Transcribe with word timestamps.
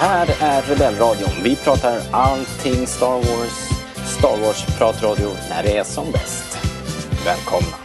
här 0.00 0.28
är 0.40 0.62
Rebellradion. 0.62 1.30
Vi 1.42 1.56
pratar 1.56 2.00
allting 2.10 2.86
Star 2.86 3.16
Wars. 3.16 3.68
Star 4.18 4.36
Wars-pratradio 4.36 5.30
när 5.50 5.62
det 5.62 5.76
är 5.76 5.84
som 5.84 6.12
bäst. 6.12 6.58
Välkomna! 7.24 7.76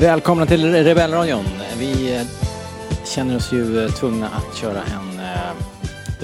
Välkomna 0.00 0.46
till 0.46 0.72
Rebellradion. 0.72 1.44
Vi 1.78 2.24
känner 3.04 3.36
oss 3.36 3.52
ju 3.52 3.88
tvungna 3.88 4.28
att 4.28 4.56
köra 4.56 4.82
en 4.82 5.09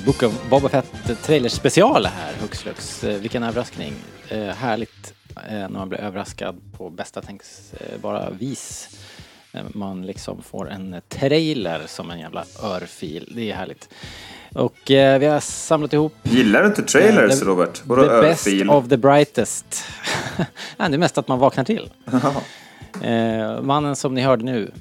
Book 0.07 0.23
of 0.23 0.51
Boba 0.51 0.69
Fett 0.69 1.23
trailer 1.23 1.49
special 1.49 2.07
här, 2.07 2.33
hux 2.41 2.59
flux. 2.59 3.05
Uh, 3.05 3.17
vilken 3.17 3.43
överraskning. 3.43 3.93
Uh, 4.33 4.39
härligt 4.39 5.15
när 5.49 5.69
man 5.69 5.89
blir 5.89 6.01
överraskad 6.01 6.57
på 6.77 6.91
bästa 6.91 7.23
tänkbara 7.23 8.31
vis. 8.31 8.89
Man 9.73 10.07
liksom 10.07 10.43
får 10.43 10.71
en 10.71 11.01
trailer 11.09 11.83
som 11.87 12.11
en 12.11 12.19
jävla 12.19 12.45
örfil. 12.63 13.33
Det 13.35 13.51
är 13.51 13.55
härligt. 13.55 13.89
Och 14.55 14.91
eh, 14.91 15.19
vi 15.19 15.27
har 15.27 15.41
samlat 15.41 15.93
ihop... 15.93 16.15
Gillar 16.23 16.63
du 16.63 16.67
inte 16.67 16.83
trailers, 16.83 17.33
eh, 17.33 17.39
the, 17.39 17.45
Robert? 17.45 17.83
Vadå 17.85 18.03
the 18.03 18.09
örfil? 18.09 18.59
best 18.59 18.71
of 18.71 18.89
the 18.89 18.97
brightest. 18.97 19.85
det 20.77 20.85
är 20.85 20.99
mest 20.99 21.19
att 21.19 21.29
man 21.29 21.39
vaknar 21.39 21.65
till. 21.65 21.91
Eh, 23.03 23.63
mannen 23.63 23.97
som 23.97 24.15
ni 24.15 24.23
hörde 24.23 24.45
nu 24.45 24.73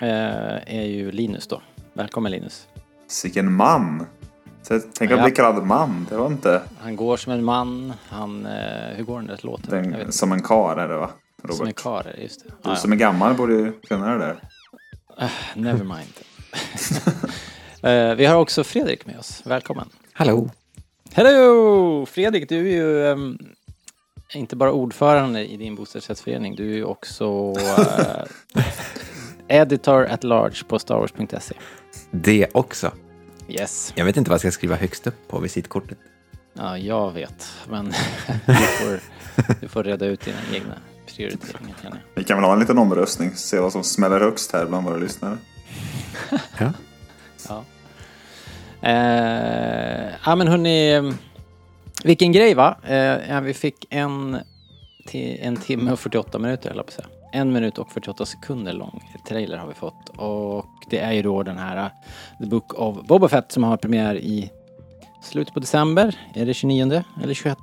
eh, 0.00 0.78
är 0.78 0.84
ju 0.84 1.12
Linus 1.12 1.46
då. 1.46 1.62
Välkommen 1.92 2.32
Linus. 2.32 2.66
Sicken 3.08 3.52
man! 3.52 4.06
Tänk 4.68 5.10
att 5.10 5.18
ja. 5.18 5.24
bli 5.24 5.32
kallad 5.32 5.66
man, 5.66 6.06
det 6.10 6.16
var 6.16 6.26
inte... 6.26 6.62
Han 6.80 6.96
går 6.96 7.16
som 7.16 7.32
en 7.32 7.44
man, 7.44 7.92
han... 8.08 8.46
Eh, 8.46 8.96
hur 8.96 9.04
går 9.04 9.16
den 9.16 9.26
där 9.26 9.40
låten? 9.42 9.90
Den, 9.90 10.12
som 10.12 10.32
en 10.32 10.42
kar 10.42 10.76
är 10.76 10.88
det 10.88 10.96
va? 10.96 11.10
Robert. 11.42 11.56
Som 11.56 11.66
en 11.66 11.72
kar, 11.72 12.14
just 12.18 12.44
det. 12.44 12.50
Du 12.62 12.70
ah, 12.70 12.76
som 12.76 12.92
är 12.92 12.96
gammal 12.96 13.34
borde 13.34 13.54
ju 13.54 13.72
kunna 13.72 14.12
det 14.12 14.18
där. 14.18 14.40
Uh, 15.22 15.30
never 15.54 15.84
mind. 15.84 16.14
uh, 17.84 18.14
vi 18.16 18.26
har 18.26 18.36
också 18.36 18.64
Fredrik 18.64 19.06
med 19.06 19.18
oss. 19.18 19.42
Välkommen. 19.44 19.88
Hallå. 20.12 20.50
Hello! 21.12 22.06
Fredrik, 22.06 22.48
du 22.48 22.58
är 22.58 22.72
ju 22.72 23.12
um, 23.12 23.38
inte 24.34 24.56
bara 24.56 24.72
ordförande 24.72 25.52
i 25.52 25.56
din 25.56 25.74
bostadsrättsförening, 25.74 26.56
du 26.56 26.70
är 26.70 26.76
ju 26.76 26.84
också 26.84 27.52
uh, 27.52 28.24
editor 29.48 30.04
at 30.04 30.24
large 30.24 30.64
på 30.68 30.78
starwars.se. 30.78 31.54
Det 32.10 32.46
också. 32.52 32.92
Yes. 33.48 33.92
Jag 33.96 34.04
vet 34.04 34.16
inte 34.16 34.30
vad 34.30 34.34
jag 34.34 34.40
ska 34.40 34.50
skriva 34.50 34.76
högst 34.76 35.06
upp 35.06 35.28
på 35.28 35.38
visitkortet. 35.38 35.98
Ja, 36.52 36.78
jag 36.78 37.12
vet, 37.12 37.46
men 37.68 37.84
du, 38.46 38.54
får, 38.54 39.00
du 39.60 39.68
får 39.68 39.84
reda 39.84 40.06
ut 40.06 40.20
dina 40.20 40.38
egna 40.54 40.74
prioriteringar. 41.06 41.74
Kan 41.82 41.98
Vi 42.14 42.24
kan 42.24 42.36
väl 42.36 42.44
ha 42.44 42.52
en 42.52 42.60
liten 42.60 42.78
omröstning, 42.78 43.30
se 43.34 43.58
vad 43.58 43.72
som 43.72 43.84
smäller 43.84 44.20
högst 44.20 44.52
här 44.52 44.66
bland 44.66 44.86
våra 44.86 44.96
lyssnare. 44.96 45.38
ja. 46.58 46.72
ja. 47.48 47.64
Eh, 48.88 50.12
ja 50.24 50.36
men 50.36 50.48
hörni, 50.48 51.12
vilken 52.04 52.32
grej 52.32 52.54
va? 52.54 52.76
Eh, 52.86 53.40
vi 53.40 53.54
fick 53.54 53.86
en, 53.90 54.38
en 55.12 55.56
timme 55.56 55.92
och 55.92 56.00
48 56.00 56.38
minuter 56.38 56.68
höll 56.68 56.76
jag 56.76 56.86
på 56.86 56.90
att 56.90 56.94
säga. 56.94 57.13
En 57.34 57.52
minut 57.52 57.78
och 57.78 57.92
48 57.92 58.26
sekunder 58.26 58.72
lång 58.72 59.12
trailer 59.28 59.56
har 59.56 59.68
vi 59.68 59.74
fått. 59.74 60.08
Och 60.16 60.66
det 60.90 60.98
är 60.98 61.12
ju 61.12 61.22
då 61.22 61.42
den 61.42 61.58
här 61.58 61.76
uh, 61.76 61.90
The 62.38 62.46
Book 62.46 62.74
of 62.74 63.06
Boba 63.06 63.28
Fett 63.28 63.52
som 63.52 63.64
har 63.64 63.76
premiär 63.76 64.16
i 64.16 64.50
slutet 65.22 65.54
på 65.54 65.60
december. 65.60 66.18
Är 66.34 66.46
det 66.46 66.54
29 66.54 67.04
eller 67.22 67.34
21? 67.34 67.58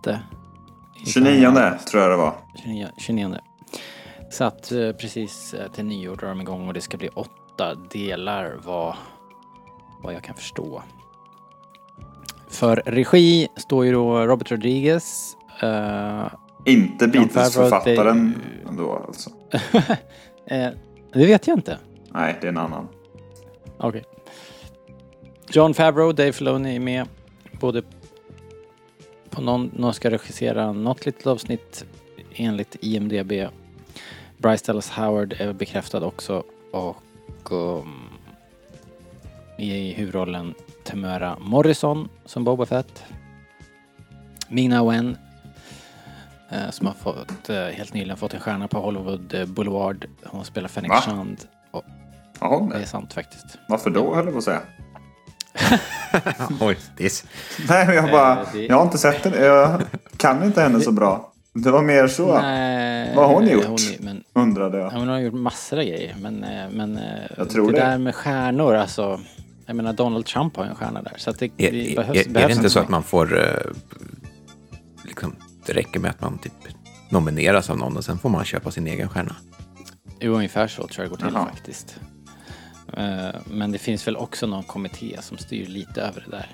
29 1.05 1.51
tror 1.91 2.03
jag 2.03 2.11
det 2.11 2.17
var. 2.17 2.35
29. 2.55 2.87
29. 2.97 3.37
Så 4.31 4.43
att 4.43 4.71
uh, 4.71 4.93
precis 4.93 5.53
uh, 5.53 5.71
till 5.71 5.85
nyår 5.85 6.15
drar 6.15 6.29
de 6.29 6.41
igång 6.41 6.67
och 6.67 6.73
det 6.73 6.81
ska 6.81 6.97
bli 6.97 7.09
åtta 7.09 7.75
delar 7.75 8.57
vad, 8.63 8.95
vad 10.03 10.13
jag 10.13 10.23
kan 10.23 10.35
förstå. 10.35 10.83
För 12.49 12.83
regi 12.85 13.47
står 13.57 13.85
ju 13.85 13.91
då 13.91 14.25
Robert 14.25 14.51
Rodriguez. 14.51 15.37
Uh, 15.63 16.27
inte 16.65 17.07
Beatles-författaren 17.07 18.35
ändå 18.69 19.03
alltså? 19.07 19.29
eh, 20.45 20.69
det 21.13 21.25
vet 21.25 21.47
jag 21.47 21.57
inte. 21.57 21.77
Nej, 22.11 22.37
det 22.41 22.47
är 22.47 22.51
en 22.51 22.57
annan. 22.57 22.87
Okej. 23.77 23.87
Okay. 23.87 24.03
John 25.49 25.73
Favreau, 25.73 26.13
Dave 26.13 26.31
Filoni 26.31 26.75
är 26.75 26.79
med. 26.79 27.07
Både 27.59 27.83
på 29.29 29.41
någon, 29.41 29.71
någon 29.75 29.93
ska 29.93 30.09
regissera 30.09 30.71
något 30.71 31.05
litet 31.05 31.27
avsnitt 31.27 31.85
enligt 32.35 32.75
IMDB. 32.79 33.31
Bryce 34.37 34.65
Dallas 34.67 34.89
Howard 34.89 35.35
är 35.39 35.53
bekräftad 35.53 36.05
också 36.05 36.43
och 36.71 37.51
um, 37.51 38.09
i 39.57 39.93
huvudrollen 39.93 40.53
Tamara 40.83 41.37
Morrison 41.39 42.09
som 42.25 42.43
Boba 42.43 42.65
Fett. 42.65 43.03
Mina 44.49 44.89
Wen 44.89 45.17
som 46.69 46.87
har 46.87 46.93
fått, 46.93 47.49
eh, 47.49 47.63
helt 47.63 47.93
nyligen 47.93 48.17
fått 48.17 48.33
en 48.33 48.39
stjärna 48.39 48.67
på 48.67 48.79
Hollywood 48.79 49.33
eh, 49.33 49.45
Boulevard. 49.45 50.05
Hon 50.23 50.45
spelar 50.45 50.67
Fenix 50.67 50.95
Shand. 50.95 51.37
Och 51.71 51.83
ja, 52.39 52.69
det 52.71 52.81
är 52.81 52.85
sant 52.85 53.13
faktiskt. 53.13 53.45
Varför 53.67 53.89
då, 53.89 54.15
höll 54.15 54.25
jag 54.25 54.33
på 54.33 54.37
att 54.37 54.43
säga. 54.43 54.61
Oj, 56.61 56.77
this. 56.97 57.25
Nej, 57.69 57.87
men 57.87 57.95
jag 57.95 58.11
bara, 58.11 58.45
jag 58.53 58.75
har 58.75 58.83
inte 58.83 58.97
sett 58.97 59.23
den. 59.23 59.33
Jag 59.43 59.81
kan 60.17 60.43
inte 60.43 60.61
henne 60.61 60.81
så 60.81 60.91
bra. 60.91 61.33
Det 61.53 61.71
var 61.71 61.81
mer 61.81 62.07
så. 62.07 62.41
Nej, 62.41 63.15
Vad 63.15 63.27
har 63.27 63.33
hon 63.33 63.47
gjort? 63.47 63.65
Hon, 63.65 63.77
men, 63.99 64.23
undrade 64.33 64.77
jag. 64.77 64.89
Hon 64.89 65.07
har 65.07 65.19
gjort 65.19 65.33
massor 65.33 65.77
av 65.77 65.83
grejer. 65.83 66.15
Men, 66.21 66.45
men 66.71 66.99
jag 67.37 67.49
tror 67.49 67.71
det, 67.71 67.77
det 67.77 67.85
där 67.85 67.97
med 67.97 68.15
stjärnor, 68.15 68.75
alltså. 68.75 69.19
Jag 69.65 69.75
menar 69.75 69.93
Donald 69.93 70.25
Trump 70.25 70.57
har 70.57 70.65
en 70.65 70.75
stjärna 70.75 71.01
där. 71.01 71.13
Så 71.17 71.29
att 71.29 71.39
det, 71.39 71.45
är, 71.45 71.71
det 71.71 71.95
behövs, 71.95 72.25
är, 72.25 72.29
behövs 72.29 72.43
är 72.43 72.47
det 72.47 72.53
inte 72.53 72.69
så 72.69 72.79
att 72.79 72.89
man 72.89 73.03
får 73.03 73.39
liksom 75.03 75.35
det 75.65 75.73
räcker 75.73 75.99
med 75.99 76.11
att 76.11 76.21
man 76.21 76.37
typ 76.37 76.53
nomineras 77.09 77.69
av 77.69 77.77
någon 77.77 77.97
och 77.97 78.05
sen 78.05 78.17
får 78.17 78.29
man 78.29 78.45
köpa 78.45 78.71
sin 78.71 78.87
egen 78.87 79.09
stjärna. 79.09 79.35
Jo, 80.19 80.33
ungefär 80.33 80.67
så 80.67 80.87
tror 80.87 80.91
jag 81.03 81.05
det 81.05 81.09
går 81.09 81.27
till 81.27 81.35
Aha. 81.37 81.45
faktiskt. 81.45 81.99
Eh, 82.93 83.29
men 83.51 83.71
det 83.71 83.77
finns 83.77 84.07
väl 84.07 84.17
också 84.17 84.47
någon 84.47 84.63
kommitté 84.63 85.17
som 85.21 85.37
styr 85.37 85.65
lite 85.65 86.01
över 86.01 86.23
det 86.25 86.37
där. 86.37 86.49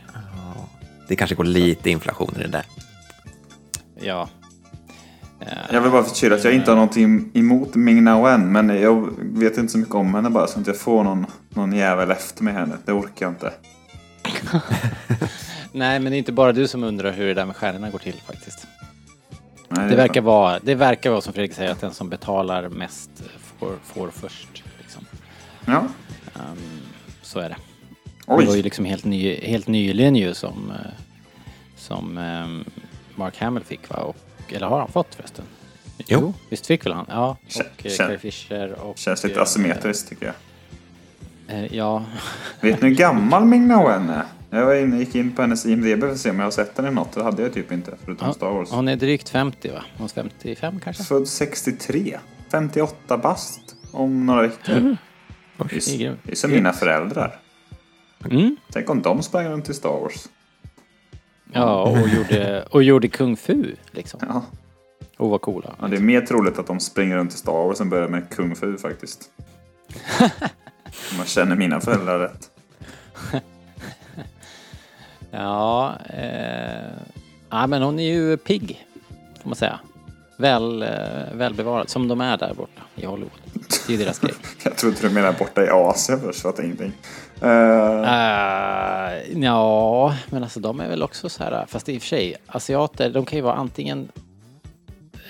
Det 1.07 1.16
kanske 1.16 1.35
går 1.35 1.44
lite 1.44 1.90
inflation 1.90 2.34
i 2.35 2.40
det 2.40 2.47
där. 2.47 2.66
Ja. 4.01 4.29
Eh, 5.39 5.47
jag 5.72 5.81
vill 5.81 5.91
bara 5.91 6.03
förtydliga 6.03 6.38
att 6.38 6.44
jag 6.44 6.53
inte 6.53 6.72
har 6.72 6.75
någonting 6.75 7.31
emot 7.34 7.75
Ming 7.75 8.03
Na 8.03 8.22
Wen, 8.24 8.51
men 8.51 8.69
jag 8.69 9.09
vet 9.19 9.57
inte 9.57 9.72
så 9.72 9.78
mycket 9.78 9.95
om 9.95 10.13
henne 10.13 10.29
bara 10.29 10.47
så 10.47 10.59
att 10.59 10.68
jag 10.68 10.78
får 10.78 11.03
någon, 11.03 11.25
någon 11.50 11.74
jävel 11.74 12.12
efter 12.12 12.44
med 12.44 12.53
henne. 12.53 12.78
Det 12.85 12.91
orkar 12.91 13.25
jag 13.25 13.31
inte. 13.31 13.53
Nej, 15.72 16.00
men 16.00 16.12
det 16.12 16.16
är 16.16 16.19
inte 16.19 16.31
bara 16.31 16.51
du 16.51 16.68
som 16.68 16.84
undrar 16.84 17.12
hur 17.12 17.28
det 17.28 17.34
där 17.34 17.45
med 17.45 17.56
stjärnorna 17.56 17.89
går 17.89 18.00
till 18.00 18.22
faktiskt. 18.28 18.68
Nej, 19.69 19.89
det, 19.89 19.95
verkar 19.95 20.22
vara, 20.22 20.59
det 20.59 20.75
verkar 20.75 21.09
vara 21.09 21.22
som 21.22 21.33
Fredrik 21.33 21.53
säger 21.53 21.72
att 21.72 21.81
den 21.81 21.94
som 21.94 22.09
betalar 22.09 22.69
mest 22.69 23.09
får, 23.59 23.75
får 23.83 24.09
först. 24.09 24.63
Liksom. 24.79 25.05
Ja. 25.66 25.85
Um, 26.33 26.81
så 27.22 27.39
är 27.39 27.50
det. 27.50 27.57
Oj. 28.27 28.44
Det 28.44 28.50
var 28.50 28.56
ju 28.56 28.61
liksom 28.61 28.85
helt, 28.85 29.06
ny, 29.06 29.35
helt 29.35 29.67
nyligen 29.67 30.16
ju 30.16 30.33
som, 30.33 30.72
eh, 30.72 30.91
som 31.75 32.17
um, 32.17 32.66
Mark 33.16 33.38
Hamill 33.38 33.63
fick 33.63 33.89
va? 33.89 33.95
Och, 33.97 34.17
eller 34.53 34.67
har 34.67 34.79
han 34.79 34.88
fått 34.88 35.16
förresten? 35.16 35.45
Jo. 35.97 36.06
jo. 36.22 36.33
Visst 36.50 36.66
fick 36.66 36.85
väl 36.85 36.94
han? 36.94 37.06
Ja. 37.09 37.30
Och 37.30 37.51
Kän, 37.51 37.65
Carrie 37.97 38.18
Fisher 38.18 38.71
och... 38.71 38.97
Känns 38.97 39.24
lite 39.24 39.41
asymmetriskt 39.41 40.09
tycker 40.09 40.25
jag. 40.25 40.36
Ja. 41.71 42.06
Vet 42.62 42.81
ni 42.81 42.89
hur 42.89 42.95
gammal 42.95 43.45
Ming 43.45 43.68
Na 43.68 43.88
Wen 43.88 44.09
är? 44.09 44.24
Jag 44.49 44.65
var 44.65 44.75
inne, 44.75 44.97
gick 44.99 45.15
in 45.15 45.35
på 45.35 45.41
hennes 45.41 45.65
IMDB 45.65 45.99
för 45.99 46.11
att 46.11 46.17
se 46.17 46.29
om 46.29 46.39
jag 46.39 46.45
har 46.45 46.51
sett 46.51 46.77
henne 46.77 46.89
i 46.89 46.91
något. 46.91 47.11
Det 47.11 47.23
hade 47.23 47.41
jag 47.41 47.53
typ 47.53 47.71
inte, 47.71 47.97
förutom 48.05 48.27
ja, 48.27 48.33
Star 48.33 48.51
Wars. 48.51 48.69
Hon 48.71 48.88
är 48.88 48.95
drygt 48.95 49.29
50 49.29 49.71
va? 49.71 49.85
Hon 49.97 50.05
är 50.05 50.09
55 50.09 50.79
kanske? 50.79 51.03
Född 51.03 51.27
63. 51.27 52.19
58 52.51 53.17
bast 53.17 53.75
om 53.91 54.25
några 54.25 54.41
veckor. 54.41 54.75
Mm. 54.75 54.97
Det 55.57 55.75
är, 55.75 56.17
det 56.23 56.31
är 56.31 56.35
som 56.35 56.51
mina 56.51 56.73
föräldrar. 56.73 57.39
Mm. 58.31 58.55
Tänk 58.71 58.89
om 58.89 59.01
de 59.01 59.23
sprang 59.23 59.47
runt 59.47 59.69
i 59.69 59.73
Star 59.73 59.89
Wars. 59.89 60.27
Ja, 61.53 61.83
och 61.83 62.09
gjorde, 62.09 62.65
och 62.71 62.83
gjorde 62.83 63.07
kung 63.07 63.38
fu 63.38 63.75
liksom. 63.91 64.19
Ja. 64.27 64.45
Och 65.17 65.29
var 65.29 65.38
coola. 65.38 65.75
Ja, 65.81 65.88
det 65.88 65.97
är 65.97 66.01
mer 66.01 66.21
troligt 66.21 66.59
att 66.59 66.67
de 66.67 66.79
springer 66.79 67.17
runt 67.17 67.33
i 67.33 67.38
Star 67.38 67.51
Wars 67.51 67.81
än 67.81 67.89
börjar 67.89 68.07
med 68.07 68.29
kung 68.29 68.55
fu 68.55 68.77
faktiskt. 68.77 69.29
om 71.11 71.17
man 71.17 71.25
känner 71.25 71.55
mina 71.55 71.79
föräldrar 71.79 72.19
rätt. 72.19 72.50
Ja, 75.38 75.95
eh, 76.10 76.92
ja, 77.50 77.68
men 77.68 77.81
hon 77.81 78.00
är 78.00 78.13
ju 78.13 78.38
pigg, 78.38 78.88
får 79.42 79.50
man 79.50 79.56
säga. 79.56 79.80
Väl, 80.38 80.81
eh, 80.81 80.89
välbevarad, 81.34 81.89
som 81.89 82.07
de 82.07 82.22
är 82.22 82.38
där 82.38 82.54
borta 82.54 82.81
i 82.95 83.06
Hollywood. 83.06 83.31
Det 83.54 83.94
är 83.94 83.98
ju 83.98 84.04
deras 84.04 84.19
grej. 84.19 84.34
jag 84.63 84.78
trodde 84.78 84.98
du 85.01 85.10
menade 85.10 85.38
borta 85.39 85.66
i 85.66 85.69
Asien 85.69 86.19
först, 86.19 86.42
fattar 86.42 86.63
ingenting. 86.63 86.94
Uh... 87.44 87.50
Uh, 87.50 89.44
ja, 89.44 90.16
men 90.30 90.44
alltså 90.44 90.60
de 90.60 90.80
är 90.80 90.89
väl 90.89 91.04
också 91.04 91.30
så 91.30 91.44
här, 91.44 91.66
fast 91.68 91.89
i 91.89 91.98
och 91.98 92.01
för 92.01 92.07
sig, 92.07 92.36
asiater, 92.48 93.10
de 93.10 93.25
kan 93.25 93.38
ju 93.38 93.44
vara 93.44 93.56
antingen 93.56 94.12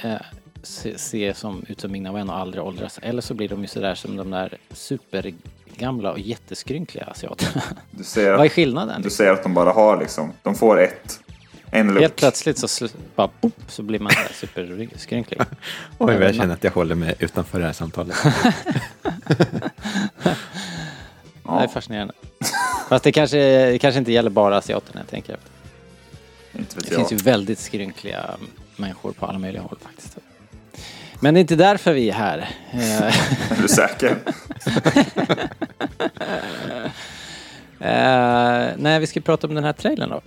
uh, 0.06 0.15
se, 0.63 0.98
se, 0.98 1.33
som 1.33 1.65
ut 1.68 1.81
som 1.81 1.92
Ming 1.92 2.13
Wen 2.13 2.30
och 2.30 2.38
aldrig 2.38 2.63
åldras, 2.63 3.00
eller 3.01 3.21
så 3.21 3.33
blir 3.33 3.50
de 3.50 3.62
ju 3.62 3.68
sådär 3.68 3.95
som 3.95 4.15
de 4.15 4.31
där 4.31 4.57
supergamla 5.77 6.12
och 6.12 6.19
jätteskrynkliga 6.19 7.06
asiaterna. 7.06 7.63
Du 7.91 8.03
säger 8.03 8.38
Vad 8.38 8.45
är 8.45 8.50
skillnaden? 8.50 9.01
Du 9.01 9.09
säger 9.09 9.31
att 9.31 9.44
de 9.44 9.53
bara 9.53 9.71
har 9.71 10.00
liksom, 10.00 10.33
de 10.44 10.56
får 10.56 10.81
ett 10.81 11.19
en 11.71 11.88
look. 11.88 12.01
Helt 12.01 12.15
plötsligt 12.15 12.57
så, 12.57 12.88
bara, 13.15 13.29
boop, 13.41 13.53
så 13.68 13.83
blir 13.83 14.00
man 14.00 14.12
superskrynklig. 14.33 15.41
Oj, 15.97 16.13
jag 16.13 16.35
känner 16.35 16.53
att 16.53 16.63
jag 16.63 16.71
håller 16.71 16.95
mig 16.95 17.15
utanför 17.19 17.59
det 17.59 17.65
här 17.65 17.74
samtalet. 17.74 18.15
Det 21.44 21.63
är 21.63 21.68
fascinerande. 21.68 22.13
Fast 22.89 23.03
det 23.03 23.12
kanske, 23.12 23.38
det 23.71 23.80
kanske 23.80 24.00
inte 24.00 24.12
gäller 24.12 24.30
bara 24.30 24.57
asiaterna, 24.57 25.00
jag 25.00 25.07
tänker 25.07 25.33
efter. 25.33 26.81
Det 26.81 26.91
jag. 26.91 26.95
finns 26.95 27.12
ju 27.12 27.15
väldigt 27.15 27.59
skrynkliga 27.59 28.38
människor 28.75 29.12
på 29.12 29.25
alla 29.25 29.39
möjliga 29.39 29.62
håll 29.62 29.77
faktiskt. 29.81 30.18
Men 31.19 31.33
det 31.33 31.39
är 31.39 31.41
inte 31.41 31.55
därför 31.55 31.93
vi 31.93 32.09
är 32.09 32.13
här. 32.13 32.49
är 32.71 33.61
du 33.61 33.67
säker? 33.67 34.11
uh, 37.81 38.71
nej, 38.77 38.99
vi 38.99 39.07
ska 39.07 39.19
prata 39.19 39.47
om 39.47 39.55
den 39.55 39.63
här 39.63 39.73
trailern 39.73 40.09
då. 40.09 40.21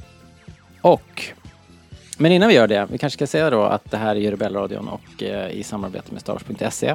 Och, 0.81 1.23
men 2.19 2.33
innan 2.33 2.49
vi 2.49 2.55
gör 2.55 2.69
det, 2.69 2.89
vi 2.91 2.99
kanske 2.99 3.17
ska 3.17 3.27
säga 3.27 3.51
då 3.51 3.63
att 3.63 3.91
det 3.91 3.97
här 3.97 4.17
är 4.17 4.31
Rebellradion 4.31 4.89
och 4.89 5.23
uh, 5.23 5.51
i 5.51 5.63
samarbete 5.63 6.13
med 6.13 6.21
Stars.se. 6.21 6.95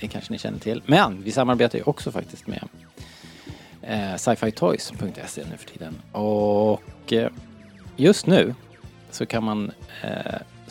Det 0.00 0.08
kanske 0.08 0.32
ni 0.32 0.38
känner 0.38 0.58
till. 0.58 0.82
Men 0.86 1.22
vi 1.22 1.30
samarbetar 1.30 1.78
ju 1.78 1.84
också 1.84 2.12
faktiskt 2.12 2.46
med 2.46 2.68
eh, 3.82 4.16
sci-fi-toys.se 4.16 5.42
nu 5.50 5.56
för 5.56 5.66
tiden. 5.66 5.94
Och 6.12 7.12
eh, 7.12 7.30
just 7.96 8.26
nu 8.26 8.54
så 9.10 9.26
kan 9.26 9.44
man 9.44 9.72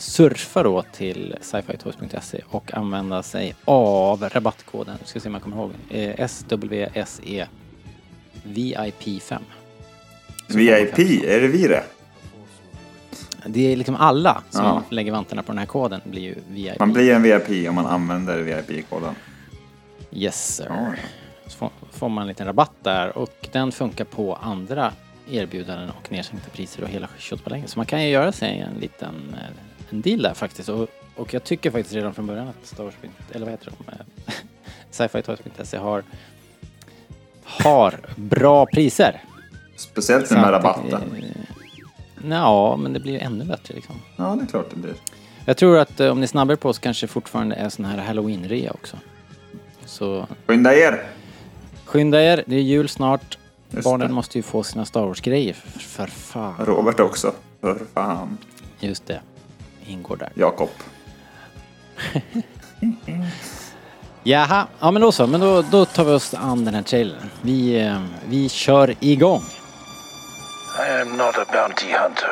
surfa 0.02 0.62
då 0.62 0.82
till 0.82 1.36
sci-fi-toys.se 1.40 2.40
och 2.48 2.74
använda 2.74 3.22
sig 3.22 3.54
av 3.64 4.28
rabattkoden, 4.28 4.96
ska 5.04 5.20
se 5.20 5.28
om 5.28 5.34
jag 5.34 5.42
kommer 5.42 5.56
ihåg, 5.56 5.72
SWSE 6.28 7.48
VIP5. 8.44 9.38
VIP, 10.48 10.98
är 11.24 11.40
det 11.40 11.48
vi 11.48 11.66
det? 11.68 11.84
Det 13.46 13.72
är 13.72 13.76
liksom 13.76 13.94
alla 13.94 14.42
som 14.50 14.64
ja. 14.64 14.82
lägger 14.88 15.12
vantarna 15.12 15.42
på 15.42 15.52
den 15.52 15.58
här 15.58 15.66
koden 15.66 16.00
blir 16.04 16.22
ju 16.22 16.34
VIP. 16.48 16.78
Man 16.78 16.92
blir 16.92 17.12
en 17.12 17.22
VIP 17.22 17.68
om 17.68 17.74
man 17.74 17.86
använder 17.86 18.38
VIP-koden. 18.38 19.14
Yes 20.10 20.56
sir. 20.56 20.68
Oh 20.68 20.94
så 21.46 21.70
får 21.90 22.08
man 22.08 22.22
en 22.22 22.28
liten 22.28 22.46
rabatt 22.46 22.72
där 22.82 23.18
och 23.18 23.48
den 23.52 23.72
funkar 23.72 24.04
på 24.04 24.34
andra 24.34 24.92
erbjudanden 25.30 25.90
och 25.90 26.12
nedsänkta 26.12 26.50
priser 26.50 26.82
och 26.82 26.88
hela 26.88 27.08
köttbullar. 27.18 27.62
Så 27.66 27.78
man 27.78 27.86
kan 27.86 28.02
ju 28.02 28.08
göra 28.08 28.32
sig 28.32 28.58
en 28.58 28.80
liten 28.80 29.14
eh, 29.34 29.71
deal 30.00 30.22
där 30.22 30.34
faktiskt. 30.34 30.68
Och, 30.68 30.88
och 31.16 31.34
jag 31.34 31.44
tycker 31.44 31.70
faktiskt 31.70 31.94
redan 31.94 32.14
från 32.14 32.26
början 32.26 32.48
att 32.48 32.66
Star 32.66 32.84
Wars, 32.84 32.94
eller 33.32 33.46
vad 33.46 33.50
heter 33.52 33.72
de? 33.78 33.92
Eh, 33.92 34.34
Sci-Fi 34.90 35.22
Toys.se 35.22 35.76
har, 35.76 36.02
har 37.44 38.00
bra 38.16 38.66
priser. 38.66 39.24
Speciellt 39.76 40.30
med 40.30 40.52
rabatten. 40.52 41.24
Ja, 42.28 42.76
men 42.76 42.92
det 42.92 43.00
blir 43.00 43.12
ju 43.12 43.18
ännu 43.18 43.44
bättre 43.44 43.74
liksom. 43.74 43.94
Ja, 44.16 44.36
det 44.38 44.42
är 44.42 44.46
klart 44.46 44.66
det 44.70 44.76
blir. 44.76 44.94
Jag 45.44 45.56
tror 45.56 45.78
att 45.78 46.00
eh, 46.00 46.10
om 46.10 46.20
ni 46.20 46.26
snabbar 46.26 46.56
på 46.56 46.72
så 46.72 46.80
kanske 46.80 47.06
fortfarande 47.06 47.54
är 47.54 47.68
sån 47.68 47.84
här 47.84 47.98
halloween-rea 47.98 48.70
också. 48.70 48.96
Så... 49.84 50.26
Skynda 50.46 50.74
er! 50.74 51.02
Skynda 51.84 52.22
er, 52.22 52.44
det 52.46 52.56
är 52.56 52.60
jul 52.60 52.88
snart. 52.88 53.38
Just 53.70 53.84
Barnen 53.84 54.08
det. 54.08 54.14
måste 54.14 54.38
ju 54.38 54.42
få 54.42 54.62
sina 54.62 54.84
Star 54.84 55.06
Wars-grejer, 55.06 55.54
för 55.78 56.06
fan. 56.06 56.54
Robert 56.66 57.00
också, 57.00 57.32
för 57.60 57.78
fan. 57.94 58.38
Just 58.80 59.06
det, 59.06 59.20
ingår 59.86 60.16
där. 60.16 60.32
Jakob. 60.34 60.70
Jaha, 64.24 64.66
ja 64.80 64.90
men 64.90 65.02
då 65.02 65.12
så, 65.12 65.26
men 65.26 65.40
då, 65.40 65.62
då 65.62 65.84
tar 65.84 66.04
vi 66.04 66.12
oss 66.12 66.34
an 66.34 66.64
den 66.64 66.74
här 66.74 66.82
trailern. 66.82 67.30
Vi, 67.42 67.80
eh, 67.86 68.02
vi 68.28 68.48
kör 68.48 68.94
igång. 69.00 69.42
I 70.78 71.00
am 71.00 71.16
not 71.16 71.36
a 71.38 71.44
bounty 71.52 71.86
hunter. 71.92 72.30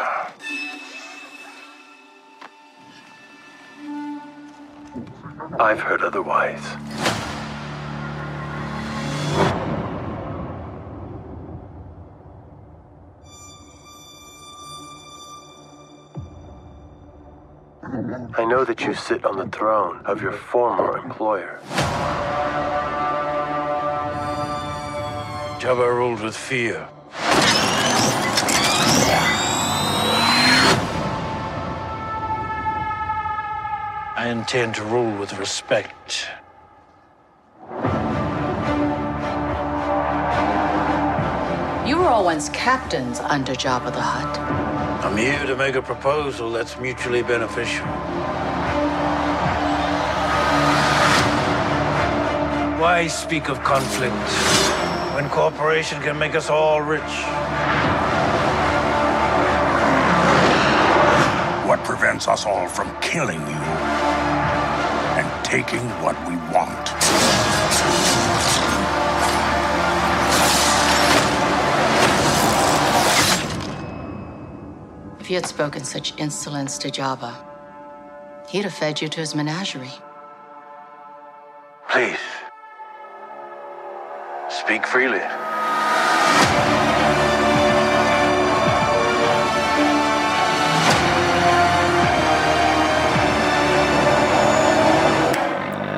I've 5.59 5.79
heard 5.79 6.03
otherwise. 6.03 6.65
I 18.35 18.47
know 18.47 18.65
that 18.65 18.81
you 18.81 18.95
sit 18.95 19.27
on 19.27 19.37
the 19.37 19.47
throne 19.49 20.01
of 20.07 20.23
your 20.23 20.33
former 20.33 20.97
employer. 20.97 21.61
Jabba 25.61 25.95
ruled 25.95 26.23
with 26.23 26.35
fear. 26.35 26.89
I 34.17 34.29
intend 34.31 34.77
to 34.77 34.85
rule 34.85 35.15
with 35.19 35.39
respect. 35.39 36.27
You 41.87 41.99
were 41.99 42.09
all 42.09 42.25
once 42.25 42.49
captains 42.51 43.21
under 43.21 43.53
Jabba 43.53 43.93
the 43.93 44.01
Hutt. 44.01 44.60
I'm 45.03 45.17
here 45.17 45.47
to 45.47 45.57
make 45.57 45.77
a 45.77 45.83
proposal 45.83 46.53
that's 46.53 46.79
mutually 46.79 47.23
beneficial. 47.23 47.87
Why 52.79 53.07
speak 53.07 53.49
of 53.49 53.63
conflict 53.63 54.15
when 55.15 55.31
cooperation 55.31 56.03
can 56.03 56.19
make 56.19 56.35
us 56.35 56.51
all 56.51 56.83
rich? 56.83 57.01
What 61.67 61.83
prevents 61.83 62.29
us 62.29 62.45
all 62.45 62.69
from 62.69 62.95
killing 63.01 63.41
you 63.41 63.63
and 65.17 65.45
taking 65.47 65.89
what 66.03 66.17
we 66.29 66.37
want? 66.53 68.50
You 75.31 75.37
had 75.37 75.47
spoken 75.47 75.85
such 75.85 76.13
insolence 76.19 76.77
to 76.79 76.89
Jabba, 76.89 77.33
he'd 78.49 78.65
have 78.65 78.75
fed 78.75 79.01
you 79.01 79.09
to 79.09 79.21
his 79.21 79.35
menagerie. 79.35 79.93
Please. 81.89 82.19
Speak 84.49 84.87
freely. 84.87 85.21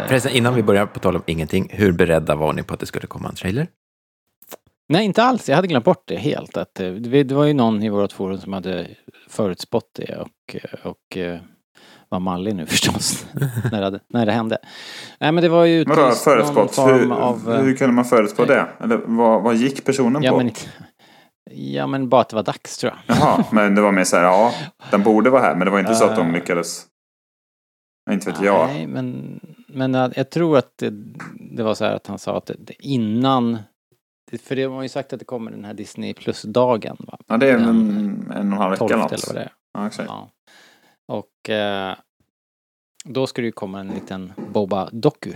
Förresten, 0.09 0.33
innan 0.33 0.55
vi 0.55 0.63
börjar, 0.63 0.87
på 0.87 0.99
tal 0.99 1.17
om 1.17 1.23
ingenting, 1.27 1.69
hur 1.71 1.93
beredda 1.93 2.35
var 2.35 2.53
ni 2.53 2.63
på 2.63 2.75
att 2.75 2.81
det 2.81 2.87
skulle 2.87 3.07
komma 3.07 3.29
en 3.29 3.35
trailer? 3.35 3.69
Nej, 4.93 5.05
inte 5.05 5.23
alls. 5.23 5.49
Jag 5.49 5.57
hade 5.57 5.69
glömt 5.69 5.85
bort 5.85 6.03
det 6.07 6.17
helt. 6.17 6.57
Att, 6.57 6.81
eh, 6.81 6.91
det 6.91 7.33
var 7.33 7.45
ju 7.45 7.53
någon 7.53 7.83
i 7.83 7.89
vårt 7.89 8.13
forum 8.13 8.39
som 8.39 8.53
hade 8.53 8.87
förutspått 9.29 9.91
det 9.95 10.17
och, 10.17 10.57
och 10.83 11.17
eh, 11.17 11.41
var 12.09 12.21
mallig 12.21 12.55
nu 12.55 12.67
förstås. 12.77 13.27
när, 13.73 13.91
det, 13.91 14.01
när 14.09 14.27
det 14.27 14.33
hände. 14.33 14.59
Nej 15.21 15.33
men 15.33 15.43
det 15.43 15.49
var 15.49 15.65
ju 15.65 15.85
Vadå 15.85 16.11
förutspått? 16.11 16.79
Hur, 16.79 17.13
av, 17.13 17.53
hur 17.63 17.77
kunde 17.77 17.95
man 17.95 18.05
förutspå 18.05 18.45
det? 18.45 18.67
Eller 18.81 19.01
vad, 19.05 19.43
vad 19.43 19.57
gick 19.57 19.85
personen 19.85 20.23
ja, 20.23 20.31
på? 20.31 20.37
Men 20.37 20.47
inte, 20.47 20.61
ja 21.51 21.87
men 21.87 22.09
bara 22.09 22.21
att 22.21 22.29
det 22.29 22.37
var 22.37 22.43
dags 22.43 22.79
tror 22.79 22.93
jag. 23.07 23.17
Jaha, 23.17 23.45
men 23.51 23.75
det 23.75 23.81
var 23.81 23.93
mer 23.93 24.05
så 24.05 24.17
här, 24.17 24.25
ja 24.25 24.53
den 24.91 25.03
borde 25.03 25.31
vara 25.31 25.43
här 25.43 25.55
men 25.55 25.65
det 25.65 25.71
var 25.71 25.81
inte 25.81 25.95
så 25.95 26.05
att 26.05 26.17
de 26.17 26.27
eh. 26.27 26.33
lyckades. 26.33 26.87
Inte 28.11 28.31
vet 28.31 28.43
jag. 28.43 28.67
Nej 28.67 28.87
men, 28.87 29.41
men 29.69 29.95
jag 29.95 30.31
tror 30.31 30.59
att 30.59 30.79
det, 30.79 30.91
det 31.57 31.63
var 31.63 31.75
så 31.75 31.85
här 31.85 31.95
att 31.95 32.07
han 32.07 32.19
sa 32.19 32.37
att 32.37 32.51
innan 32.79 33.59
för 34.39 34.57
det 34.57 34.65
har 34.65 34.83
ju 34.83 34.89
sagt 34.89 35.13
att 35.13 35.19
det 35.19 35.25
kommer 35.25 35.51
den 35.51 35.65
här 35.65 35.75
Disney 35.75 36.15
Plus-dagen 36.15 36.97
va? 36.99 37.19
Ja 37.27 37.37
det 37.37 37.51
är 37.51 37.55
en, 37.55 37.65
en, 37.65 38.27
och 38.31 38.37
en 38.37 38.53
halv 38.53 38.71
vecka 38.71 38.85
eller 38.85 38.97
något. 38.97 39.13
eller 39.13 39.27
vad 39.27 39.37
det 39.37 39.43
är. 39.43 39.53
Ja, 39.75 39.87
exakt. 39.87 40.09
Ja. 40.09 40.31
Och 41.07 41.51
eh, 41.51 41.97
då 43.05 43.27
ska 43.27 43.43
det 43.43 43.47
ju 43.47 43.53
komma 43.53 43.81
en 43.81 43.89
liten 43.89 44.33
Boba-doku. 44.37 45.33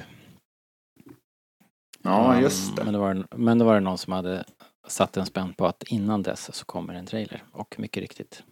Ja, 2.02 2.40
just 2.40 2.76
det. 2.76 2.84
Men 2.84 2.94
då, 2.94 3.00
var 3.00 3.14
det, 3.14 3.24
men 3.36 3.58
då 3.58 3.64
var 3.64 3.74
det 3.74 3.80
någon 3.80 3.98
som 3.98 4.12
hade 4.12 4.44
satt 4.88 5.16
en 5.16 5.26
spänn 5.26 5.54
på 5.54 5.66
att 5.66 5.82
innan 5.82 6.22
dess 6.22 6.54
så 6.54 6.64
kommer 6.64 6.94
en 6.94 7.06
trailer. 7.06 7.42
Och 7.52 7.74
mycket 7.78 8.00
riktigt 8.00 8.42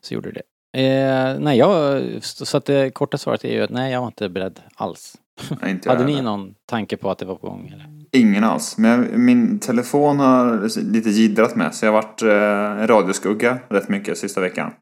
så 0.00 0.14
gjorde 0.14 0.32
det. 0.32 0.42
Eh, 0.80 1.38
nej, 1.38 1.58
jag, 1.58 2.02
så 2.22 2.56
att 2.56 2.64
det 2.64 2.90
korta 2.90 3.18
svaret 3.18 3.44
är 3.44 3.52
ju 3.52 3.62
att 3.62 3.70
nej, 3.70 3.92
jag 3.92 4.00
var 4.00 4.06
inte 4.06 4.28
beredd 4.28 4.60
alls 4.74 5.16
Nej, 5.60 5.70
inte 5.70 5.90
Hade 5.90 6.04
ni 6.04 6.22
någon 6.22 6.54
tanke 6.66 6.96
på 6.96 7.10
att 7.10 7.18
det 7.18 7.26
var 7.26 7.34
på 7.34 7.46
gång? 7.46 7.68
Eller? 7.68 8.03
Ingen 8.14 8.44
alls. 8.44 8.78
Men 8.78 9.24
min 9.24 9.58
telefon 9.58 10.18
har 10.18 10.68
lite 10.92 11.10
jiddrat 11.10 11.56
med. 11.56 11.74
Så 11.74 11.86
jag 11.86 11.92
har 11.92 12.02
varit 12.02 12.22
eh, 12.22 12.82
en 12.82 12.86
radioskugga 12.86 13.58
rätt 13.68 13.88
mycket 13.88 14.18
sista 14.18 14.40
veckan. 14.40 14.72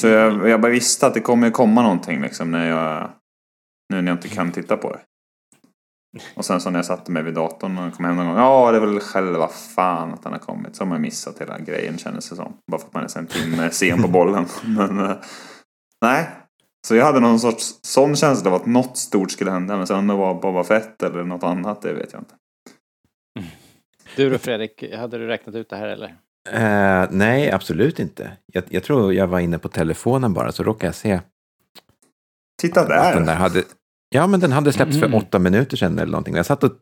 Så 0.00 0.06
jag, 0.06 0.48
jag 0.48 0.60
bara 0.60 0.72
visste 0.72 1.06
att 1.06 1.14
det 1.14 1.20
kommer 1.20 1.50
komma 1.50 1.82
någonting 1.82 2.22
liksom 2.22 2.50
när 2.50 2.68
jag... 2.68 3.10
Nu 3.92 4.02
när 4.02 4.10
jag 4.10 4.16
inte 4.16 4.28
kan 4.28 4.52
titta 4.52 4.76
på 4.76 4.92
det. 4.92 5.00
Och 6.34 6.44
sen 6.44 6.60
så 6.60 6.70
när 6.70 6.78
jag 6.78 6.86
satte 6.86 7.12
mig 7.12 7.22
vid 7.22 7.34
datorn 7.34 7.78
och 7.78 7.94
kom 7.94 8.04
hem 8.04 8.16
någon 8.16 8.26
gång. 8.26 8.36
Ja, 8.36 8.70
det 8.70 8.76
är 8.76 8.80
väl 8.80 9.00
själva 9.00 9.48
fan 9.48 10.12
att 10.12 10.22
den 10.22 10.32
har 10.32 10.38
kommit. 10.38 10.76
Så 10.76 10.84
har 10.84 10.88
man 10.88 11.00
missat 11.00 11.40
hela 11.40 11.58
grejen 11.58 11.98
kändes 11.98 12.30
det 12.30 12.36
som. 12.36 12.52
Bara 12.70 12.80
för 12.80 12.86
att 12.86 12.94
man 12.94 13.04
är 13.04 13.18
en 13.18 13.26
timme 13.26 13.70
sen 13.70 14.02
på 14.02 14.08
bollen. 14.08 14.46
Men 14.64 14.98
eh, 14.98 15.16
nej. 16.00 16.28
Så 16.86 16.94
jag 16.96 17.04
hade 17.04 17.20
någon 17.20 17.40
sorts 17.40 17.74
sån 17.82 18.16
känsla 18.16 18.50
av 18.50 18.56
att 18.56 18.66
något 18.66 18.96
stort 18.98 19.30
skulle 19.30 19.50
hända. 19.50 19.76
Men 19.76 19.86
sen 19.86 19.98
om 19.98 20.06
det 20.06 20.14
var 20.14 20.34
Boba 20.34 20.64
Fett 20.64 21.02
eller 21.02 21.24
något 21.24 21.42
annat, 21.42 21.82
det 21.82 21.92
vet 21.92 22.12
jag 22.12 22.20
inte. 22.20 22.34
Du 24.16 24.30
då 24.30 24.38
Fredrik, 24.38 24.94
hade 24.94 25.18
du 25.18 25.26
räknat 25.26 25.54
ut 25.54 25.68
det 25.70 25.76
här 25.76 25.88
eller? 25.88 26.14
Eh, 26.50 27.08
nej, 27.10 27.50
absolut 27.50 27.98
inte. 27.98 28.36
Jag, 28.52 28.64
jag 28.68 28.82
tror 28.84 29.14
jag 29.14 29.26
var 29.26 29.40
inne 29.40 29.58
på 29.58 29.68
telefonen 29.68 30.32
bara, 30.34 30.52
så 30.52 30.62
råkade 30.62 30.86
jag 30.86 30.94
se 30.94 31.20
Titta 32.62 32.80
att 32.80 32.88
den 32.88 33.24
där! 33.24 33.32
där 33.32 33.34
hade... 33.34 33.64
Ja, 34.08 34.26
men 34.26 34.40
den 34.40 34.52
hade 34.52 34.72
släppts 34.72 34.96
Mm. 34.96 35.10
för 35.10 35.16
åtta 35.18 35.38
minuter 35.38 35.76
sedan 35.76 35.98
eller 35.98 36.12
någonting. 36.12 36.34
Jag 36.36 36.46
satt 36.46 36.64
och 36.64 36.72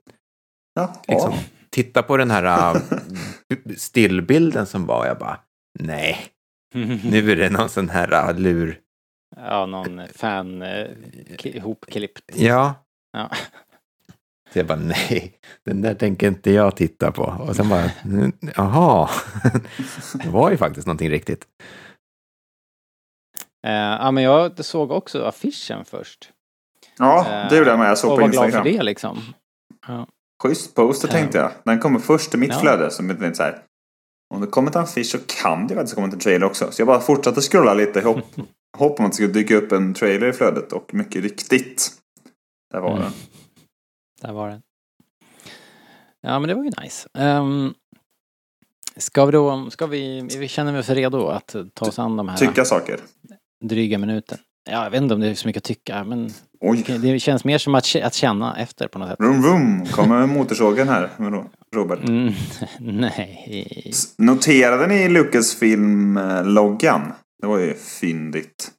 Ja, 0.75 0.93
liksom 1.09 1.33
ja. 1.33 1.39
tittade 1.71 2.07
på 2.07 2.17
den 2.17 2.31
här 2.31 2.75
äh, 2.75 2.81
stillbilden 3.77 4.67
som 4.67 4.87
var. 4.87 5.07
Jag 5.07 5.19
bara, 5.19 5.41
nej, 5.79 6.19
nu 7.05 7.33
är 7.33 7.37
det 7.37 7.51
någon 7.51 7.69
sån 7.69 7.89
här 7.89 8.29
äh, 8.31 8.39
lur. 8.39 8.79
Ja, 9.37 9.67
någon 9.67 10.09
fan 10.15 10.63
eh. 10.63 10.87
Ja. 12.35 12.75
Ja. 13.13 13.31
Så 14.53 14.59
jag 14.59 14.67
bara, 14.67 14.79
nej, 14.79 15.39
den 15.65 15.83
där 15.83 15.95
tänker 15.95 16.29
inte 16.29 16.51
jag 16.51 16.77
titta 16.77 17.13
på. 17.13 17.23
Och 17.23 17.57
sen 17.57 17.69
bara, 17.69 17.91
"Mm, 18.05 18.33
jaha, 18.57 19.11
det 20.25 20.29
var 20.29 20.51
ju 20.51 20.57
faktiskt 20.57 20.87
någonting 20.87 21.11
riktigt. 21.11 21.47
Eh, 23.67 23.73
ja, 23.73 24.11
men 24.11 24.25
jag 24.25 24.65
såg 24.65 24.91
också 24.91 25.25
affischen 25.25 25.85
först. 25.85 26.33
Ja, 26.99 27.47
det 27.51 27.57
gjorde 27.57 27.71
jag 27.71 27.79
med. 27.79 27.91
Jag 27.91 27.99
såg 27.99 28.11
och 28.13 28.19
på 28.19 28.23
var 28.25 28.31
glad 28.33 28.45
Instagram. 28.45 28.65
för 28.65 28.73
det 28.79 28.83
liksom. 28.83 29.19
Ja. 29.89 30.07
Schysst 30.43 30.75
poster 30.75 31.09
tänkte 31.09 31.39
jag. 31.39 31.51
Den 31.65 31.79
kommer 31.79 31.99
först 31.99 32.35
i 32.35 32.37
mitt 32.37 32.51
Ja. 32.53 32.59
flöde. 32.59 32.91
Som 32.91 33.11
ett 33.11 33.37
så 33.37 33.43
här. 33.43 33.63
Om 34.35 34.41
det 34.41 34.47
kommer 34.47 34.71
till 34.71 34.79
en 34.79 34.85
affisch 34.85 35.07
så 35.07 35.19
kan 35.27 35.67
det 35.67 35.75
faktiskt 35.75 35.95
komma 35.95 36.07
till 36.07 36.15
en 36.15 36.21
trailer 36.21 36.47
också. 36.47 36.73
Så 36.73 36.81
jag 36.81 36.87
bara 36.87 37.01
fortsatte 37.01 37.41
scrolla 37.41 37.75
lite 37.75 38.01
hopp, 38.01 38.19
hopp 38.79 38.99
om 39.01 39.05
att 39.07 39.13
det 39.13 39.15
skulle 39.15 39.33
dyka 39.33 39.57
upp 39.57 39.73
en 39.73 39.95
trailer 39.95 40.27
i 40.29 40.33
flödet. 40.33 40.73
Och 40.73 40.95
mycket 40.95 41.23
riktigt. 41.23 41.93
Där 42.73 42.81
var 42.81 42.91
Mm. 42.91 43.03
den. 43.03 43.13
Där 44.23 44.33
var 44.33 44.49
den. 44.49 44.63
Ja, 46.21 46.39
men 46.39 46.49
det 46.49 46.55
var 46.55 46.65
ju 46.65 46.71
nice. 46.83 47.09
Um, 47.15 47.75
ska 48.97 49.25
vi 49.25 49.33
då, 49.33 49.71
ska 49.71 49.87
vi, 49.87 50.21
vi 50.39 50.49
känner 50.49 50.79
oss 50.79 50.89
redo 50.89 51.27
att 51.29 51.57
ta 51.75 51.87
oss 51.87 51.99
an 51.99 52.17
de 52.17 52.29
här 52.29 52.37
Tycka 52.37 52.65
saker. 52.65 53.01
dryga 53.65 53.99
minuten? 53.99 54.39
Ja, 54.71 54.85
jag 54.85 54.91
vet 54.91 55.03
inte 55.03 55.15
om 55.15 55.21
det 55.21 55.29
är 55.29 55.35
så 55.35 55.49
mycket 55.49 55.61
att 55.61 55.65
tycka, 55.65 56.05
men 56.05 56.31
Oj. 56.61 56.85
det 57.03 57.21
känns 57.21 57.45
mer 57.45 57.59
som 57.59 57.75
att, 57.75 57.97
att 58.03 58.15
känna 58.15 58.57
efter 58.57 58.89
på 58.89 58.99
något 58.99 59.09
sätt. 59.09 59.21
Vroom 59.21 59.43
vroom. 59.43 59.87
Kommer 59.87 60.27
motorsågen 60.27 60.89
här. 60.89 61.11
Robert. 61.75 62.09
Mm, 62.09 62.33
nej. 62.79 63.93
Noterade 64.19 64.87
ni 64.87 65.09
Lucasfilm-loggan? 65.09 67.13
Det 67.43 67.47
var 67.47 67.59
ju 67.59 67.75
fyndigt. 67.75 68.71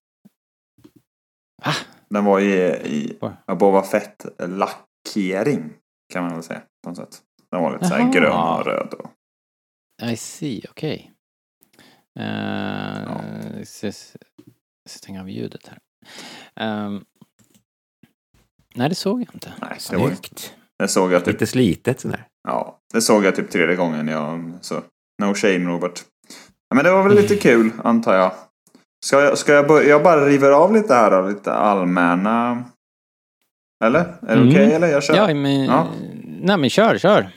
Va? 1.66 1.72
Den 2.10 2.26
var 2.26 2.40
ju 2.40 2.58
i 2.68 3.18
ja, 3.22 3.56
Boba 3.56 3.84
Fett-lackering. 3.84 5.74
Kan 6.14 6.24
man 6.24 6.34
väl 6.34 6.44
säga. 6.44 6.62
På 6.84 6.90
något 6.90 6.98
sätt. 6.98 7.20
Den 7.52 7.62
var 7.62 7.74
lite 7.74 7.88
såhär 7.88 8.02
Jaha. 8.02 8.12
grön 8.12 8.60
och 8.60 8.66
röd. 8.66 8.94
Och... 8.94 9.12
I 10.12 10.18
see, 10.18 10.62
okej. 10.70 11.12
Okay. 12.16 13.64
Stänga 14.90 15.22
av 15.22 15.30
ljudet 15.30 15.68
här. 15.68 15.80
Ehm, 16.66 17.04
nej, 18.76 18.90
det 18.90 18.96
såg 18.96 19.22
jag 19.22 19.30
inte. 19.34 19.54
Nej, 19.62 19.78
det, 19.90 19.98
var, 19.98 20.12
det 20.80 20.88
såg 20.88 21.12
jag 21.12 21.26
typ 21.26 21.34
Lite 21.34 21.48
slitet 21.48 22.00
sådär. 22.00 22.28
Ja, 22.48 22.80
det 22.94 23.02
såg 23.02 23.24
jag 23.26 23.36
typ 23.36 23.52
tredje 23.52 23.76
gången. 23.76 24.08
Jag, 24.08 24.52
så, 24.62 24.82
no 25.22 25.34
shame 25.34 25.70
Robert. 25.70 26.04
Ja, 26.70 26.76
men 26.76 26.86
det 26.86 26.92
var 26.92 27.04
väl 27.04 27.16
lite 27.16 27.36
kul, 27.42 27.72
antar 27.84 28.16
jag. 28.16 28.32
Ska 29.06 29.22
jag, 29.22 29.38
ska 29.38 29.54
jag 29.54 29.68
börja? 29.68 29.90
Jag 29.90 30.04
bara 30.04 30.26
river 30.26 30.52
av 30.52 30.74
lite 30.74 30.94
här 30.94 31.12
då, 31.12 31.28
lite 31.30 31.54
allmänna... 31.54 32.64
Eller? 33.84 34.00
Är 34.00 34.18
det 34.22 34.34
Mm. 34.34 34.48
okej 34.50 34.74
eller? 34.74 34.88
Jag 34.88 35.04
kör. 35.04 35.16
Ja, 35.16 35.34
men, 35.34 35.66
Ja. 35.66 35.88
Nej, 36.42 36.58
men 36.58 36.70
kör, 36.70 36.98
kör. 36.98 37.30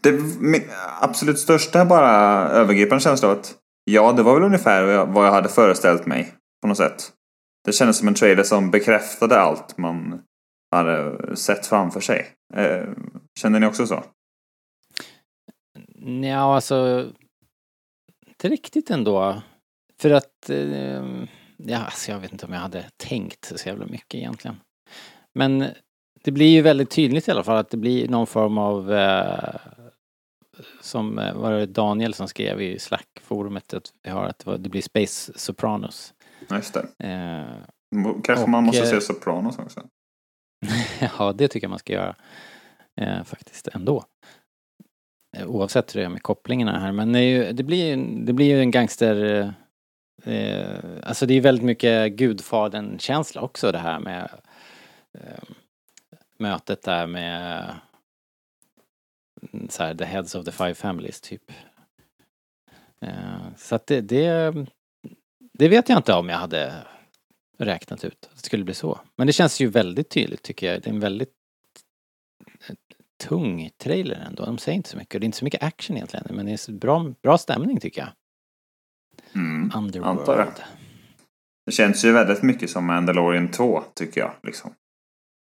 Det, 0.00 0.12
min 0.40 0.62
absolut 1.00 1.38
största 1.38 1.84
bara 1.84 2.10
övergripande 2.48 3.02
känsla 3.04 3.28
av 3.28 3.38
att 3.38 3.54
ja, 3.84 4.12
det 4.12 4.22
var 4.22 4.34
väl 4.34 4.42
ungefär 4.42 5.04
vad 5.06 5.26
jag 5.26 5.32
hade 5.32 5.48
föreställt 5.48 6.06
mig 6.06 6.32
på 6.62 6.68
något 6.68 6.76
sätt. 6.76 7.12
Det 7.64 7.72
kändes 7.72 7.98
som 7.98 8.08
en 8.08 8.14
trailer 8.14 8.42
som 8.42 8.70
bekräftade 8.70 9.40
allt 9.40 9.78
man 9.78 10.22
hade 10.70 11.36
sett 11.36 11.66
framför 11.66 12.00
sig. 12.00 12.26
Eh, 12.54 12.88
kände 13.40 13.58
ni 13.58 13.66
också 13.66 13.86
så? 13.86 14.04
Ja, 16.22 16.54
alltså... 16.54 17.08
Inte 18.26 18.48
riktigt 18.48 18.90
ändå. 18.90 19.42
För 20.00 20.10
att... 20.10 20.50
Eh, 20.50 21.04
ja, 21.56 21.78
alltså 21.78 22.12
jag 22.12 22.18
vet 22.18 22.32
inte 22.32 22.46
om 22.46 22.52
jag 22.52 22.60
hade 22.60 22.84
tänkt 22.96 23.52
så 23.58 23.68
jävla 23.68 23.86
mycket 23.86 24.14
egentligen. 24.14 24.56
Men 25.34 25.64
det 26.24 26.30
blir 26.30 26.48
ju 26.48 26.62
väldigt 26.62 26.90
tydligt 26.90 27.28
i 27.28 27.30
alla 27.30 27.44
fall 27.44 27.56
att 27.56 27.70
det 27.70 27.76
blir 27.76 28.08
någon 28.08 28.26
form 28.26 28.58
av... 28.58 28.92
Eh, 28.92 29.54
som 30.80 31.18
eh, 31.18 31.34
var 31.34 31.52
det 31.52 31.66
Daniel 31.66 32.14
som 32.14 32.28
skrev 32.28 32.62
i 32.62 32.78
Slack-forumet 32.78 33.74
att 33.74 33.92
vi 34.02 34.10
har 34.10 34.24
att 34.24 34.62
det 34.62 34.68
blir 34.68 34.82
Space 34.82 35.32
Sopranos. 35.38 36.14
Just 36.50 36.74
det. 36.74 37.08
Eh, 37.08 37.56
Kanske 38.24 38.42
Och, 38.42 38.48
man 38.48 38.64
måste 38.64 38.82
eh, 38.82 38.88
se 38.88 39.00
Sopranos 39.00 39.58
också. 39.58 39.82
ja, 41.18 41.32
det 41.32 41.48
tycker 41.48 41.64
jag 41.64 41.70
man 41.70 41.78
ska 41.78 41.92
göra. 41.92 42.16
Eh, 43.00 43.24
faktiskt 43.24 43.68
ändå. 43.68 44.04
Eh, 45.36 45.46
oavsett 45.46 45.94
hur 45.94 46.00
det 46.00 46.04
är 46.04 46.10
med 46.10 46.22
kopplingarna 46.22 46.78
här. 46.80 46.92
Men 46.92 47.12
det, 47.12 47.24
ju, 47.24 47.52
det, 47.52 47.62
blir, 47.62 47.96
ju- 47.96 48.24
det 48.24 48.32
blir 48.32 48.46
ju 48.46 48.60
en 48.60 48.70
gangster... 48.70 49.24
Eh, 50.24 50.34
eh, 50.34 50.78
alltså 51.02 51.26
det 51.26 51.34
är 51.34 51.40
väldigt 51.40 51.64
mycket 51.64 52.12
Gudfadern-känsla 52.12 53.40
också 53.40 53.72
det 53.72 53.78
här 53.78 53.98
med 54.00 54.30
eh, 55.18 55.42
mötet 56.38 56.82
där 56.82 57.06
med 57.06 57.74
mm, 59.52 59.68
så 59.68 59.82
här, 59.82 59.94
the 59.94 60.04
heads 60.04 60.34
of 60.34 60.44
the 60.44 60.52
five 60.52 60.74
families 60.74 61.20
typ. 61.20 61.52
Eh, 63.00 63.54
så 63.56 63.74
att 63.74 63.86
det, 63.86 64.00
det, 64.00 64.54
det 65.60 65.68
vet 65.68 65.88
jag 65.88 65.98
inte 65.98 66.12
om 66.12 66.28
jag 66.28 66.38
hade 66.38 66.86
räknat 67.58 68.04
ut 68.04 68.28
att 68.30 68.36
det 68.36 68.44
skulle 68.44 68.64
bli 68.64 68.74
så. 68.74 69.00
Men 69.16 69.26
det 69.26 69.32
känns 69.32 69.60
ju 69.60 69.66
väldigt 69.66 70.10
tydligt 70.10 70.42
tycker 70.42 70.72
jag. 70.72 70.82
Det 70.82 70.90
är 70.90 70.94
en 70.94 71.00
väldigt 71.00 71.32
eh, 72.68 72.74
tung 73.22 73.70
trailer 73.78 74.16
ändå. 74.16 74.44
De 74.44 74.58
säger 74.58 74.76
inte 74.76 74.88
så 74.88 74.96
mycket. 74.96 75.20
Det 75.20 75.24
är 75.24 75.26
inte 75.26 75.38
så 75.38 75.44
mycket 75.44 75.62
action 75.62 75.96
egentligen. 75.96 76.26
Men 76.30 76.46
det 76.46 76.52
är 76.52 76.72
bra, 76.72 77.14
bra 77.22 77.38
stämning 77.38 77.80
tycker 77.80 78.00
jag. 78.00 78.10
Mm. 79.34 79.72
Underworld. 79.74 80.18
antar 80.18 80.38
jag. 80.38 80.48
Det 81.66 81.72
känns 81.72 82.04
ju 82.04 82.12
väldigt 82.12 82.42
mycket 82.42 82.70
som 82.70 82.86
Mandalorian 82.86 83.50
2, 83.50 83.82
tycker 83.94 84.20
jag. 84.20 84.32
Liksom. 84.42 84.74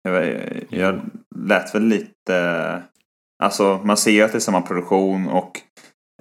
Jag, 0.03 0.39
jag 0.69 1.01
lät 1.35 1.75
väl 1.75 1.83
lite... 1.83 2.83
Alltså, 3.43 3.81
man 3.83 3.97
ser 3.97 4.23
att 4.23 4.31
det 4.31 4.37
är 4.37 4.39
samma 4.39 4.61
produktion 4.61 5.27
och 5.27 5.61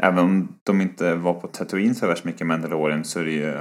även 0.03 0.19
om 0.19 0.49
de 0.63 0.81
inte 0.81 1.15
var 1.15 1.35
på 1.35 1.47
Tatooine 1.49 1.95
så 1.95 2.07
värst 2.07 2.25
mycket 2.25 2.47
Mandalorian 2.47 3.05
så 3.05 3.21
är 3.21 3.25
det 3.25 3.31
ju 3.31 3.55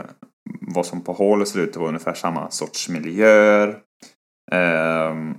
vad 0.62 0.86
som 0.86 1.02
på 1.04 1.14
håll 1.14 1.46
ser 1.46 1.60
ut 1.60 1.70
att 1.70 1.76
vara 1.76 1.88
ungefär 1.88 2.14
samma 2.14 2.52
sorts 2.52 2.90
miljöer. 2.90 3.78
Ehm, 4.52 5.36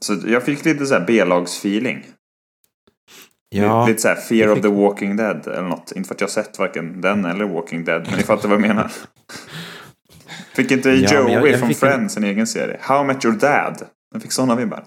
så 0.00 0.16
jag 0.26 0.42
fick 0.42 0.64
lite 0.64 0.86
så 0.86 0.94
här 0.94 1.06
B-lagsfeeling. 1.06 2.06
Ja, 3.48 3.86
Lite 3.86 4.00
såhär 4.00 4.14
Fear 4.16 4.40
jag 4.40 4.50
of 4.50 4.56
fick- 4.56 4.62
the 4.62 4.68
Walking 4.68 5.16
Dead 5.16 5.46
eller 5.46 5.68
något. 5.68 5.92
Inte 5.96 6.06
för 6.08 6.14
att 6.14 6.20
jag 6.20 6.30
sett 6.30 6.58
varken 6.58 7.00
den 7.00 7.24
eller 7.24 7.44
Walking 7.44 7.84
Dead. 7.84 8.06
Men 8.08 8.16
ni 8.16 8.22
fattar 8.22 8.48
vad 8.48 8.54
jag 8.62 8.68
menar. 8.68 8.92
Fick 10.54 10.70
inte 10.70 10.90
Ja, 10.90 11.14
Joey 11.20 11.32
jag- 11.32 11.48
jag 11.48 11.58
från 11.58 11.68
fick 11.68 11.82
en- 11.82 11.88
Friends 11.90 12.16
en 12.16 12.24
egen 12.24 12.46
serie? 12.46 12.78
How 12.80 13.02
I 13.04 13.06
Met 13.06 13.24
Your 13.24 13.36
Dad. 13.36 13.86
Den 14.12 14.20
fick 14.20 14.32
sådana 14.32 14.54
vibbar. 14.56 14.84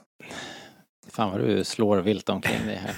Fan 1.11 1.31
vad 1.31 1.39
du 1.41 1.63
slår 1.63 1.97
vilt 1.97 2.29
omkring 2.29 2.65
dig 2.65 2.75
här. 2.75 2.95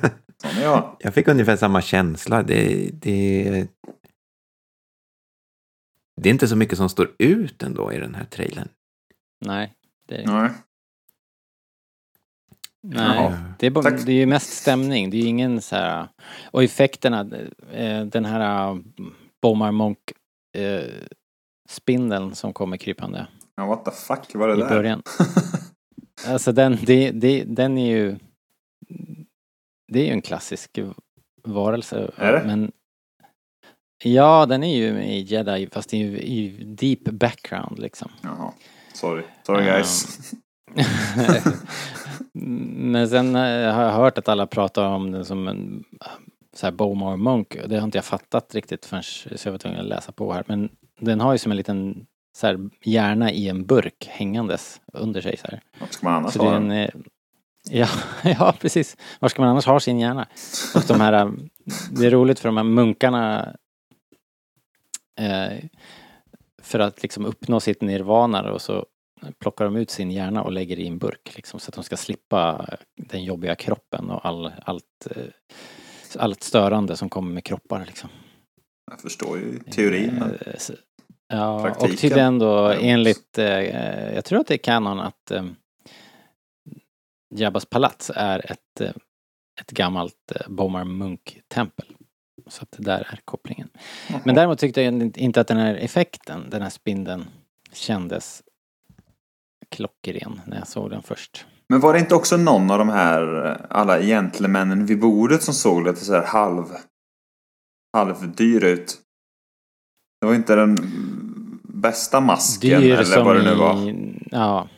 Är 0.58 0.62
jag. 0.62 0.96
jag 1.00 1.14
fick 1.14 1.28
ungefär 1.28 1.56
samma 1.56 1.82
känsla. 1.82 2.42
Det, 2.42 2.90
det, 2.92 3.68
det 6.20 6.28
är 6.28 6.32
inte 6.32 6.48
så 6.48 6.56
mycket 6.56 6.78
som 6.78 6.88
står 6.88 7.10
ut 7.18 7.62
ändå 7.62 7.92
i 7.92 7.98
den 7.98 8.14
här 8.14 8.24
trailern. 8.24 8.68
Nej. 9.46 9.72
Det 10.08 10.16
är, 10.16 10.26
Nej. 10.26 10.50
nej. 12.82 13.16
Jaha. 13.16 13.54
Det, 13.58 13.66
är 13.66 13.70
bara, 13.70 13.90
det 13.90 14.12
är 14.12 14.16
ju 14.16 14.26
mest 14.26 14.52
stämning. 14.52 15.10
Det 15.10 15.16
är 15.16 15.20
ju 15.22 15.26
ingen 15.28 15.60
så 15.60 15.76
här... 15.76 16.08
Och 16.50 16.62
effekterna. 16.64 17.20
eh, 17.72 18.04
Den 18.04 18.24
här 18.24 18.68
eh, 18.70 18.78
Bomar 19.42 19.72
Monk 19.72 19.98
eh, 20.58 20.84
spindeln 21.68 22.34
som 22.34 22.52
kommer 22.52 22.76
krypande 22.76 23.26
Ja, 23.56 23.66
what 23.66 23.84
the 23.84 23.90
fuck 23.90 24.34
var 24.34 24.48
det 24.48 24.54
i 24.54 24.60
där? 24.60 24.68
början. 24.68 25.02
alltså 26.26 26.52
den, 26.52 26.78
det, 26.82 27.10
det, 27.10 27.44
den 27.44 27.78
är 27.78 27.96
ju... 27.96 28.16
Det 29.88 30.00
är 30.00 30.04
ju 30.04 30.12
en 30.12 30.22
klassisk 30.22 30.78
varelse. 31.42 32.10
Är 32.16 32.32
det? 32.32 32.44
Men, 32.46 32.72
ja, 34.04 34.46
den 34.46 34.62
är 34.64 34.76
ju 34.76 35.02
i 35.02 35.20
Jedi 35.20 35.68
fast 35.72 35.90
det 35.90 35.96
är 35.96 36.00
ju 36.00 36.18
i 36.18 36.64
deep 36.64 37.04
background 37.04 37.78
liksom. 37.78 38.10
Jaha. 38.22 38.52
Sorry. 38.92 39.22
Sorry 39.46 39.64
guys. 39.64 40.20
Men 42.32 43.08
sen 43.08 43.36
eh, 43.36 43.74
har 43.74 43.82
jag 43.82 43.92
hört 43.92 44.18
att 44.18 44.28
alla 44.28 44.46
pratar 44.46 44.88
om 44.88 45.10
den 45.12 45.24
som 45.24 45.48
en 45.48 45.84
så 46.56 46.66
här 46.66 46.72
Bowmar 46.72 47.16
Monk. 47.16 47.56
Det 47.66 47.76
har 47.76 47.84
inte 47.84 47.98
jag 47.98 48.04
fattat 48.04 48.54
riktigt 48.54 48.86
förrän 48.86 49.02
så 49.02 49.48
jag 49.48 49.52
var 49.52 49.58
tvungen 49.58 49.80
att 49.80 49.86
läsa 49.86 50.12
på 50.12 50.32
här. 50.32 50.44
Men 50.46 50.68
den 51.00 51.20
har 51.20 51.32
ju 51.32 51.38
som 51.38 51.52
en 51.52 51.56
liten 51.56 52.06
så 52.36 52.46
här, 52.46 52.70
hjärna 52.84 53.32
i 53.32 53.48
en 53.48 53.66
burk 53.66 54.06
hängandes 54.10 54.80
under 54.92 55.20
sig 55.20 55.36
så 55.36 55.46
här. 55.50 55.60
Vad 55.80 55.92
ska 55.92 56.06
man 56.06 56.14
annars 56.14 56.32
Så 56.32 56.42
ha 56.42 56.56
en, 56.56 56.68
den? 56.68 57.04
Ja, 57.70 57.88
ja, 58.24 58.54
precis. 58.60 58.96
Var 59.20 59.28
ska 59.28 59.42
man 59.42 59.50
annars 59.50 59.66
ha 59.66 59.80
sin 59.80 59.98
hjärna? 59.98 60.28
Och 60.74 60.82
de 60.88 61.00
här, 61.00 61.12
eh, 61.12 61.30
det 61.90 62.06
är 62.06 62.10
roligt 62.10 62.38
för 62.38 62.48
de 62.48 62.56
här 62.56 62.64
munkarna 62.64 63.54
eh, 65.20 65.64
för 66.62 66.78
att 66.78 67.02
liksom 67.02 67.26
uppnå 67.26 67.60
sitt 67.60 67.80
nirvana 67.80 68.52
och 68.52 68.62
så 68.62 68.86
plockar 69.38 69.64
de 69.64 69.76
ut 69.76 69.90
sin 69.90 70.10
hjärna 70.10 70.42
och 70.42 70.52
lägger 70.52 70.78
i 70.78 70.86
en 70.86 70.98
burk 70.98 71.32
liksom 71.36 71.60
så 71.60 71.68
att 71.70 71.74
de 71.74 71.84
ska 71.84 71.96
slippa 71.96 72.66
den 72.96 73.24
jobbiga 73.24 73.54
kroppen 73.54 74.10
och 74.10 74.26
all, 74.26 74.52
allt, 74.64 75.06
eh, 75.10 75.24
allt 76.18 76.42
störande 76.42 76.96
som 76.96 77.08
kommer 77.08 77.32
med 77.32 77.44
kroppar 77.44 77.84
liksom. 77.86 78.10
Jag 78.90 79.00
förstår 79.00 79.38
ju 79.38 79.58
teorin. 79.58 80.14
Men... 80.14 80.38
Eh, 80.46 80.54
Ja, 81.28 81.62
Praktiken 81.62 81.92
och 81.92 81.98
tydligen 81.98 82.38
då 82.38 82.68
enligt, 82.80 83.38
eh, 83.38 84.14
jag 84.14 84.24
tror 84.24 84.40
att 84.40 84.46
det 84.46 84.54
är 84.54 84.58
kanon 84.58 85.00
att 85.00 85.30
eh, 85.30 85.44
Jabbas 87.34 87.66
palats 87.66 88.10
är 88.14 88.50
ett, 88.52 88.80
eh, 88.80 88.90
ett 89.60 89.70
gammalt 89.70 90.32
eh, 90.34 90.48
Bomar 90.48 90.84
Munk-tempel. 90.84 91.86
Så 92.48 92.62
att 92.62 92.70
det 92.70 92.82
där 92.82 93.08
är 93.10 93.20
kopplingen. 93.24 93.68
Men 94.24 94.34
däremot 94.34 94.58
tyckte 94.58 94.82
jag 94.82 95.16
inte 95.16 95.40
att 95.40 95.48
den 95.48 95.56
här 95.56 95.74
effekten, 95.74 96.50
den 96.50 96.62
här 96.62 96.70
spindeln, 96.70 97.24
kändes 97.72 98.42
klockren 99.68 100.40
när 100.46 100.58
jag 100.58 100.68
såg 100.68 100.90
den 100.90 101.02
först. 101.02 101.46
Men 101.68 101.80
var 101.80 101.92
det 101.92 101.98
inte 101.98 102.14
också 102.14 102.36
någon 102.36 102.70
av 102.70 102.78
de 102.78 102.88
här 102.88 103.46
eh, 103.46 103.56
alla 103.70 104.00
gentlemännen 104.00 104.86
vid 104.86 105.00
bordet 105.00 105.42
som 105.42 105.54
såg 105.54 105.86
lite 105.86 106.04
så 106.04 106.14
här 106.14 106.24
halv 106.24 106.64
halvdyr 107.92 108.64
ut? 108.64 108.98
Det 110.20 110.26
var 110.26 110.34
inte 110.34 110.54
den 110.54 110.76
bästa 111.62 112.20
masken 112.20 112.82
eller 112.82 113.24
vad 113.24 113.36
det 113.36 113.42
nu 113.42 113.54
var. 113.54 113.88
i, 113.88 114.18
ja. 114.30 114.68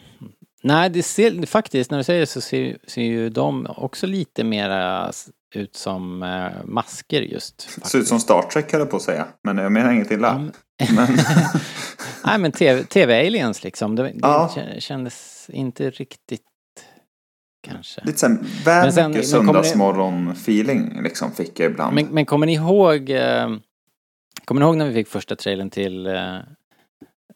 Nej, 0.63 0.91
det 0.91 1.03
ser 1.03 1.47
faktiskt, 1.47 1.91
när 1.91 1.99
du 1.99 2.05
säger 2.05 2.21
det 2.21 2.27
så 2.27 2.41
ser, 2.41 2.79
ser 2.87 3.03
ju 3.03 3.31
de 3.31 3.67
också 3.77 4.07
lite 4.07 4.45
mera 4.45 5.13
ut 5.55 5.77
som 5.77 6.23
eh, 6.23 6.65
masker 6.65 7.23
just. 7.23 7.69
Ser 7.87 7.99
ut 7.99 8.07
som 8.09 8.21
Star 8.21 8.43
Trek 8.43 8.73
höll 8.73 8.87
på 8.87 8.97
att 8.97 9.03
säga. 9.03 9.27
Men 9.45 9.59
jag 9.59 9.73
menar 9.73 9.93
inget 9.93 10.11
illa. 10.11 10.35
men- 10.39 10.53
Men, 10.97 11.09
Nej 12.25 12.39
men 12.39 12.53
TV, 12.53 12.83
TV-aliens 12.85 13.65
liksom. 13.65 13.97
Det, 13.97 14.03
det 14.03 14.13
Ja. 14.23 14.51
kä- 14.57 14.81
kändes 14.81 15.47
inte 15.53 15.91
riktigt 15.91 16.43
kanske. 17.67 18.01
lite 18.05 18.19
såhär, 18.19 18.39
väl 18.65 18.83
Men 18.85 18.93
sen- 18.93 19.11
mycket 19.11 19.29
söndagsmorgon-feeling 19.29 21.03
liksom 21.03 21.33
fick 21.33 21.61
jag 21.61 21.71
ibland. 21.71 21.95
Men, 21.95 22.07
men 22.07 22.27
kommer 22.27 22.47
ni 22.47 22.55
ihåg 22.55 23.11
eh, 23.11 23.49
Kommer 24.45 24.61
ni 24.61 24.67
ihåg 24.67 24.77
när 24.77 24.87
vi 24.89 24.95
fick 24.95 25.09
första 25.09 25.37
trailern 25.37 25.71
till 25.71 26.07
eh, 26.07 26.37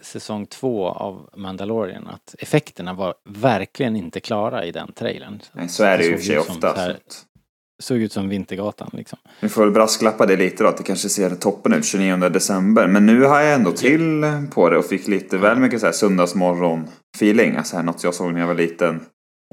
säsong 0.02 0.46
två 0.46 0.88
av 0.88 1.30
Mandalorian? 1.36 2.06
Att 2.06 2.34
effekterna 2.38 2.94
var 2.94 3.14
verkligen 3.28 3.96
inte 3.96 4.20
klara 4.20 4.64
i 4.64 4.72
den 4.72 4.92
trailern. 4.92 5.40
Nej, 5.52 5.68
så 5.68 5.84
är 5.84 5.98
det 5.98 6.04
ju 6.04 6.10
i 6.12 6.14
och 6.14 6.18
för 6.18 6.26
sig 6.26 6.38
ofta. 6.38 6.72
här- 6.76 6.96
Såg 7.82 7.98
ut 7.98 8.12
som 8.12 8.28
Vintergatan 8.28 8.90
liksom. 8.92 9.18
Vi 9.40 9.48
får 9.48 9.62
väl 9.62 9.70
brasklappa 9.70 10.26
det 10.26 10.36
lite 10.36 10.62
då, 10.62 10.68
att 10.68 10.76
det 10.76 10.82
kanske 10.82 11.08
ser 11.08 11.30
toppen 11.30 11.72
ut 11.72 11.84
29 11.84 12.16
december. 12.28 12.86
Men 12.86 13.06
nu 13.06 13.24
har 13.24 13.40
jag 13.40 13.54
ändå 13.54 13.72
till 13.72 14.24
på 14.54 14.68
det 14.70 14.76
och 14.78 14.84
fick 14.84 15.08
lite 15.08 15.38
väl 15.38 15.58
mycket 15.58 15.80
så 15.80 15.86
här 15.86 15.92
söndagsmorgon-feeling. 15.92 17.56
Alltså 17.56 17.76
här, 17.76 17.82
något 17.82 18.04
jag 18.04 18.14
såg 18.14 18.32
när 18.32 18.40
jag 18.40 18.46
var 18.46 18.54
liten. 18.54 19.00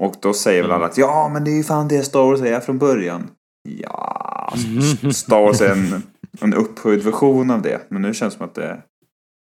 Och 0.02 0.14
då 0.20 0.32
säger 0.32 0.62
väl 0.62 0.70
alla 0.72 0.86
att 0.86 0.98
ja, 0.98 1.30
men 1.32 1.44
det 1.44 1.50
är 1.50 1.56
ju 1.56 1.62
fan 1.64 1.88
det 1.88 2.02
Star 2.02 2.22
Wars 2.22 2.40
är 2.40 2.60
från 2.60 2.78
början. 2.78 3.28
Ja, 3.68 4.54
Mm. 5.02 5.12
Star 5.12 5.40
Wars 5.42 5.60
är 5.60 5.72
en, 5.72 6.02
en 6.40 6.54
upphöjd 6.54 7.02
version 7.02 7.50
av 7.50 7.62
det. 7.62 7.80
Men 7.88 8.02
nu 8.02 8.14
känns 8.14 8.34
det 8.34 8.38
som 8.38 8.46
att 8.46 8.54
det 8.54 8.82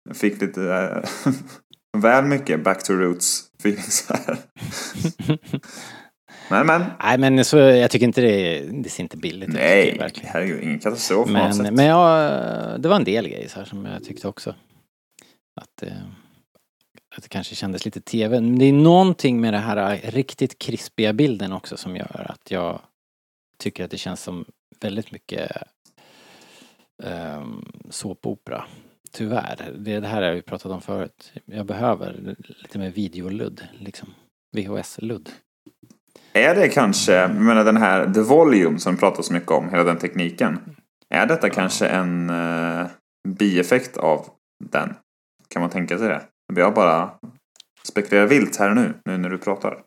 jag 0.06 0.16
fick 0.16 0.40
lite 0.40 0.62
eh, 0.62 1.32
väl 2.02 2.24
mycket 2.24 2.64
back 2.64 2.82
to 2.82 2.92
roots 2.92 3.44
feelings 3.58 4.06
här. 4.08 4.38
Men 6.50 6.66
men, 6.66 6.84
Nej 7.02 7.18
men 7.18 7.44
så, 7.44 7.58
jag 7.58 7.90
tycker 7.90 8.06
inte 8.06 8.20
det, 8.20 8.60
det 8.82 8.88
ser 8.88 9.02
inte 9.02 9.16
billigt 9.16 9.48
ut. 9.48 9.54
nej, 9.54 9.98
verkligen. 9.98 10.30
herregud, 10.32 10.62
ingen 10.62 10.78
katastrof 10.78 11.30
Men, 11.30 11.74
men 11.74 11.84
jag, 11.84 12.80
det 12.80 12.88
var 12.88 12.96
en 12.96 13.04
del 13.04 13.28
grejer 13.28 13.50
här 13.56 13.64
som 13.64 13.84
jag 13.84 14.04
tyckte 14.04 14.28
också. 14.28 14.54
Att, 15.60 15.82
eh, 15.82 15.92
att 17.16 17.22
det 17.22 17.28
kanske 17.28 17.54
kändes 17.54 17.84
lite 17.84 18.00
tv. 18.00 18.40
Men 18.40 18.58
det 18.58 18.64
är 18.64 18.72
någonting 18.72 19.40
med 19.40 19.52
det 19.52 19.58
här 19.58 20.00
riktigt 20.04 20.58
krispiga 20.58 21.12
bilden 21.12 21.52
också 21.52 21.76
som 21.76 21.96
gör 21.96 22.26
att 22.30 22.50
jag 22.50 22.80
tycker 23.58 23.84
att 23.84 23.90
det 23.90 23.98
känns 23.98 24.22
som 24.22 24.44
väldigt 24.80 25.12
mycket 25.12 25.52
um, 27.02 27.64
såpopera. 27.90 28.64
Tyvärr. 29.16 29.72
Det, 29.78 30.00
det 30.00 30.06
här 30.06 30.22
har 30.22 30.32
vi 30.32 30.42
pratat 30.42 30.72
om 30.72 30.80
förut. 30.80 31.32
Jag 31.44 31.66
behöver 31.66 32.36
lite 32.62 32.78
mer 32.78 32.90
videoludd, 32.90 33.68
liksom. 33.78 34.08
VHS-ludd. 34.56 35.30
Är 36.32 36.54
det 36.54 36.68
kanske, 36.68 37.12
jag 37.12 37.34
menar 37.34 37.64
den 37.64 37.76
här 37.76 38.12
The 38.12 38.20
Volume 38.20 38.78
som 38.78 38.94
vi 38.94 39.00
pratar 39.00 39.22
så 39.22 39.32
mycket 39.32 39.50
om, 39.50 39.70
hela 39.70 39.84
den 39.84 39.98
tekniken. 39.98 40.76
Är 41.08 41.26
detta 41.26 41.50
kanske 41.50 41.86
en 41.86 42.30
uh, 42.30 42.86
bieffekt 43.28 43.96
av 43.96 44.26
den? 44.64 44.94
Kan 45.48 45.60
man 45.62 45.70
tänka 45.70 45.98
sig 45.98 46.08
det? 46.08 46.22
Jag 46.54 46.74
bara 46.74 47.10
spekulerar 47.88 48.26
vilt 48.26 48.56
här 48.56 48.70
och 48.70 48.76
nu, 48.76 48.94
nu 49.04 49.18
när 49.18 49.28
du 49.28 49.38
pratar. 49.38 49.82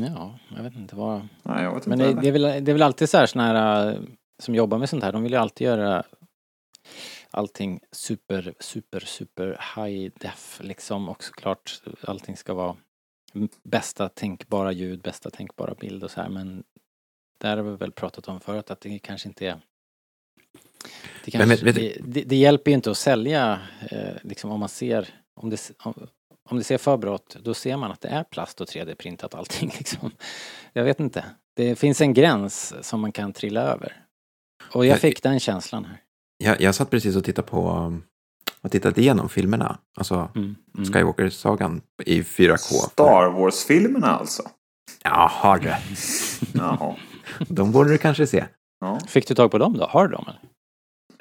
Ja, 0.00 0.38
jag 0.56 0.62
vet 0.62 0.76
inte 0.76 0.96
vad... 0.96 1.28
Nej, 1.42 1.64
jag 1.64 1.74
vet 1.74 1.86
Men 1.86 2.00
inte. 2.00 2.14
det, 2.14 2.20
det, 2.20 2.28
är 2.28 2.32
väl, 2.32 2.64
det 2.64 2.70
är 2.70 2.74
väl 2.74 2.82
alltid 2.82 3.08
så 3.08 3.18
här 3.18 3.26
såna 3.26 3.46
här 3.46 3.88
äh, 3.88 3.98
som 4.42 4.54
jobbar 4.54 4.78
med 4.78 4.88
sånt 4.88 5.04
här, 5.04 5.12
de 5.12 5.22
vill 5.22 5.32
ju 5.32 5.38
alltid 5.38 5.66
göra 5.66 6.04
allting 7.34 7.80
super, 7.92 8.54
super, 8.60 9.00
super 9.00 9.60
high 9.76 10.10
def 10.20 10.60
liksom 10.62 11.08
och 11.08 11.24
såklart 11.24 11.82
allting 12.00 12.36
ska 12.36 12.54
vara 12.54 12.76
bästa 13.62 14.08
tänkbara 14.08 14.72
ljud, 14.72 15.00
bästa 15.00 15.30
tänkbara 15.30 15.74
bild 15.74 16.04
och 16.04 16.10
så 16.10 16.20
här 16.20 16.28
men 16.28 16.64
där 17.38 17.56
har 17.56 17.64
vi 17.64 17.76
väl 17.76 17.92
pratat 17.92 18.28
om 18.28 18.40
förut 18.40 18.70
att 18.70 18.80
det 18.80 18.98
kanske 18.98 19.28
inte 19.28 19.46
är 19.46 19.60
det, 21.24 21.38
Men 21.38 21.48
kanske, 21.48 21.64
vet- 21.64 21.74
det, 21.74 21.96
det, 22.04 22.22
det 22.22 22.36
hjälper 22.36 22.70
ju 22.70 22.74
inte 22.74 22.90
att 22.90 22.98
sälja 22.98 23.60
eh, 23.90 24.14
liksom 24.22 24.50
om 24.50 24.60
man 24.60 24.68
ser 24.68 25.08
om 25.34 25.50
det, 25.50 25.70
om, 25.78 26.06
om 26.48 26.58
det 26.58 26.64
ser 26.64 26.78
för 26.78 26.96
bra 26.96 27.14
ut, 27.14 27.36
då 27.42 27.54
ser 27.54 27.76
man 27.76 27.90
att 27.92 28.00
det 28.00 28.08
är 28.08 28.24
plast 28.24 28.60
och 28.60 28.68
3D-printat 28.68 29.34
allting 29.34 29.68
liksom. 29.78 30.10
Jag 30.72 30.84
vet 30.84 31.00
inte. 31.00 31.24
Det 31.54 31.76
finns 31.76 32.00
en 32.00 32.14
gräns 32.14 32.74
som 32.88 33.00
man 33.00 33.12
kan 33.12 33.32
trilla 33.32 33.60
över. 33.62 34.04
Och 34.72 34.86
jag 34.86 34.92
Jag- 34.94 35.00
fick 35.00 35.22
den 35.22 35.40
känslan 35.40 35.84
här. 35.84 36.00
Jag, 36.36 36.60
jag 36.60 36.74
satt 36.74 36.90
precis 36.90 37.16
och 37.16 37.24
tittade 37.24 37.48
på 37.48 37.92
och 38.60 38.70
tittade 38.70 39.00
igenom 39.00 39.28
filmerna. 39.28 39.78
Alltså 39.96 40.28
Mm. 40.34 40.54
Mm. 40.78 40.92
Skywalker-sagan 40.92 41.80
i 42.04 42.22
4K. 42.22 42.56
Star 42.56 43.28
Wars-filmerna 43.30 44.06
alltså? 44.06 44.42
Jaha 45.02 45.58
du. 45.58 45.74
Jaha. 46.54 46.96
De 47.48 47.72
borde 47.72 47.90
du 47.90 47.98
kanske 47.98 48.26
se. 48.26 48.44
Ja. 48.80 49.00
Fick 49.08 49.28
du 49.28 49.34
tag 49.34 49.50
på 49.50 49.58
dem 49.58 49.72
då? 49.78 49.86
Har 49.86 50.08
du 50.08 50.14
dem 50.14 50.24
eller? 50.28 50.40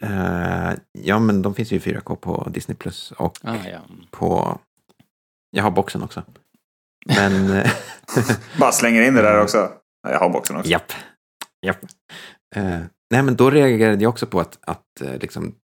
Eh, 0.01 0.73
ja, 0.91 1.19
men 1.19 1.41
de 1.41 1.55
finns 1.55 1.71
ju 1.71 1.75
i 1.75 1.79
4K 1.79 2.15
på 2.15 2.47
Disney 2.49 2.75
Plus 2.75 3.11
och 3.11 3.37
Ah, 3.43 3.55
ja. 3.71 3.79
på... 4.11 4.59
Jag 5.51 5.63
har 5.63 5.71
boxen 5.71 6.03
också. 6.03 6.23
Men... 7.05 7.49
eh, 7.57 7.71
Bara 8.59 8.71
slänger 8.71 9.01
in 9.01 9.13
det 9.13 9.21
där 9.21 9.41
också. 9.41 9.57
Ja, 10.03 10.11
Jag 10.11 10.19
har 10.19 10.29
boxen 10.29 10.55
också. 10.57 10.71
Japp. 10.71 10.91
Japp. 11.65 11.77
Eh, 12.55 12.79
nej, 13.13 13.23
men 13.23 13.35
då 13.35 13.49
reagerade 13.49 14.03
jag 14.03 14.09
också 14.09 14.25
på 14.27 14.39
att, 14.39 14.57
att 14.61 15.01
eh, 15.01 15.17
liksom, 15.17 15.55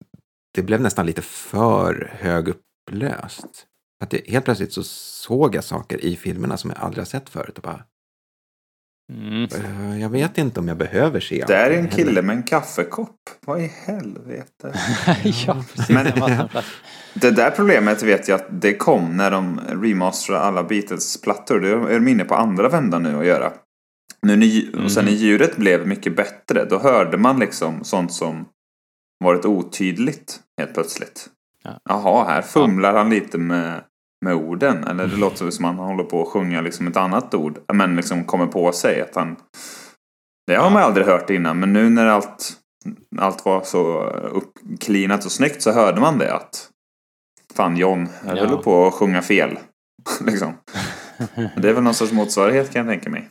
det 0.55 0.63
blev 0.63 0.81
nästan 0.81 1.07
lite 1.07 1.23
för 1.23 2.13
högupplöst. 2.21 3.67
Att 4.05 4.11
det, 4.11 4.29
helt 4.31 4.45
plötsligt 4.45 4.73
så 4.73 4.83
såg 4.83 5.55
jag 5.55 5.65
saker 5.65 6.05
i 6.05 6.17
filmerna 6.17 6.57
som 6.57 6.71
jag 6.71 6.79
aldrig 6.85 7.01
har 7.01 7.07
sett 7.07 7.29
förut 7.29 7.57
och 7.57 7.63
bara, 7.63 7.83
Mm. 9.13 9.45
eh, 9.45 10.01
jag 10.01 10.09
vet 10.09 10.39
inte 10.39 10.61
om 10.61 10.69
jag 10.69 10.77
behöver 10.77 11.21
se 11.21 11.45
Det 11.47 11.57
är 11.57 11.71
en 11.71 11.89
kille 11.89 12.11
heller. 12.11 12.23
med 12.23 12.37
en 12.37 12.43
kaffekopp. 12.43 13.17
Vad 13.47 13.61
i 13.61 13.73
helvete? 13.87 14.75
ja, 15.47 15.65
precis. 15.75 15.89
Men-. 15.95 16.49
Det 17.15 17.31
där 17.31 17.51
problemet 17.51 18.03
vet 18.03 18.29
jag 18.29 18.41
att 18.41 18.47
det 18.63 18.77
kom 18.77 19.17
när 19.17 19.31
de 19.31 19.61
remasterade 19.61 20.45
alla 20.45 20.63
Beatles-plattor. 20.65 21.61
Det 21.61 21.69
är 21.69 21.95
de 22.01 22.09
inne 22.09 22.25
på 22.25 22.35
andra 22.35 22.69
vändan 22.69 23.03
nu 23.03 23.19
att 23.19 23.27
göra. 23.27 23.53
Nu 24.23 24.37
när, 24.37 24.85
och 24.85 24.93
sen 24.93 25.05
när 25.05 25.13
ljudet 25.13 25.57
blev 25.57 25.87
mycket 25.87 26.17
bättre, 26.17 26.65
då 26.65 26.79
hörde 26.79 27.17
man 27.17 27.39
liksom 27.39 27.85
sånt 27.85 28.13
som 28.13 28.45
varit 29.25 29.45
otydligt 29.45 30.41
helt 30.61 30.75
plötsligt. 30.75 31.29
Ja. 31.65 31.81
Jaha, 31.85 32.25
här 32.25 32.43
fumlar 32.43 32.95
han 32.95 33.11
lite 33.11 33.39
med 33.39 33.83
med 34.25 34.35
orden. 34.35 34.85
Eller 34.85 35.07
det 35.07 35.17
låter 35.17 35.51
som 35.51 35.65
att 35.65 35.77
han 35.77 35.87
håller 35.87 36.05
på 36.05 36.23
att 36.23 36.29
sjunga 36.29 36.61
liksom 36.61 36.87
ett 36.87 36.97
annat 36.97 37.35
ord. 37.35 37.59
Men 37.73 37.97
liksom 37.97 38.25
kommer 38.25 38.47
på 38.47 38.73
sig 38.73 39.01
att 39.03 39.15
han... 39.15 39.37
Det 40.47 40.55
har 40.57 40.71
man 40.71 40.83
aldrig 40.83 41.07
hört 41.07 41.31
innan. 41.31 41.61
Men 41.61 41.73
nu 41.73 41.91
när 41.91 42.07
allt, 42.07 42.53
allt 43.19 43.45
var 43.45 43.63
så 43.63 44.03
uppklinat 44.11 45.25
och 45.25 45.33
snyggt 45.33 45.63
så 45.63 45.73
hörde 45.73 46.01
man 46.01 46.19
det 46.19 46.35
att 46.35 46.71
Fan 47.55 47.77
John, 47.77 48.09
jag 48.27 48.37
Ja. 48.39 48.47
höll 48.47 48.63
på 48.63 48.87
att 48.87 48.95
sjunga 48.95 49.23
fel. 49.23 49.59
liksom. 50.21 50.53
Det 51.57 51.69
är 51.69 51.73
väl 51.73 51.83
någon 51.83 51.95
sorts 51.95 52.13
motsvarighet 52.13 52.73
kan 52.73 52.87
jag 52.87 52.93
tänka 52.95 53.11
mig. 53.11 53.29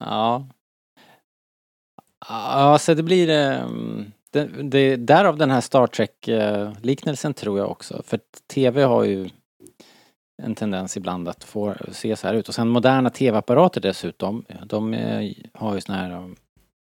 Ja. 0.00 0.46
Ja, 2.28 2.78
så 2.80 2.94
det 2.94 3.02
blir... 3.02 3.28
Ehm, 3.28 4.12
det, 4.32 4.44
det, 4.62 4.96
därav 4.96 5.36
den 5.36 5.50
här 5.50 5.60
Star 5.60 5.86
Trek-liknelsen 5.86 7.34
tror 7.34 7.58
jag 7.58 7.70
också. 7.70 8.02
För 8.06 8.20
TV 8.46 8.82
har 8.82 9.04
ju 9.04 9.30
en 10.42 10.54
tendens 10.54 10.96
ibland 10.96 11.28
att 11.28 11.44
få 11.44 11.74
se 11.92 12.16
så 12.16 12.26
här 12.26 12.34
ut. 12.34 12.48
Och 12.48 12.54
sen 12.54 12.68
moderna 12.68 13.10
TV-apparater 13.10 13.80
dessutom. 13.80 14.44
De 14.66 14.94
eh, 14.94 15.32
har 15.54 15.74
ju 15.74 15.80
såna 15.80 15.98
här, 15.98 16.16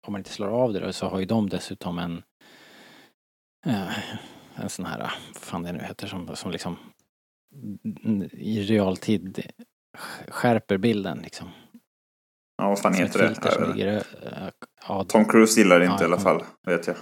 om 0.06 0.12
man 0.12 0.20
inte 0.20 0.30
slår 0.30 0.48
av 0.48 0.72
det 0.72 0.80
då, 0.80 0.92
så 0.92 1.06
har 1.06 1.18
ju 1.18 1.24
de 1.24 1.48
dessutom 1.48 1.98
en 1.98 2.22
eh, 3.66 3.98
en 4.62 4.68
sån 4.68 4.86
här, 4.86 4.98
vad 4.98 5.42
fan 5.42 5.62
det 5.62 5.72
nu 5.72 5.78
heter, 5.78 6.06
som, 6.06 6.36
som 6.36 6.50
liksom 6.50 6.76
i 8.32 8.62
realtid 8.62 9.50
skärper 10.28 10.78
bilden 10.78 11.18
liksom. 11.18 11.48
Ja, 12.58 12.68
vad 12.68 12.78
fan 12.78 12.94
heter 12.94 13.18
det? 13.76 13.96
eh, 13.96 14.02
ja, 14.88 15.04
Tom 15.08 15.24
Cruise 15.24 15.60
gillar 15.60 15.78
det 15.78 15.84
inte 15.84 15.96
Ja, 15.98 16.02
i 16.02 16.04
alla 16.12 16.18
fall, 16.18 16.42
vet 16.66 16.86
jag. 16.86 16.96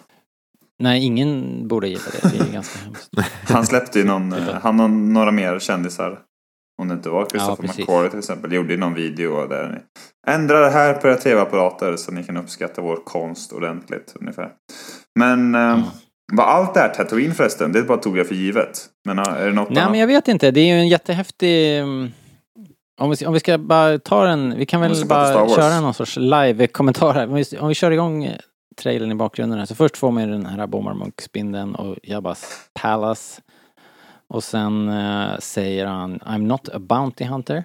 Nej, 0.79 1.05
ingen 1.05 1.69
borde 1.69 1.89
gilla 1.89 2.01
det. 2.23 2.29
Det 2.39 2.49
är 2.49 2.53
ganska 2.53 2.79
hemskt. 2.85 3.11
Han 3.49 3.67
släppte 3.67 3.99
ju 3.99 4.05
någon, 4.05 4.33
eh, 4.33 4.55
han 4.63 4.81
och 4.81 4.91
några 4.91 5.31
mer 5.31 5.59
kändisar. 5.59 6.19
Om 6.83 6.89
det 6.89 6.95
inte 6.95 7.09
var 7.09 7.27
Christopher 7.27 7.57
precis. 7.63 7.79
McQuarrie 7.79 8.11
till 8.11 8.19
exempel. 8.19 8.53
Gjorde 8.53 8.73
ju 8.73 8.79
någon 8.79 8.95
video 8.95 9.47
där 9.47 9.69
ni 9.69 9.79
ändrar 10.33 10.61
det 10.61 10.71
här 10.71 10.95
på 10.95 11.09
era 11.09 11.17
tv-apparater 11.17 11.97
så 11.97 12.13
ni 12.13 12.25
kan 12.25 12.37
uppskatta 12.37 12.81
vår 12.83 12.97
konst 13.05 13.53
ordentligt 13.53 14.13
ungefär. 14.21 14.51
Men 15.19 15.55
eh, 15.55 15.61
Ja. 15.61 15.83
var 16.33 16.45
allt 16.45 16.75
det 16.75 16.81
här 16.81 16.89
Tatooine 16.89 17.35
förresten? 17.35 17.73
Det 17.73 17.83
bara 17.83 17.99
tog 17.99 18.19
jag 18.19 18.27
för 18.27 18.35
givet. 18.35 18.87
Men 19.05 19.19
eh, 19.19 19.25
är 19.29 19.47
det 19.47 19.53
något 19.53 19.71
Nej, 19.71 19.79
annat? 19.79 19.91
men 19.91 20.01
jag 20.01 20.07
vet 20.07 20.29
inte. 20.29 20.51
Det 20.51 20.61
är 20.61 20.75
ju 20.75 20.81
en 20.81 20.89
jättehäftig... 20.89 21.83
Om 22.97 23.11
vi, 23.11 23.27
om 23.27 23.33
vi 23.33 23.41
ska 23.41 23.59
bara 23.59 23.99
ta 23.99 24.29
en... 24.29 24.57
Vi 24.59 24.67
kan 24.67 24.81
väl 24.81 25.07
bara 25.07 25.49
köra 25.49 25.81
någon 25.81 25.95
sorts 25.95 26.17
live-kommentar 26.17 27.13
här. 27.13 27.27
Om 27.29 27.35
vi, 27.35 27.59
om 27.59 27.69
vi 27.69 27.75
kör 27.75 27.91
igång 27.91 28.37
trailern 28.77 29.13
i 29.13 29.15
bakgrunden 29.15 29.59
här. 29.59 29.67
Så 29.67 29.75
först 29.75 29.97
får 29.97 30.11
man 30.11 30.23
ju 30.23 30.31
den 30.31 30.47
här 30.47 30.67
Bommarmunk-spindeln 30.67 31.75
och 31.75 31.97
Jabbas 32.03 32.71
Palace. 32.75 33.43
Och 34.29 34.45
sen 34.45 34.89
eh, 34.89 35.39
säger 35.39 35.87
han 35.87 36.19
I'm 36.21 36.47
not 36.47 36.69
a 36.69 36.79
bounty 36.79 37.25
hunter. 37.25 37.65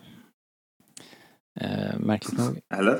Eh, 1.60 1.98
märkligt 2.00 2.40
nog. 2.40 2.60
Eller? 2.74 3.00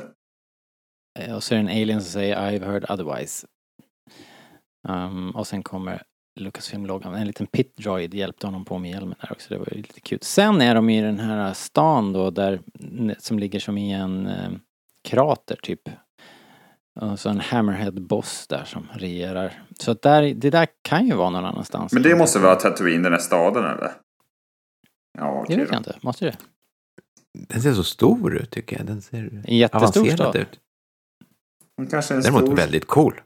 Eh, 1.20 1.36
Och 1.36 1.44
så 1.44 1.54
är 1.56 1.60
det 1.64 1.72
en 1.72 1.82
alien 1.82 2.02
som 2.02 2.12
säger 2.12 2.52
I've 2.52 2.66
heard 2.66 2.86
otherwise. 2.90 3.48
Um, 4.88 5.32
och 5.32 5.48
sen 5.48 5.64
kommer 5.64 6.04
Lucasfilm-loggan. 6.42 7.14
En 7.16 7.28
liten 7.28 7.48
pit 7.48 7.76
droid 7.78 8.14
hjälpte 8.14 8.48
honom 8.48 8.66
på 8.66 8.78
med 8.78 8.92
hjälmen 8.92 9.16
där 9.22 9.32
också. 9.32 9.50
Det 9.54 9.58
var 9.60 9.68
ju 9.72 9.78
lite 9.78 10.02
kul. 10.02 10.20
Sen 10.22 10.62
är 10.62 10.76
de 10.76 10.90
i 10.90 11.02
den 11.02 11.20
här 11.20 11.54
stan 11.54 12.14
då 12.14 12.30
där, 12.30 12.62
som 13.20 13.40
ligger 13.40 13.60
som 13.60 13.78
i 13.78 13.92
en 13.94 14.28
eh, 14.28 14.52
krater 15.04 15.60
typ. 15.64 15.82
Och 17.00 17.20
så 17.20 17.30
en 17.30 17.40
hammerhead-boss 17.40 18.48
där 18.48 18.64
som 18.66 18.88
regerar. 18.94 19.64
Så 19.80 19.92
att 19.92 20.02
där, 20.02 20.34
det 20.34 20.50
där 20.50 20.68
kan 20.82 21.08
ju 21.08 21.14
vara 21.14 21.30
någon 21.30 21.46
annanstans. 21.46 21.94
Men 21.94 22.04
det 22.04 22.16
måste 22.16 22.40
vara 22.40 22.56
Tatooine, 22.56 23.04
den 23.04 23.12
här 23.14 23.20
staden 23.20 23.64
eller? 23.66 23.92
Ja, 25.18 25.26
Det 25.34 25.40
okej 25.44 25.58
vet 25.58 25.68
då. 25.68 25.74
jag 25.74 25.80
inte. 25.80 25.96
Måste 26.02 26.26
det? 26.26 26.38
Den 27.50 27.62
ser 27.62 27.74
så 27.74 27.84
stor 27.84 28.36
ut 28.36 28.50
tycker 28.52 28.78
jag. 28.78 28.86
Den 28.86 29.02
ser 29.02 29.44
En 29.48 29.58
jättestor 29.58 30.00
avancerad 30.02 30.30
stad. 30.30 30.36
ut. 30.36 30.60
Men 31.78 31.88
Kanske 31.88 32.14
en 32.14 32.22
Däremot 32.22 32.42
stor... 32.44 32.56
väldigt 32.56 32.88
cool. 32.88 33.22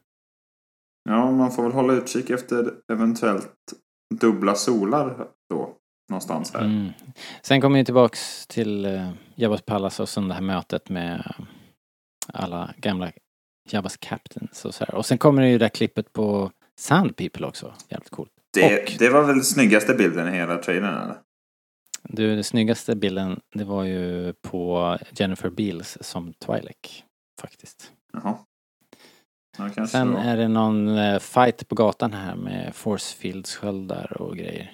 Ja, 1.10 1.32
man 1.32 1.52
får 1.52 1.64
väl 1.64 1.72
hålla 1.72 1.94
utkik 1.94 2.30
efter 2.30 2.74
eventuellt 2.92 3.54
dubbla 4.16 4.56
solar 4.56 5.28
då. 5.50 5.78
Någonstans 6.10 6.54
här. 6.54 6.62
Mm. 6.66 6.90
Sen 7.42 7.62
kommer 7.62 7.80
vi 7.80 7.86
tillbaks 7.86 8.48
till 8.48 8.86
uh, 8.86 9.12
Jabbas 9.36 9.62
Palace 9.62 10.02
och 10.02 10.10
sen 10.10 10.28
det 10.28 10.34
här 10.34 10.42
mötet 10.42 10.90
med 10.90 11.34
alla 12.34 12.74
gamla 12.78 13.12
Jabbas 13.70 13.98
Captains 13.98 14.66
och 14.66 14.74
så 14.74 14.86
här. 14.86 14.96
Och 14.96 15.06
sen 15.06 15.18
kommer 15.18 15.42
det 15.42 15.48
ju 15.50 15.58
det 15.58 15.66
där 15.66 15.70
klippet 15.70 16.14
på 16.14 16.52
Sand 16.80 17.16
People 17.16 17.48
också. 17.48 17.74
Jävligt 17.90 18.10
coolt. 18.10 18.32
Det, 18.54 18.82
Och- 18.84 18.96
det 19.00 19.10
var 19.10 19.24
väl 19.24 19.44
snyggaste 19.44 19.94
bilden 19.94 20.34
i 20.34 20.38
hela 20.38 20.58
trailern 20.58 21.04
eller? 21.04 21.18
Du, 22.04 22.36
den 22.36 22.44
snyggaste 22.44 22.96
bilden, 22.96 23.40
det 23.54 23.64
var 23.64 23.84
ju 23.84 24.34
på 24.34 24.98
Jennifer 25.12 25.50
Beals 25.50 25.98
som 26.02 26.34
Twi'lek. 26.34 27.04
Faktiskt. 27.42 27.92
Jaha. 28.14 28.38
Ja, 29.58 29.88
Sen 29.88 30.14
var. 30.14 30.20
är 30.22 30.38
det 30.38 30.48
någon 30.48 30.98
eh, 30.98 31.20
fight 31.20 31.68
på 31.70 31.76
gatan 31.76 32.14
här 32.14 32.36
med 32.36 32.76
force 32.76 33.16
fields 33.18 33.56
sköldar 33.56 34.22
och 34.22 34.38
grejer. 34.38 34.72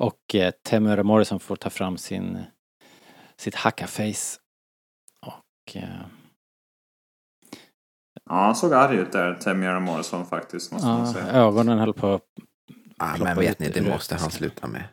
Och 0.00 0.34
eh, 0.34 0.50
Temuera 0.50 1.02
Morrison 1.02 1.40
får 1.40 1.56
ta 1.56 1.70
fram 1.70 1.96
sin 1.96 2.38
sitt 3.36 3.54
hackaface. 3.54 4.38
Och 5.26 5.76
eh, 5.76 5.88
Ja, 8.30 8.34
han 8.34 8.54
såg 8.56 8.74
arg 8.74 8.96
ut 8.96 9.12
där, 9.12 9.34
Temuera 9.34 9.80
Morrison 9.80 10.26
faktiskt, 10.26 10.72
måste 10.72 10.88
man 10.88 11.06
ja, 11.06 11.12
säga. 11.12 11.26
ögonen 11.32 11.78
höll 11.78 11.92
på 11.94 12.06
att 12.14 12.22
Ah, 12.98 13.16
men 13.18 13.36
vet 13.38 13.58
ni, 13.58 13.68
det 13.68 13.82
måste 13.82 14.16
han 14.16 14.30
sluta 14.30 14.66
med. 14.66 14.84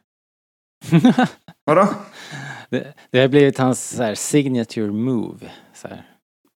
Vadå? 1.66 1.88
det, 2.70 2.94
det 3.12 3.20
har 3.22 3.28
blivit 3.28 3.58
hans 3.58 3.90
så 3.90 4.04
här, 4.04 4.16
signature 4.16 4.92
move. 4.92 5.52
Så 5.74 5.88
här. 5.88 6.06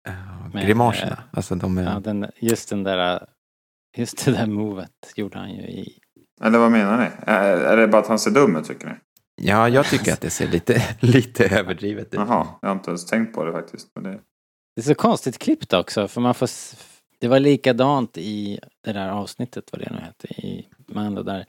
Ja, 0.04 0.50
Men, 0.54 0.66
grimaserna. 0.66 1.12
eh, 1.12 1.18
Alltså 1.32 1.56
de 1.56 1.78
är... 1.78 1.84
Ja, 1.84 2.00
den, 2.00 2.26
just 2.42 2.70
den 2.70 2.84
där, 2.84 3.26
just 3.98 4.26
det 4.26 4.32
där 4.32 4.48
movet 4.48 5.14
gjorde 5.16 5.38
han 5.40 5.50
ju 5.54 5.62
i 5.62 6.00
Eller 6.42 6.60
vad 6.60 6.72
menar 6.72 6.98
ni? 6.98 7.10
Är, 7.32 7.58
är 7.58 7.78
det 7.78 7.88
bara 7.88 8.02
att 8.02 8.08
han 8.08 8.20
ser 8.20 8.32
dum 8.32 8.56
ut, 8.56 8.66
tycker 8.66 8.88
ni? 8.88 8.94
Ja, 9.42 9.70
jag 9.70 9.86
tycker 9.86 10.14
att 10.14 10.22
det 10.22 10.30
ser 10.30 10.48
lite, 10.48 10.82
lite 11.00 11.46
överdrivet 11.60 12.08
ut. 12.08 12.14
Jaha, 12.14 12.48
jag 12.62 12.70
har 12.70 12.76
inte 12.76 12.90
ens 12.90 13.06
tänkt 13.06 13.34
på 13.36 13.44
det 13.46 13.52
faktiskt. 13.52 13.88
Men 13.96 14.04
det... 14.04 14.20
Det 14.76 14.82
är 14.82 14.84
så 14.84 14.96
konstigt 14.96 15.38
klippt 15.40 15.74
också 15.74 16.08
för 16.08 16.22
man 16.22 16.34
får 16.34 16.50
Det 17.20 17.28
var 17.28 17.40
likadant 17.40 18.18
i 18.18 18.60
det 18.84 18.94
där 18.94 19.10
avsnittet 19.10 19.64
vad 19.72 19.82
det 19.82 19.90
nu 19.92 20.00
hette 20.00 20.28
i 20.28 20.68
Mando 20.88 21.24
där 21.24 21.46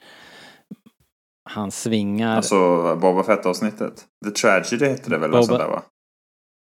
han 1.50 1.70
svingar 1.70 2.36
Alltså 2.36 2.56
Boba 2.96 3.22
Fett-avsnittet. 3.24 4.04
The 4.24 4.30
Tragedy 4.30 4.86
hette 4.86 5.10
det 5.10 5.18
väl? 5.18 5.30
Boba- 5.30 5.36
Boba... 5.40 5.46
Sånt 5.46 5.58
där, 5.58 5.68
va? 5.68 5.82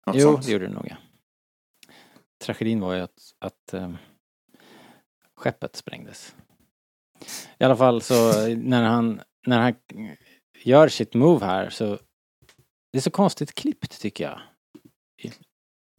Något 0.08 0.16
Jo, 0.16 0.22
sånt. 0.34 0.46
det 0.46 0.52
gjorde 0.52 0.68
det 0.68 0.74
nog 0.74 0.88
ja. 0.90 0.96
Tragedin 2.42 2.80
var 2.80 2.94
ju 2.94 3.02
att, 3.02 3.34
att 3.40 3.74
um, 3.74 3.98
skeppet 5.36 5.76
sprängdes. 5.76 6.36
I 7.60 7.64
alla 7.64 7.78
fall 7.78 8.02
så 8.02 8.48
när 8.56 8.84
han, 8.84 9.22
när 9.48 9.60
han 9.60 9.74
gör 10.64 10.88
sitt 10.88 11.14
move 11.14 11.46
här 11.46 11.70
så 11.70 12.00
det 12.92 12.98
är 12.98 13.02
så 13.02 13.12
konstigt 13.12 13.56
klippt 13.56 14.02
tycker 14.02 14.24
jag. 14.24 14.42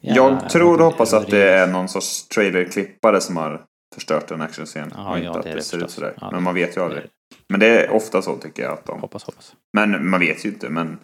Jävla 0.02 0.22
Jag 0.22 0.50
tror 0.50 0.80
och 0.80 0.84
hoppas 0.84 1.12
att 1.12 1.30
det 1.30 1.50
är 1.50 1.66
någon 1.66 1.88
sorts 1.88 2.28
trailerklippare 2.28 3.20
som 3.20 3.36
har 3.36 3.66
förstört 3.94 4.30
en 4.30 4.40
actionscen. 4.40 4.92
Ja, 4.94 5.10
och 5.10 5.18
ja, 5.18 5.26
inte 5.26 5.38
att 5.38 5.44
det 5.44 5.50
är 5.50 5.54
det, 5.54 5.58
det 5.58 5.64
ser 5.64 5.76
ut 5.76 5.82
förstås. 5.82 5.94
sådär. 5.94 6.14
Ja, 6.20 6.30
men 6.30 6.42
man 6.42 6.54
vet 6.54 6.76
ju 6.76 6.80
aldrig. 6.80 7.02
Men 7.48 7.60
det 7.60 7.66
är 7.66 7.90
ofta 7.90 8.22
så 8.22 8.36
tycker 8.36 8.62
jag 8.62 8.72
att 8.72 8.86
de... 8.86 9.00
Hoppas, 9.00 9.24
hoppas. 9.24 9.56
Men 9.72 10.10
man 10.10 10.20
vet 10.20 10.44
ju 10.44 10.48
inte, 10.48 10.68
men... 10.68 10.98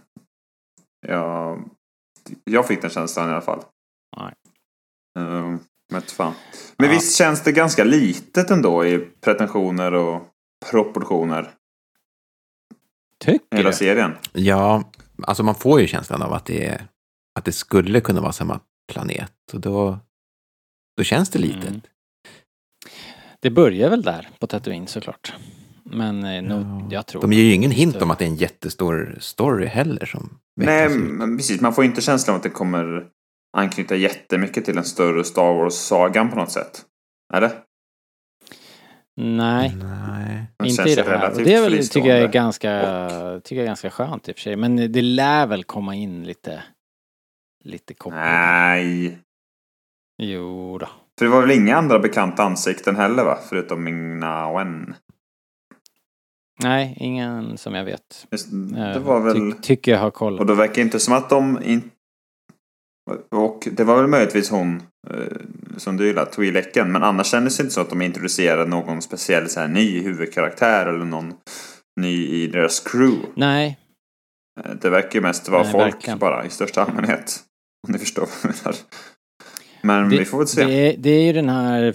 Jag, 1.06 1.70
jag 2.44 2.66
fick 2.66 2.80
den 2.80 2.90
känslan 2.90 3.28
i 3.28 3.32
alla 3.32 3.40
fall. 3.40 3.62
Nej. 4.16 4.34
Um, 5.18 5.60
men 5.92 6.02
fan. 6.02 6.32
Men 6.76 6.88
Ja. 6.88 6.94
visst 6.94 7.16
känns 7.16 7.42
det 7.42 7.52
ganska 7.52 7.84
litet 7.84 8.50
ändå 8.50 8.86
i 8.86 8.98
pretensioner 9.20 9.92
och 9.94 10.22
proportioner. 10.70 11.50
Tycker 13.24 13.56
Hela 13.56 13.70
du? 13.70 13.76
serien. 13.76 14.12
Ja, 14.32 14.92
alltså 15.22 15.42
man 15.42 15.54
får 15.54 15.80
ju 15.80 15.86
känslan 15.86 16.22
av 16.22 16.32
att 16.32 16.44
det, 16.44 16.66
är, 16.66 16.86
att 17.38 17.44
det 17.44 17.52
skulle 17.52 18.00
kunna 18.00 18.20
vara 18.20 18.32
samma 18.32 18.60
planet. 18.92 19.32
Och 19.52 19.60
då, 19.60 19.98
då 20.96 21.02
känns 21.04 21.30
det 21.30 21.38
litet. 21.38 21.68
Mm. 21.68 21.80
Det 23.40 23.50
börjar 23.50 23.90
väl 23.90 24.02
där 24.02 24.28
på 24.40 24.46
Tatooine 24.46 24.86
såklart. 24.86 25.34
Men 25.82 26.24
eh, 26.24 26.42
nog, 26.42 26.62
Ja. 26.82 26.88
jag 26.90 27.06
tror... 27.06 27.20
De 27.22 27.32
ger 27.32 27.42
ju 27.44 27.52
ingen 27.52 27.70
hint 27.70 27.96
om 28.02 28.10
att 28.10 28.18
det 28.18 28.24
är 28.24 28.28
en 28.28 28.36
jättestor 28.36 29.16
story 29.20 29.66
heller 29.66 30.06
som 30.06 30.38
Nej, 30.56 30.88
precis. 31.36 31.60
Man 31.60 31.74
får 31.74 31.84
inte 31.84 32.00
känslan 32.00 32.34
av 32.34 32.36
att 32.36 32.42
det 32.42 32.50
kommer 32.50 33.06
anknyta 33.56 33.96
jättemycket 33.96 34.64
till 34.64 34.74
den 34.74 34.84
större 34.84 35.24
Star 35.24 35.52
Wars-sagan 35.54 36.30
på 36.30 36.36
något 36.36 36.50
sätt. 36.52 36.84
Eller? 37.34 37.50
Nej, 39.16 39.74
Nej. 39.76 40.44
Inte 40.64 40.82
i 40.82 40.94
det 40.94 41.02
här. 41.02 41.30
Och 41.30 41.42
det 41.42 41.54
är 41.54 41.62
väl, 41.62 41.88
tycker 41.88 42.08
jag 42.08 42.18
är 42.18 42.28
ganska, 42.28 42.80
tycker 43.44 43.56
jag 43.56 43.62
är 43.62 43.66
ganska 43.66 43.90
skönt 43.90 44.28
i 44.28 44.32
och 44.32 44.36
för 44.36 44.42
sig. 44.42 44.56
Men 44.56 44.92
det 44.92 45.02
lär 45.02 45.46
väl 45.46 45.64
komma 45.64 45.94
in 45.94 46.24
lite, 46.24 46.62
lite 47.64 47.94
koppling. 47.94 48.20
Nej. 48.20 49.18
Jo 50.22 50.78
då. 50.78 50.86
För 51.18 51.24
det 51.24 51.30
var 51.30 51.40
väl 51.40 51.50
inga 51.50 51.76
andra 51.76 51.98
bekanta 51.98 52.42
ansikten 52.42 52.96
heller 52.96 53.24
va? 53.24 53.38
Förutom 53.48 53.88
Ming-Na 53.88 54.58
Wen. 54.58 54.94
Nej, 56.62 56.96
ingen 57.00 57.58
som 57.58 57.74
jag 57.74 57.84
vet. 57.84 58.26
Just, 58.30 58.52
Eh, 58.52 58.92
det 58.92 58.98
var 58.98 59.20
väl... 59.20 59.52
Ty, 59.52 59.58
tycker 59.62 59.92
jag 59.92 59.98
har 59.98 60.10
koll. 60.10 60.38
Och 60.38 60.46
då 60.46 60.54
verkar 60.54 60.74
det 60.74 60.80
inte 60.80 61.00
som 61.00 61.14
att 61.14 61.30
de 61.30 61.62
in... 61.62 61.90
Och 63.30 63.68
det 63.72 63.84
var 63.84 63.96
väl 63.96 64.06
möjligtvis 64.06 64.50
hon 64.50 64.82
eh, 65.10 65.36
som 65.76 65.96
du 65.96 66.06
gillar, 66.06 66.24
Twi'leken. 66.24 66.84
Men 66.84 67.02
annars 67.02 67.26
kändes 67.26 67.56
det 67.56 67.62
inte 67.62 67.74
så 67.74 67.80
att 67.80 67.90
de 67.90 68.02
introducerade 68.02 68.70
någon 68.70 69.02
speciell 69.02 69.48
så 69.48 69.60
här, 69.60 69.68
ny 69.68 70.00
huvudkaraktär 70.00 70.86
eller 70.86 71.04
någon 71.04 71.34
ny 72.00 72.26
i 72.28 72.46
deras 72.46 72.80
crew. 72.80 73.26
Nej, 73.34 73.78
Eh, 74.64 74.74
Det 74.80 74.90
verkar 74.90 75.14
ju 75.14 75.20
mest 75.20 75.48
vara 75.48 75.62
Nej, 75.62 75.72
folk 75.72 75.94
verkligen. 75.94 76.18
bara 76.18 76.44
i 76.44 76.50
största 76.50 76.82
allmänhet. 76.84 77.40
Om 77.86 77.92
ni 77.92 77.98
förstår 77.98 78.20
vad 78.22 78.30
jag 78.42 78.64
menar. 78.64 78.76
Men 79.82 80.10
det, 80.10 80.18
vi 80.18 80.24
får 80.24 80.38
väl 80.38 80.46
se. 80.46 80.64
Det 80.64 80.72
är, 80.72 80.96
det 80.98 81.10
är 81.10 81.22
ju 81.22 81.32
den 81.32 81.48
här 81.48 81.94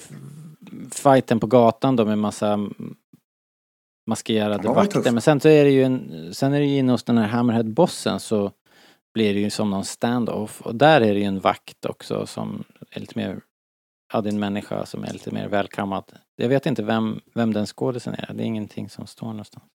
fighten 0.91 1.39
på 1.39 1.47
gatan 1.47 1.95
då 1.95 2.05
med 2.05 2.17
massa 2.17 2.69
maskerade 4.09 4.67
vakter. 4.67 5.11
Men 5.11 5.21
sen 5.21 5.39
så 5.39 5.47
är 5.49 5.63
det 5.63 5.69
ju 5.71 5.83
en, 5.83 6.29
sen 6.33 6.53
är 6.53 6.59
det 6.59 6.65
ju 6.65 6.77
inne 6.77 6.91
hos 6.91 7.03
den 7.03 7.17
här 7.17 7.27
Hammerhead-bossen 7.27 8.19
så 8.19 8.51
blir 9.13 9.33
det 9.33 9.39
ju 9.39 9.49
som 9.49 9.69
någon 9.69 9.85
stand-off. 9.85 10.61
Och 10.61 10.75
där 10.75 11.01
är 11.01 11.13
det 11.13 11.19
ju 11.19 11.25
en 11.25 11.39
vakt 11.39 11.85
också 11.85 12.25
som 12.27 12.63
är 12.91 12.99
lite 12.99 13.17
mer, 13.19 13.41
ja 14.13 14.21
det 14.21 14.29
är 14.29 14.33
en 14.33 14.39
människa 14.39 14.85
som 14.85 15.03
är 15.03 15.13
lite 15.13 15.31
mer 15.31 15.47
välkammad. 15.47 16.03
Jag 16.35 16.49
vet 16.49 16.65
inte 16.65 16.83
vem, 16.83 17.19
vem 17.35 17.53
den 17.53 17.65
skådisen 17.65 18.13
är. 18.13 18.33
Det 18.33 18.43
är 18.43 18.45
ingenting 18.45 18.89
som 18.89 19.07
står 19.07 19.27
någonstans. 19.27 19.65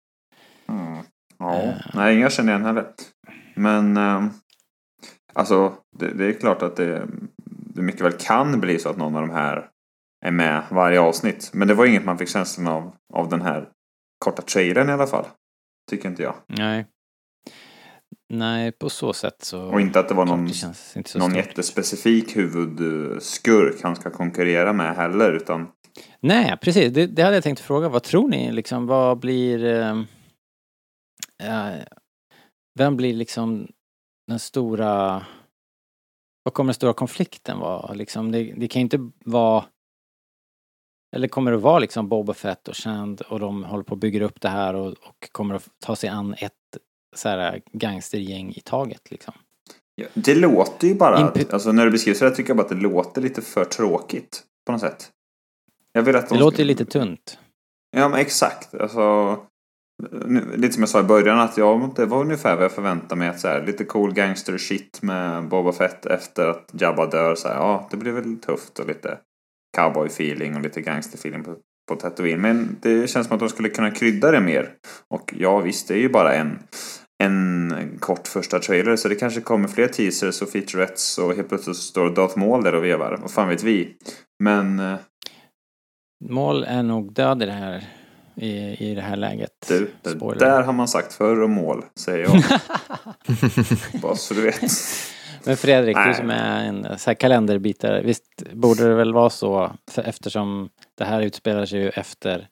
Mm. 0.69 1.05
Ja, 1.39 1.55
Eh. 1.63 1.75
nej, 1.95 2.17
inga 2.17 2.31
känner 2.31 2.53
igen 2.53 2.65
heller. 2.65 2.87
Men 3.55 3.97
ehm, 3.97 4.31
alltså, 5.33 5.75
det, 5.99 6.15
det 6.15 6.27
är 6.27 6.33
klart 6.33 6.63
att 6.63 6.77
det, 6.77 7.07
det 7.47 7.83
mycket 7.83 8.01
väl 8.01 8.13
kan 8.13 8.61
bli 8.61 8.79
så 8.79 8.89
att 8.89 8.97
någon 8.97 9.17
av 9.17 9.21
de 9.27 9.31
här 9.31 9.71
är 10.27 10.31
med 10.31 10.63
varje 10.71 11.01
avsnitt. 11.01 11.51
Men 11.55 11.69
det 11.69 11.75
var 11.75 11.87
inget 11.87 12.05
man 12.05 12.19
fick 12.19 12.29
känslan 12.29 12.67
av, 12.67 12.93
av 13.15 13.29
den 13.29 13.43
här 13.43 13.69
korta 14.25 14.43
trailern 14.43 14.89
i 14.89 14.93
alla 14.93 15.07
fall. 15.07 15.27
Tycker 15.91 16.09
inte 16.09 16.23
jag. 16.23 16.35
Nej. 16.47 16.87
Nej, 18.31 18.73
på 18.73 18.91
så 18.91 19.13
sätt 19.13 19.45
så... 19.45 19.63
Och 19.63 19.81
inte 19.81 20.01
att 20.01 20.09
det 20.09 20.15
var 20.15 20.27
någon, 20.27 20.47
det 20.47 20.55
känns 20.55 20.97
inte 20.97 21.11
så 21.11 21.19
någon 21.19 21.31
stort. 21.31 21.47
jättespecifik 21.47 22.37
huvudskurk 22.37 23.83
han 23.83 23.97
ska 23.97 24.11
konkurrera 24.11 24.73
med 24.73 24.97
heller. 24.97 25.33
Utan 25.33 25.69
Nej, 26.21 26.57
precis. 26.61 26.93
Det, 26.93 27.07
det 27.07 27.23
hade 27.23 27.37
jag 27.37 27.45
tänkt 27.45 27.61
fråga. 27.61 27.89
Vad 27.89 28.03
tror 28.03 28.29
ni 28.29 28.53
liksom? 28.53 28.87
Vad 28.87 29.19
blir... 29.19 29.65
Eh, 29.65 29.99
eh, 31.43 31.83
vem 32.79 32.97
blir 32.97 33.15
liksom 33.15 33.69
den 34.27 34.39
stora... 34.39 35.27
Vad 36.43 36.55
kommer 36.55 36.69
den 36.69 36.75
stora 36.75 36.93
konflikten 36.93 37.59
vara? 37.59 37.93
Liksom, 37.93 38.33
det, 38.33 38.53
det 38.57 38.69
kan 38.69 38.81
ju 38.81 38.85
inte 38.85 39.11
vara... 39.25 39.65
Eller 41.17 41.29
kommer 41.29 41.51
det 41.51 41.57
vara 41.57 41.79
liksom 41.79 42.09
Boba 42.09 42.35
Fett 42.35 42.69
och 42.69 42.77
Shand 42.77 43.21
och 43.21 43.41
de 43.41 43.65
håller 43.65 43.85
på 43.85 43.95
att 43.95 44.01
bygga 44.01 44.25
upp 44.25 44.41
det 44.41 44.49
här 44.49 44.75
och, 44.75 44.89
och 44.89 45.29
kommer 45.33 45.55
att 45.55 45.69
ta 45.85 45.97
sig 45.97 46.09
an 46.09 46.35
ett 46.39 46.53
så 47.19 47.29
här 47.29 47.61
gangstergäng 47.73 48.51
i 48.57 48.61
taget 48.61 49.11
liksom? 49.11 49.35
Ja, 49.95 50.07
Det 50.15 50.35
låter 50.35 50.89
ju 50.89 50.95
bara, 50.95 51.19
Imp- 51.19 51.53
alltså 51.53 51.73
när 51.73 51.85
du 51.85 51.91
beskriver 51.91 52.19
så 52.19 52.25
här 52.25 52.35
tycker 52.35 52.51
jag 52.51 52.57
bara 52.57 52.63
att 52.63 52.69
det 52.69 52.75
låter 52.75 53.21
lite 53.23 53.43
för 53.43 53.65
tråkigt 53.65 54.43
på 54.67 54.73
något 54.73 54.81
sätt. 54.81 55.11
Jag 55.93 56.03
vill 56.03 56.17
att 56.17 56.29
de 56.29 56.35
Det 56.35 56.41
låter 56.45 56.59
ju 56.59 56.65
lite 56.65 56.85
tunt. 56.85 57.39
Ja 57.97 58.09
men 58.09 58.21
exakt. 58.21 58.75
Alltså, 58.75 59.37
nu, 60.27 60.57
lite 60.57 60.75
som 60.75 60.83
jag 60.83 60.89
sa 60.89 61.01
i 61.01 61.03
början 61.03 61.39
att 61.39 61.57
ja, 61.57 61.91
det 61.97 62.07
var 62.07 62.21
ungefär 62.21 62.55
vad 62.55 62.65
jag 62.65 62.73
förväntade 62.73 63.17
mig. 63.17 63.29
Att 63.29 63.41
så 63.41 63.49
här, 63.49 63.67
lite 63.67 63.85
cool 63.85 64.13
gangster 64.13 64.59
shit 64.59 65.03
med 65.03 65.49
Boba 65.49 65.73
Fett 65.73 66.07
efter 66.07 66.47
att 66.47 66.71
Jabba 66.73 67.07
dör. 67.07 67.35
Så 67.35 67.49
här, 67.49 67.55
ja, 67.55 67.89
det 67.91 67.97
blir 67.97 68.13
väl 68.13 68.37
tufft 68.37 68.79
och 68.79 68.87
lite 68.87 69.19
cowboy 69.77 70.07
feeling 70.07 70.57
och 70.57 70.63
lite 70.63 70.81
gangster 70.81 71.19
feeling 71.19 71.45
på, 71.45 71.57
på 71.89 71.97
Tatooine. 71.97 72.41
Men 72.41 72.77
det 72.83 73.11
känns 73.11 73.27
som 73.27 73.35
att 73.35 73.41
de 73.41 73.49
skulle 73.49 73.69
kunna 73.69 73.91
krydda 73.91 74.31
det 74.31 74.41
mer. 74.41 74.75
Och 75.09 75.35
ja, 75.37 75.59
visst, 75.59 75.89
det 75.89 75.95
är 75.95 75.99
ju 75.99 76.09
bara 76.09 76.35
en 76.35 76.59
en 77.19 77.97
kort 78.01 78.29
första 78.29 78.59
trailer 78.59 78.97
så 78.97 79.09
det 79.09 79.15
kanske 79.15 79.41
kommer 79.41 79.69
fler 79.69 79.89
teasers 79.89 80.43
och 80.43 80.49
featurettes 80.49 81.19
och 81.19 81.35
helt 81.35 81.49
plötsligt 81.49 81.77
står 81.77 82.11
Darth 82.11 82.39
Maul 82.39 82.65
där 82.65 82.75
och 82.75 82.85
vevar. 82.85 83.19
Vad 83.21 83.31
fan 83.31 83.49
vet 83.49 83.63
vi? 83.63 83.97
Men 84.39 84.81
eh, 84.81 84.97
Mål 86.25 86.65
är 86.65 86.83
nog 86.83 87.13
död 87.13 87.43
i 87.43 87.47
det 87.47 87.53
här, 87.53 87.85
i, 88.35 88.51
i 88.91 88.95
det 88.95 89.03
här 89.03 89.17
läget. 89.17 89.51
du, 89.69 89.91
Spoiler. 90.17 90.47
där 90.47 90.63
har 90.63 90.73
man 90.73 90.89
sagt 90.89 91.13
förr 91.13 91.43
om 91.43 91.51
mål, 91.51 91.85
säger 91.97 92.19
jag. 92.19 92.43
Bara 94.03 94.15
så 94.15 94.35
du 94.35 94.41
vet. 94.41 94.63
Men 95.45 95.57
Fredrik, 95.57 95.97
Nej. 95.97 96.09
du 96.09 96.15
som 96.15 96.31
är 96.31 96.65
en 96.65 96.99
så 96.99 97.11
här 97.11 97.15
kalenderbitare, 97.15 98.03
visst 98.03 98.53
borde 98.53 98.89
det 98.89 98.95
väl 98.95 99.13
vara 99.13 99.31
så 99.31 99.73
eftersom 99.97 100.69
det 100.99 101.05
här 101.05 101.21
utspelar 101.21 101.67
sig 101.67 101.81
ju 101.81 101.89
efter 101.89 102.49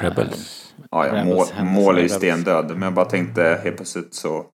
Rebels. 0.00 0.74
Ja, 0.90 1.06
ja, 1.06 1.14
Rebels 1.14 1.52
mål, 1.56 1.64
mål 1.64 1.98
är 1.98 2.02
ju 2.02 2.08
stendöd. 2.08 2.70
Men 2.70 2.82
jag 2.82 2.94
bara 2.94 3.04
tänkte 3.04 3.60
helt 3.64 3.76
plötsligt 3.76 4.14
så 4.14 4.46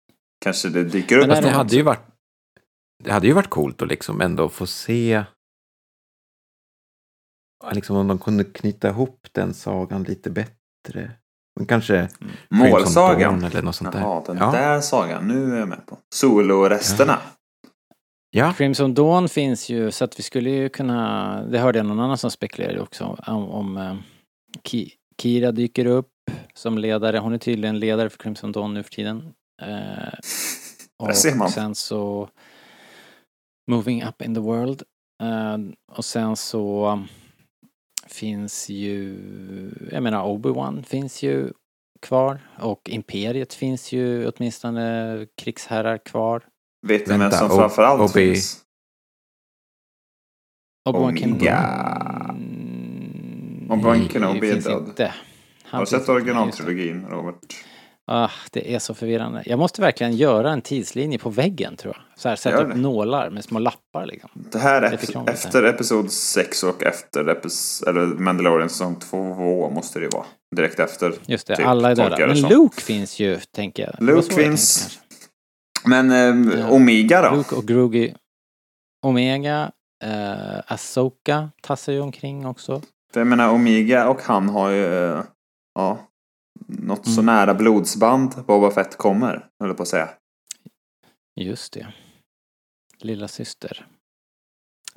kanske 0.44 0.68
det 0.68 0.84
dyker 0.84 1.18
upp. 1.18 1.28
Men 1.28 1.42
det 1.42 1.50
hade 1.50 1.76
ju 1.76 1.82
varit 1.82 2.16
det 3.04 3.12
hade 3.12 3.26
ju 3.26 3.32
varit 3.32 3.50
coolt 3.50 3.82
att 3.82 3.88
liksom 3.88 4.20
ändå 4.20 4.48
få 4.48 4.66
se 4.66 5.24
ja, 7.64 7.70
liksom 7.70 7.96
om 7.96 8.08
de 8.08 8.18
kunde 8.18 8.44
knyta 8.44 8.88
ihop 8.88 9.28
den 9.32 9.54
sagan 9.54 10.02
lite 10.02 10.30
bättre. 10.30 11.10
Men 11.56 11.66
kanske 11.66 12.08
Crimson 12.08 12.70
Målsagan. 12.70 13.44
Eller 13.44 13.62
något 13.62 13.76
sånt 13.76 13.92
där. 13.92 14.00
Jaha, 14.00 14.22
den 14.26 14.36
ja. 14.36 14.52
där 14.52 14.80
sagan. 14.80 15.28
Nu 15.28 15.54
är 15.54 15.58
jag 15.58 15.68
med 15.68 15.86
på. 15.86 15.98
Solo-resterna. 16.14 17.18
ja, 18.30 18.52
Crimson 18.52 18.94
Dawn 18.94 19.28
finns 19.28 19.68
ju 19.68 19.90
så 19.90 20.04
att 20.04 20.18
vi 20.18 20.22
skulle 20.22 20.50
ju 20.50 20.68
kunna, 20.68 21.42
det 21.42 21.58
hörde 21.58 21.78
jag 21.78 21.86
någon 21.86 22.00
annan 22.00 22.18
som 22.18 22.30
spekulerade 22.30 22.80
också 22.80 23.18
om, 23.26 23.50
om 23.50 23.76
eh, 23.76 23.96
Kira 25.22 25.52
dyker 25.52 25.86
upp 25.86 26.10
som 26.54 26.78
ledare, 26.78 27.18
hon 27.18 27.34
är 27.34 27.38
tydligen 27.38 27.78
ledare 27.78 28.10
för 28.10 28.18
Crimson 28.18 28.52
Dawn 28.52 28.74
nu 28.74 28.82
för 28.82 28.90
tiden. 28.90 29.34
Eh, 29.62 30.12
Där 31.06 31.12
ser 31.12 31.34
man. 31.34 31.44
och 31.46 31.50
sen 31.52 31.74
så 31.74 32.28
Moving 33.70 34.02
up 34.04 34.22
in 34.22 34.34
the 34.34 34.40
world. 34.40 34.82
Eh, 35.22 35.58
och 35.92 36.04
sen 36.04 36.36
så 36.36 36.88
um, 36.92 37.06
finns 38.06 38.68
ju, 38.68 39.18
jag 39.92 40.02
menar 40.02 40.24
Obi-Wan 40.26 40.82
finns 40.82 41.22
ju 41.22 41.52
kvar 42.02 42.38
och 42.58 42.88
Imperiet 42.90 43.54
finns 43.54 43.92
ju 43.92 44.28
åtminstone 44.28 45.26
krigsherrar 45.42 45.98
kvar. 45.98 46.42
Vet 46.86 47.06
du 47.06 47.18
vem 47.18 47.30
som 47.30 47.48
framförallt 47.48 48.00
Obi- 48.02 48.12
finns? 48.34 48.62
Obi-Wan 50.88 51.16
Kenobi 51.16 51.46
är 53.70 54.40
finns 54.52 54.64
död. 54.64 54.84
Inte. 54.86 55.14
Har 55.64 55.80
du 55.80 55.86
sett 55.86 56.08
originaltrilogin, 56.08 57.06
Robert? 57.10 57.54
Ah, 58.08 58.30
det 58.52 58.74
är 58.74 58.78
så 58.78 58.94
förvirrande. 58.94 59.42
Jag 59.46 59.58
måste 59.58 59.80
verkligen 59.80 60.16
göra 60.16 60.52
en 60.52 60.62
tidslinje 60.62 61.18
på 61.18 61.30
väggen 61.30 61.76
tror 61.76 61.94
jag. 61.96 62.20
Så 62.20 62.28
här, 62.28 62.36
sätta 62.36 62.62
upp 62.64 62.76
nålar 62.76 63.30
med 63.30 63.44
små 63.44 63.58
lappar 63.58 64.06
liksom. 64.06 64.30
Det 64.34 64.58
här 64.58 64.82
är 64.82 64.96
krångligt 64.96 65.34
efter 65.34 65.62
episod 65.62 66.12
6 66.12 66.62
och 66.62 66.82
efter 66.82 67.24
epis- 67.24 67.88
eller 67.88 68.06
Mandalorian 68.06 68.68
säsong 68.68 68.96
2 68.96 69.70
måste 69.70 70.00
det 70.00 70.08
vara. 70.08 70.26
Direkt 70.56 70.80
efter. 70.80 71.14
Just 71.26 71.46
det, 71.46 71.56
Typ, 71.56 71.66
alla 71.66 71.90
är 71.90 71.94
döda. 71.94 72.26
Men. 72.26 72.40
Luke 72.40 72.80
finns 72.80 73.20
ju, 73.20 73.40
tänker 73.40 73.82
jag. 73.82 74.06
Luke 74.06 74.34
finns. 74.34 74.98
tänkte, 75.84 76.10
Men 76.10 76.52
eh. 76.52 76.72
Omega 76.72 77.30
då? 77.30 77.36
Luke 77.36 77.54
och 77.54 77.64
Grogu. 77.64 78.12
Omega, 79.02 79.70
eh, 80.04 80.72
Asoka 80.72 81.50
tassar 81.62 81.92
ju 81.92 82.00
omkring 82.00 82.46
också. 82.46 82.82
För 83.12 83.20
jag 83.20 83.26
menar 83.26 83.50
Omega 83.50 84.08
och 84.08 84.22
han 84.22 84.48
har 84.48 84.70
ju, 84.70 84.84
eh, 84.84 85.24
ja, 85.74 86.08
något 86.66 87.04
så 87.04 87.20
Mm. 87.20 87.26
nära 87.26 87.54
blodsband 87.54 88.44
Boba 88.46 88.70
Fett 88.70 88.96
kommer, 88.96 89.48
höll 89.60 89.68
jag 89.68 89.76
på 89.76 89.82
att 89.82 89.88
säga. 89.88 90.08
Just 91.40 91.72
det. 91.72 91.86
Lilla 92.98 93.28
syster. 93.28 93.86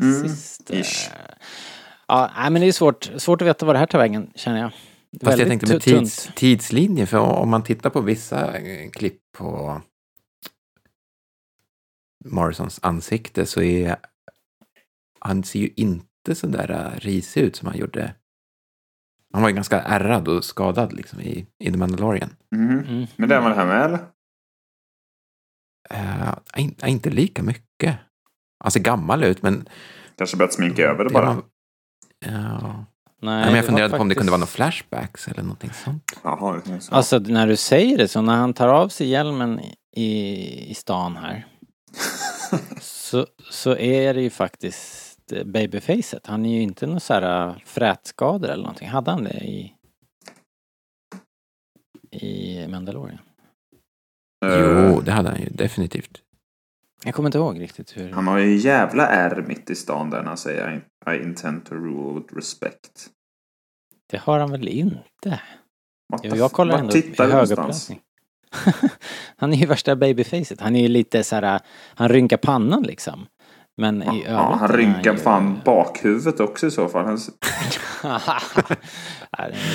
Mm, 0.02 0.28
Syster. 0.30 0.80
ish. 0.80 1.10
Ja, 2.08 2.32
nej, 2.36 2.50
men 2.52 2.62
det 2.62 2.68
är 2.68 2.72
svårt, 2.72 3.12
svårt 3.18 3.42
att 3.42 3.48
veta 3.48 3.66
vad 3.66 3.76
det 3.76 3.80
här 3.80 3.86
tar 3.86 4.00
vägen, 4.00 4.32
känner 4.36 4.60
jag. 4.62 4.72
Fast 4.72 4.82
jag 5.22 5.30
Väldigt 5.30 5.48
tänkte 5.48 5.74
med 5.74 5.82
tids, 5.82 6.30
tidslinje, 6.36 7.06
för 7.06 7.18
om 7.20 7.50
man 7.50 7.64
tittar 7.64 7.90
på 7.90 8.02
vissa 8.02 8.58
eh, 8.58 8.90
klipp 8.90 9.22
på 9.38 9.82
Morrisons 12.26 12.80
ansikte 12.84 13.46
så 13.46 13.62
är 13.62 13.96
han 15.20 15.44
ser 15.44 15.60
ju 15.60 15.70
inte 15.76 16.09
så 16.34 16.48
där 16.48 16.72
eh, 16.72 17.00
risig 17.00 17.42
ut 17.42 17.56
som 17.56 17.68
han 17.68 17.78
gjorde. 17.78 18.16
Han 19.34 19.42
var 19.42 19.50
ju 19.50 19.56
ganska 19.56 19.82
ärrad 19.82 20.28
och 20.28 20.44
skadad 20.46 20.94
liksom 20.94 21.22
i, 21.22 21.48
i 21.64 21.72
The 21.72 21.78
Mandalorian. 21.78 22.36
Mhm. 22.56 22.80
Mm. 22.80 23.06
Men 23.16 23.30
det 23.30 23.40
var 23.40 23.50
det 23.50 23.56
här 23.56 23.66
med 23.66 23.86
eller? 23.86 24.00
Uh, 25.94 26.34
inte, 26.58 26.88
inte 26.88 27.10
lika 27.10 27.44
mycket. 27.44 27.98
Han 28.64 28.72
ser 28.72 28.80
gammal 28.80 29.24
ut, 29.24 29.42
men... 29.42 29.70
Kanske 30.18 30.38
börjat 30.38 30.54
sminka 30.54 30.82
över 30.82 31.04
det 31.04 31.10
bara. 31.14 31.26
var- 31.34 31.44
Ja. 32.26 32.86
Nej, 33.22 33.36
Nej, 33.36 33.46
men 33.46 33.56
jag 33.56 33.66
funderade 33.66 33.96
på 33.96 34.02
om 34.02 34.10
det 34.10 34.16
kunde 34.16 34.32
vara 34.32 34.40
några 34.40 34.48
flashbacks 34.48 35.28
eller 35.28 35.44
någonting 35.44 35.72
sånt. 35.74 36.04
Jaha, 36.24 36.62
är 36.66 36.80
så. 36.80 36.96
Alltså 36.96 37.20
när 37.20 37.48
du 37.48 37.56
säger 37.56 37.98
det 37.98 38.08
så, 38.08 38.22
när 38.22 38.36
han 38.36 38.54
tar 38.54 38.68
av 38.68 38.90
sig 38.90 39.08
hjälmen 39.08 39.60
i, 39.96 40.12
i 40.72 40.74
stan 40.74 41.18
här. 41.18 41.48
så, 42.82 43.28
så 43.52 43.76
är 43.76 44.14
det 44.14 44.22
ju 44.22 44.30
faktiskt 44.30 45.09
babyfacet. 45.46 46.28
Han 46.28 46.46
är 46.46 46.56
ju 46.56 46.62
inte 46.62 46.88
någon 46.88 47.00
så 47.00 47.14
här 47.14 47.48
äh, 47.48 47.56
frätskador 47.66 48.50
eller 48.50 48.64
någonting. 48.64 48.88
Hade 48.88 49.12
han 49.12 49.24
det 49.24 49.38
i... 49.38 49.74
i 52.12 52.68
Mandalorian? 52.68 53.20
Eh, 54.46 54.60
Jo, 54.60 55.02
det 55.02 55.12
hade 55.12 55.30
han 55.30 55.42
ju 55.42 55.50
definitivt. 55.50 56.22
Jag 57.06 57.14
kommer 57.14 57.28
inte 57.28 57.38
ihåg 57.38 57.60
riktigt 57.60 57.98
hur... 57.98 58.12
Han 58.12 58.28
har 58.28 58.38
ju 58.38 58.56
jävla 58.56 59.08
R 59.08 59.46
mitt 59.48 59.70
i 59.70 59.76
stan 59.76 60.10
där 60.10 60.18
när 60.18 60.28
han 60.28 60.38
säger 60.38 60.82
I, 61.12 61.24
intend 61.24 61.66
to 61.66 61.76
rule 61.76 62.20
with 62.20 62.36
respect. 62.36 63.10
Det 64.10 64.18
har 64.18 64.40
han 64.40 64.52
väl 64.52 64.68
inte? 64.68 65.42
What 66.10 66.22
Jo, 66.24 66.36
jag 66.36 66.52
kollar 66.52 66.78
ändå 66.78 66.98
i 66.98 67.14
högupplösning. 67.18 68.02
han 69.38 69.54
är 69.54 69.58
ju 69.58 69.66
värsta 69.66 69.96
babyfacet. 69.96 70.62
Han 70.62 70.76
är 70.76 70.82
ju 70.82 70.88
lite 70.88 71.24
så 71.24 71.36
här, 71.36 71.60
han 71.96 72.10
rynkar 72.10 72.38
pannan 72.38 72.84
liksom. 72.84 73.28
Men 73.80 74.04
i 74.04 74.06
övrigt... 74.08 74.26
Ja, 74.28 74.58
han 74.60 74.68
rynkar 74.72 75.12
ju- 75.14 75.18
fan 75.20 75.60
bakhuvudet 75.66 76.40
också 76.40 76.68
i 76.68 76.72
så 76.72 76.90
fall. 76.90 77.06
Han- 77.06 77.20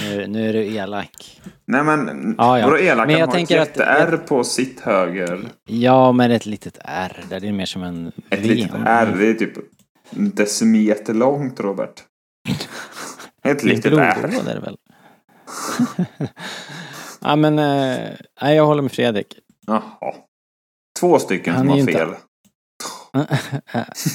nu, 0.02 0.26
nu 0.26 0.48
är 0.48 0.52
du 0.52 0.64
elak. 0.74 1.40
Nej 1.66 1.84
men, 1.84 2.34
Ja, 2.38 2.58
ja. 2.58 2.66
vadå 2.66 2.78
elak? 2.78 3.06
Men 3.06 3.16
jag 3.18 3.26
Han 3.26 3.36
har 3.36 3.42
ett 3.42 3.50
jätte-R 3.50 4.16
på 4.28 4.44
sitt 4.44 4.80
höger. 4.80 5.40
Ja, 5.64 6.12
med 6.12 6.32
ett 6.32 6.46
litet 6.46 6.78
R 6.84 7.24
där. 7.28 7.40
Det 7.40 7.48
är 7.48 7.52
mer 7.52 7.66
som 7.66 7.82
en 7.82 8.12
Ett 8.30 8.40
V. 8.40 8.48
litet 8.54 8.74
R, 8.86 9.14
det 9.18 9.28
är 9.30 9.34
typ 9.34 9.52
en 10.10 10.30
decimeter 10.34 11.14
långt 11.14 11.60
Robert. 11.60 12.02
Ett 13.44 13.58
Det 13.58 13.64
litet 13.64 13.92
R. 13.92 14.16
blodåder 14.22 14.50
är 14.50 14.54
det 14.54 14.60
väl? 14.60 14.76
ja, 17.20 17.36
men... 17.36 17.58
eh, 17.58 18.54
jag 18.54 18.66
håller 18.66 18.82
med 18.82 18.92
Fredrik. 18.92 19.38
Jaha. 19.66 19.82
Två 21.00 21.18
stycken 21.18 21.54
Han 21.54 21.60
som 21.62 21.68
har 21.68 21.76
ju 21.76 21.80
inte- 21.80 21.92
fel. 21.92 22.08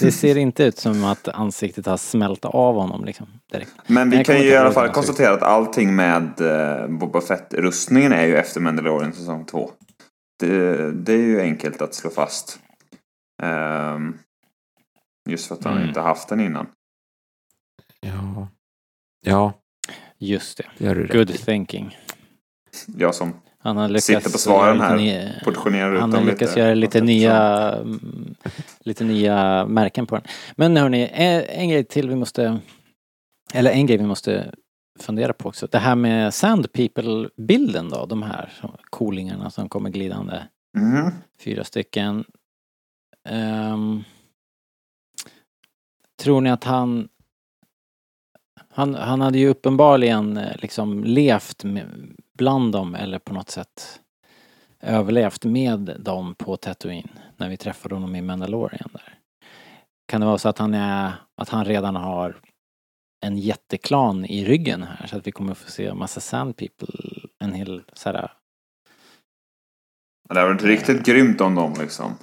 Det 0.02 0.12
ser 0.12 0.38
inte 0.38 0.64
ut 0.64 0.78
som 0.78 1.04
att 1.04 1.28
ansiktet 1.28 1.86
har 1.86 1.98
smält 1.98 2.46
av 2.46 2.76
honom 2.76 3.06
liksom. 3.06 3.28
Direkt. 3.52 3.72
Men 3.88 4.10
vi 4.10 4.16
kan 4.18 4.26
kommer 4.26 4.40
ju 4.40 4.50
i 4.50 4.56
alla 4.58 4.72
fall 4.72 4.90
konstatera 4.90 5.34
att 5.34 5.44
allting 5.44 5.96
med 5.96 6.42
eh, 6.42 6.88
Boba 6.88 7.22
Fett-rustningen 7.22 8.12
är 8.12 8.26
ju 8.26 8.36
efter 8.38 8.62
Mandalorian 8.62 9.14
säsong 9.14 9.46
två. 9.46 9.72
Det, 10.40 10.92
det 10.92 11.14
är 11.14 11.18
ju 11.18 11.42
enkelt 11.42 11.82
att 11.82 11.94
slå 11.96 12.10
fast. 12.10 12.60
Ehm, 13.44 14.18
just 15.30 15.48
för 15.48 15.56
att 15.56 15.64
han 15.64 15.74
Mm. 15.78 15.88
inte 15.88 16.02
haft 16.02 16.30
den 16.30 16.40
innan. 16.40 16.68
Ja. 18.00 18.48
Ja, 19.26 19.54
Just 20.18 20.58
det. 20.58 20.94
det 20.94 21.14
Good 21.14 21.34
thinking. 21.46 21.98
Jag 22.88 23.16
som 23.16 23.34
Han 23.62 23.78
har 23.78 23.88
lyckats... 23.88 24.06
Sitter 24.06 24.32
på 24.32 24.38
svaren 24.38 24.78
göra 24.78 24.88
här. 24.88 24.98
lite 24.98 25.20
ny- 25.26 25.44
portionerar 25.44 26.00
Han 26.00 26.14
har 26.14 26.24
lyckats 26.24 26.52
lite. 26.52 26.60
göra 26.60 26.74
lite 26.74 27.02
nya, 27.02 27.72
mm, 27.74 28.36
lite 28.80 29.04
nya 29.04 29.66
märken 29.66 30.06
på 30.06 30.16
den. 30.16 30.24
Men 30.56 30.78
hörni, 30.78 31.10
en, 31.14 31.44
en 31.44 31.70
grej 31.70 31.84
till 31.84 32.10
vi 32.10 32.16
måste, 32.16 32.60
eller 33.54 33.72
en 33.72 33.86
grej 33.86 33.98
vi 33.98 34.06
måste 34.06 34.52
fundera 35.00 35.34
på 35.34 35.50
också. 35.50 35.68
Det 35.72 35.78
här 35.80 35.96
med 35.96 36.34
Sand 36.34 36.74
People-bilden 36.74 37.90
då, 37.90 38.06
de 38.06 38.24
här 38.24 38.54
coolingarna 38.90 39.50
som 39.50 39.70
kommer 39.70 39.90
glidande. 39.90 40.44
Mhm. 40.78 41.12
Fyra 41.42 41.64
stycken. 41.64 42.26
Ehm, 43.30 44.04
tror 46.22 46.42
ni 46.42 46.50
att 46.50 46.64
han 46.64 47.10
han, 48.72 48.96
han 48.96 49.22
hade 49.22 49.40
ju 49.40 49.48
uppenbarligen 49.50 50.38
eh, 50.38 50.56
liksom 50.58 51.04
levt 51.04 51.64
med, 51.64 51.86
bland 52.40 52.72
dem 52.72 52.96
eller 52.96 53.20
på 53.20 53.34
något 53.34 53.50
sätt 53.50 54.00
överlevt 54.82 55.46
med 55.46 55.96
dem 56.00 56.36
på 56.36 56.58
Tatooine 56.58 57.20
när 57.38 57.50
vi 57.50 57.58
träffade 57.58 57.96
honom 57.96 58.16
i 58.16 58.22
Mandalorian 58.22 58.90
där. 58.94 59.20
Kan 60.08 60.22
det 60.22 60.28
vara 60.28 60.38
så 60.38 60.50
att 60.50 60.58
han 60.58 60.74
är, 60.74 61.14
att 61.38 61.50
han 61.50 61.66
redan 61.66 61.96
har 61.96 62.36
en 63.26 63.38
jätteklan 63.38 64.26
i 64.26 64.46
ryggen 64.46 64.84
här 64.84 65.08
så 65.08 65.18
att 65.18 65.28
vi 65.28 65.32
kommer 65.32 65.54
få 65.54 65.72
se 65.72 65.86
en 65.86 65.98
massa 65.98 66.20
Sand 66.20 66.58
People, 66.58 66.88
en 67.40 67.54
hel 67.54 67.84
såhär 67.94 68.32
Det 70.30 70.40
hade 70.40 70.54
varit 70.54 70.64
riktigt 70.64 71.06
grymt 71.06 71.42
om 71.42 71.56
de 71.56 71.74
liksom 71.80 72.18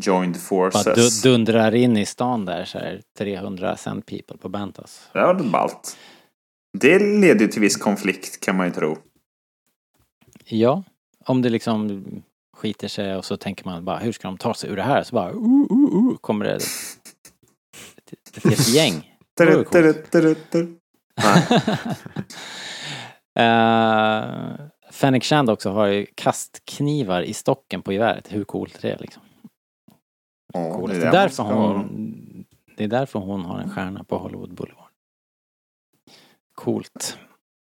joined 0.00 0.34
bara 0.50 0.70
forces. 0.70 1.22
du, 1.22 1.30
dundrar 1.30 1.74
in 1.74 1.96
i 1.96 2.06
stan 2.06 2.44
där 2.44 2.64
så 2.64 2.78
här 2.78 3.02
300 3.18 3.76
Sand 3.76 4.06
People 4.06 4.36
på 4.36 4.48
Bantas. 4.48 5.08
Det 5.12 5.20
hade 5.20 5.32
varit 5.32 5.52
ballt. 5.52 5.96
Det 6.78 6.98
leder 6.98 7.40
ju 7.40 7.48
till 7.48 7.60
viss 7.60 7.76
konflikt 7.76 8.40
kan 8.40 8.56
man 8.56 8.66
ju 8.66 8.72
tro. 8.72 8.98
Ja, 10.44 10.82
om 11.24 11.42
det 11.42 11.50
liksom 11.50 12.02
skiter 12.56 12.88
sig 12.88 13.16
och 13.16 13.24
så 13.24 13.36
tänker 13.36 13.64
man 13.64 13.84
bara 13.84 13.98
hur 13.98 14.12
ska 14.12 14.28
de 14.28 14.38
ta 14.38 14.54
sig 14.54 14.70
ur 14.70 14.76
det 14.76 14.82
här? 14.82 15.02
Så 15.02 15.14
bara 15.14 15.32
uh, 15.32 15.36
uh, 15.70 15.94
uh, 15.94 16.16
kommer 16.20 16.44
det 16.44 16.54
ett, 16.54 16.62
ett 18.36 18.44
helt 18.44 18.68
gäng. 18.68 19.10
Coolt. 19.54 19.74
uh, 23.40 24.66
Fennec 24.90 25.24
Shand 25.24 25.50
också 25.50 25.70
har 25.70 25.86
ju 25.86 26.06
kastknivar 26.14 27.22
i 27.22 27.34
stocken 27.34 27.82
på 27.82 27.92
geväret. 27.92 28.32
Hur 28.32 28.44
coolt 28.44 28.84
är 28.84 28.88
det 28.88 29.00
liksom? 29.00 29.22
Ja, 30.52 30.74
Coolt. 30.74 30.92
det 30.92 30.96
är 30.96 31.00
är 31.00 31.04
det 31.04 31.18
därför 31.18 31.42
hon, 31.42 32.46
det 32.76 32.84
är 32.84 32.88
därför 32.88 33.18
hon 33.18 33.44
har 33.44 33.60
en 33.60 33.70
stjärna 33.70 34.04
på 34.04 34.18
Hollywood 34.18 34.54
Boulevard. 34.54 34.90
Coolt. 36.54 37.18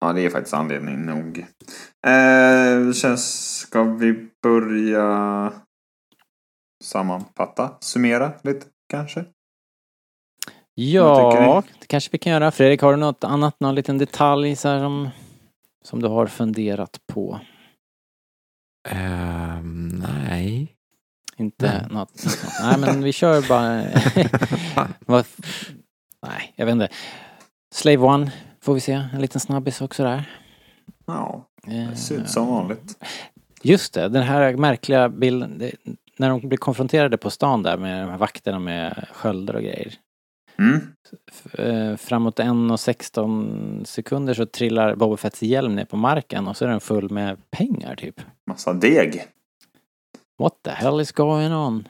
Ja, 0.01 0.13
det 0.13 0.21
är 0.21 0.31
faktiskt 0.31 0.55
anledning 0.55 1.07
nog. 1.07 1.39
Eh, 2.07 2.87
det 2.87 2.95
känns... 2.95 3.57
Ska 3.59 3.83
vi 3.83 4.29
börja 4.43 5.53
sammanfatta? 6.85 7.77
Summera 7.81 8.33
lite 8.43 8.67
kanske? 8.89 9.25
Ja, 10.75 11.63
det 11.81 11.87
kanske 11.87 12.09
vi 12.13 12.19
kan 12.19 12.33
göra. 12.33 12.51
Fredrik, 12.51 12.83
har 12.83 12.91
du 12.91 12.97
något 12.97 13.25
annat, 13.25 13.61
någon 13.61 13.75
liten 13.75 13.99
detalj 13.99 14.57
så 14.57 14.69
här 14.69 14.79
som, 14.79 15.09
som 15.85 16.03
du 16.03 16.09
har 16.09 16.27
funderat 16.27 17.01
på? 17.13 17.41
Ehm, 18.89 19.89
nej. 19.89 20.77
Inte 21.37 21.67
Nej. 21.67 21.87
något. 21.91 22.27
Nej, 22.63 22.79
men 22.79 23.03
vi 23.03 23.13
kör 23.13 23.49
bara... 23.49 23.83
Nej, 26.27 26.53
jag 26.57 26.67
vet 26.67 26.73
inte. 26.73 26.89
Slave 27.75 27.99
One 27.99 28.33
får 28.67 28.75
vi 28.75 28.81
se. 28.81 28.93
En 28.93 29.21
liten 29.21 29.41
snabbis 29.41 29.81
också 29.81 30.03
där. 30.05 30.31
Ja, 31.07 31.47
Eh, 31.67 31.91
det 31.91 31.97
ser 31.97 32.17
ut 32.17 32.31
som 32.31 32.47
vanligt. 32.47 33.05
Just 33.63 33.95
det, 33.95 34.09
den 34.09 34.23
här 34.23 34.57
märkliga 34.57 35.09
bilden. 35.09 35.59
Det, 35.59 35.73
när 36.17 36.29
de 36.31 36.49
blir 36.49 36.59
konfronterade 36.59 37.17
på 37.17 37.31
stan 37.31 37.63
där 37.63 37.77
med 37.77 38.03
de 38.07 38.11
här 38.11 38.19
vakterna 38.19 38.59
med 38.59 39.09
sköldar 39.13 39.55
och 39.55 39.63
grejer. 39.63 39.95
Mm. 40.59 40.81
Eh, 41.59 41.97
framåt 41.97 42.39
1.16 42.39 43.85
sekunder 43.85 44.35
så 44.35 44.47
trillar 44.47 44.95
Boba 44.95 45.17
Fetts 45.17 45.43
hjälm 45.43 45.75
ner 45.75 45.85
på 45.85 45.97
marken 45.97 46.49
och 46.49 46.57
så 46.57 46.65
är 46.65 46.69
den 46.69 46.81
full 46.81 47.11
med 47.11 47.51
pengar 47.51 47.95
typ. 47.97 48.21
Massa 48.51 48.73
deg. 48.73 49.25
What 50.39 50.53
the 50.65 50.71
hell 50.71 51.01
is 51.01 51.13
going 51.13 51.53
on? 51.53 51.89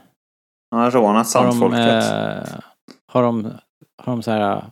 Han 0.70 0.80
har 0.80 0.90
rånat 0.90 1.34
Har 1.34 1.44
de, 1.46 1.52
sandfolket. 1.52 2.12
eh, 2.12 2.60
har 3.12 3.22
de, 3.22 3.52
har 4.02 4.12
de 4.12 4.22
så 4.22 4.30
här... 4.30 4.70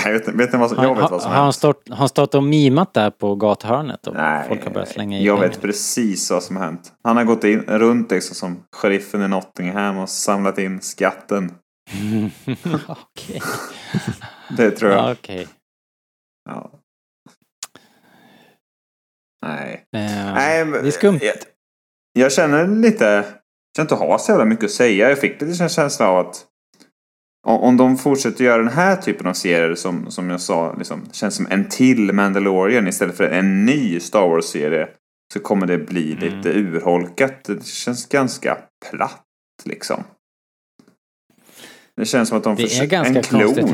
jag 0.04 0.12
vet, 0.12 0.28
vet 0.28 0.52
ni 0.52 0.58
vad 0.58 0.70
som, 0.70 0.82
jag 0.82 0.94
vet 0.94 1.10
vad 1.10 1.22
som 1.22 1.30
har 1.32 1.42
han 1.42 1.52
stått, 1.52 1.88
har 1.88 1.96
han 1.96 2.08
stått 2.08 2.34
och 2.34 2.42
mimat 2.42 2.94
där 2.94 3.10
på 3.10 3.34
gathörnet 3.34 4.06
och 4.06 4.14
Nej, 4.14 4.48
folk 4.48 4.64
har 4.64 4.70
börjat 4.70 4.88
slänga 4.88 5.18
i 5.18 5.24
jag 5.26 5.36
pengar? 5.36 5.48
vet 5.48 5.60
precis 5.60 6.30
vad 6.30 6.42
som 6.42 6.56
har 6.56 6.64
hänt. 6.64 6.92
Han 7.04 7.16
har 7.16 7.24
gått 7.24 7.44
in, 7.44 7.60
runt 7.60 8.10
liksom 8.10 8.34
som 8.36 8.64
sheriffen 8.72 9.22
i 9.22 9.28
Nottingham 9.28 9.98
och 9.98 10.08
samlat 10.08 10.58
in 10.58 10.80
skatten. 10.80 11.52
Okej. 12.88 13.42
Det 14.56 14.70
tror 14.70 14.90
jag. 14.90 15.00
Ja, 15.00 15.12
Okej. 15.12 15.48
Ja. 16.50 16.70
Nej. 19.46 19.84
Eh, 19.96 20.34
Nej, 20.34 20.64
men- 20.64 20.82
det 20.82 20.88
är 20.88 20.90
skumt. 20.90 21.18
Jag, 21.22 21.34
jag 22.12 22.32
känner 22.32 22.66
lite... 22.68 23.04
Jag 23.04 23.24
känner 23.76 23.84
inte 23.84 23.94
ha 23.94 24.18
så 24.18 24.32
jävla 24.32 24.44
mycket 24.44 24.64
att 24.64 24.70
säga. 24.70 25.08
Jag 25.08 25.18
fick 25.18 25.40
lite 25.40 25.68
känsla 25.68 26.08
av 26.08 26.26
att 26.26 26.46
om 27.44 27.76
de 27.76 27.98
fortsätter 27.98 28.44
göra 28.44 28.58
den 28.62 28.72
här 28.72 28.96
typen 28.96 29.26
av 29.26 29.32
serier 29.32 29.74
som, 29.74 30.10
som 30.10 30.30
jag 30.30 30.40
sa, 30.40 30.74
liksom, 30.78 31.02
känns 31.12 31.34
som 31.34 31.46
en 31.50 31.68
till 31.68 32.12
Mandalorian 32.12 32.88
istället 32.88 33.16
för 33.16 33.24
en 33.24 33.64
ny 33.66 34.00
Star 34.00 34.28
Wars-serie. 34.28 34.88
Så 35.32 35.40
kommer 35.40 35.66
det 35.66 35.78
bli 35.78 36.12
Mm. 36.12 36.36
lite 36.36 36.48
urholkat. 36.58 37.44
Det 37.44 37.66
känns 37.66 38.06
ganska 38.08 38.58
platt 38.90 39.24
liksom. 39.64 40.04
Det 41.96 42.04
känns 42.04 42.28
som 42.28 42.38
att 42.38 42.44
de 42.44 42.56
försöker... 42.56 43.04
En 43.04 43.22
klon. 43.22 43.40
konstigt. 43.42 43.66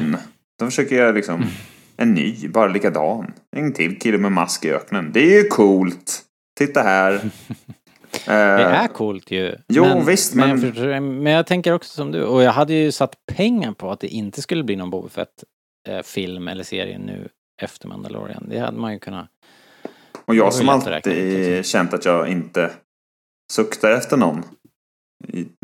De 0.58 0.64
försöker 0.70 0.96
göra 0.96 1.12
liksom 1.12 1.34
Mm. 1.34 1.48
en 1.96 2.14
ny, 2.14 2.48
bara 2.48 2.68
likadan. 2.68 3.32
En 3.56 3.72
till 3.72 3.98
kille 3.98 4.18
med 4.18 4.32
mask 4.32 4.64
i 4.64 4.70
öknen. 4.72 5.10
Det 5.12 5.20
är 5.34 5.42
ju 5.42 5.48
coolt! 5.48 6.22
Titta 6.58 6.82
här. 6.82 7.20
Det 8.26 8.32
Eh, 8.32 8.82
är 8.82 8.88
coolt 8.88 9.30
ju. 9.30 9.54
jo, 9.68 10.00
visst, 10.06 10.34
men... 10.34 10.48
men- 10.48 10.60
Men, 10.60 10.74
för, 10.74 11.00
men 11.00 11.32
jag 11.32 11.46
tänker 11.46 11.72
också 11.72 11.94
som 11.94 12.12
du. 12.12 12.24
Och 12.24 12.42
jag 12.42 12.52
hade 12.52 12.72
ju 12.74 12.92
satt 12.92 13.14
pengar 13.32 13.72
på 13.72 13.90
att 13.90 14.00
det 14.00 14.08
inte 14.08 14.42
skulle 14.42 14.64
bli 14.64 14.76
någon 14.76 14.90
Boba 14.90 15.08
Fett 15.08 15.44
eh, 15.88 16.02
film 16.02 16.48
eller 16.48 16.64
serie 16.64 16.98
nu 16.98 17.28
efter 17.62 17.88
Mandalorian. 17.88 18.46
Det 18.48 18.58
hade 18.58 18.78
man 18.78 18.92
ju 18.92 18.98
kunnat. 18.98 19.28
Och 20.24 20.34
jag 20.34 20.54
som 20.54 20.68
alltid 20.68 20.92
liksom. 21.16 21.62
känt 21.62 21.94
att 21.94 22.04
jag 22.04 22.28
inte 22.28 22.70
suktar 23.52 23.90
efter 23.90 24.16
någon 24.16 24.42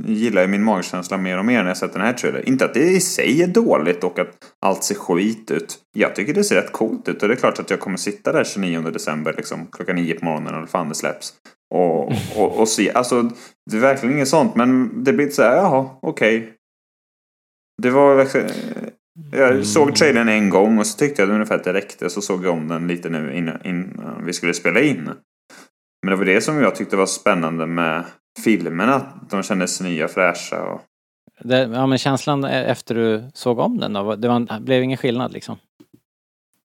gillar 0.03 0.42
ju 0.42 0.49
min 0.49 0.64
magkänsla 0.64 1.16
mer 1.16 1.38
och 1.38 1.44
mer 1.44 1.62
när 1.62 1.68
jag 1.70 1.76
sett 1.76 1.92
den 1.92 2.03
här 2.03 2.12
trailern. 2.12 2.42
Inte 2.47 2.64
att 2.64 2.74
det 2.74 2.80
i 2.80 3.01
sig 3.01 3.42
är 3.42 3.47
dåligt 3.47 4.05
och 4.05 4.18
att 4.18 4.28
allt 4.61 4.84
ser 4.84 4.94
skit 4.94 5.51
ut. 5.51 5.78
Jag 5.97 6.14
tycker 6.14 6.34
det 6.34 6.44
ser 6.44 6.57
rätt 6.57 6.72
coolt 6.72 7.09
ut 7.09 7.22
och 7.22 7.28
det 7.28 7.34
är 7.34 7.38
klart 7.38 7.59
att 7.59 7.70
jag 7.70 7.80
kommer 7.80 7.97
sitta 7.97 8.32
där 8.32 8.44
29 8.44 8.80
december 8.80 9.34
liksom 9.36 9.66
klockan 9.72 9.97
9 9.97 10.14
på 10.14 10.24
morgonen 10.24 10.55
eller 10.55 10.66
fan 10.66 10.88
det 10.88 10.94
släpps. 10.94 11.34
Och, 11.75 12.12
och, 12.37 12.59
och 12.59 12.69
se, 12.69 12.93
alltså 12.93 13.23
det 13.71 13.77
är 13.77 13.81
verkligen 13.81 14.14
inget 14.14 14.29
sånt 14.29 14.55
men 14.55 15.05
det 15.05 15.12
blir 15.12 15.31
så 15.31 15.43
här, 15.43 15.57
jaha, 15.57 15.91
okej. 16.03 16.39
Okay. 16.39 16.53
Det 17.83 17.91
var 17.91 18.14
verkligen... 18.14 18.51
Jag 19.33 19.67
såg 19.67 19.95
trailern 19.95 20.29
en 20.29 20.51
gång 20.51 20.79
och 20.79 20.87
så 20.87 20.99
tyckte 20.99 21.23
jag 21.23 21.31
ungefär 21.31 21.55
att 21.55 21.64
det 21.64 21.73
räckte. 21.73 22.11
Så 22.11 22.21
såg 22.21 22.45
jag 22.45 22.53
om 22.53 22.69
den 22.69 22.87
lite 22.87 23.09
nu 23.09 23.37
innan, 23.37 23.67
innan 23.67 24.25
vi 24.27 24.33
skulle 24.33 24.55
spela 24.55 24.81
in. 24.81 25.11
Men 26.03 26.11
det 26.11 26.17
var 26.17 26.25
det 26.25 26.41
som 26.41 26.61
jag 26.61 26.75
tyckte 26.75 26.97
var 26.97 27.07
spännande 27.07 27.67
med 27.67 28.05
filmerna. 28.45 28.95
Att 28.95 29.31
de 29.31 29.43
kändes 29.43 29.81
nya, 29.81 30.09
fräscha 30.09 30.62
och... 30.62 30.81
Det, 31.41 31.59
ja 31.62 31.87
men 31.87 31.99
känslan 31.99 32.45
efter 32.45 32.95
du 32.95 33.31
såg 33.35 33.59
om 33.59 33.79
den 33.79 33.93
då? 33.93 34.17
Det 34.17 34.29
var, 34.29 34.61
blev 34.61 34.83
ingen 34.83 34.99
skillnad 34.99 35.33
liksom? 35.33 35.57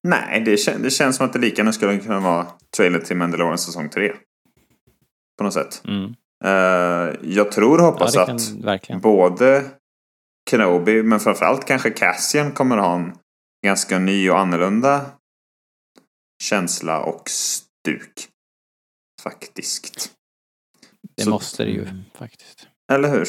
Nej, 0.02 0.40
det, 0.40 0.56
kän, 0.56 0.82
det 0.82 0.90
känns 0.90 1.16
som 1.16 1.26
att 1.26 1.32
det 1.32 1.38
lika 1.38 1.56
gärna 1.56 1.72
skulle 1.72 1.98
kunna 1.98 2.20
vara 2.20 2.46
trailer 2.76 2.98
till 2.98 3.16
Mandalorian 3.16 3.58
säsong 3.58 3.88
3. 3.88 4.12
På 5.38 5.44
något 5.44 5.54
sätt. 5.54 5.82
Mm. 5.84 6.14
Uh, 6.44 7.14
jag 7.22 7.52
tror 7.52 7.78
och 7.78 7.84
hoppas 7.86 8.14
ja, 8.14 8.22
att 8.32 8.50
verkligen. 8.50 9.00
både 9.00 9.70
Kenobi, 10.50 11.02
men 11.02 11.20
framförallt 11.20 11.64
kanske 11.66 11.90
Cassian 11.90 12.52
kommer 12.52 12.76
ha 12.76 12.94
en 12.94 13.12
ganska 13.66 13.98
ny 13.98 14.30
och 14.30 14.38
annorlunda 14.38 15.10
känsla 16.42 17.00
och 17.02 17.30
stuk. 17.30 18.28
Faktiskt. 19.22 20.12
Det 21.16 21.22
Så- 21.22 21.30
måste 21.30 21.64
det 21.64 21.70
ju 21.70 21.86
faktiskt. 22.14 22.68
Eller 22.92 23.10
hur? 23.10 23.26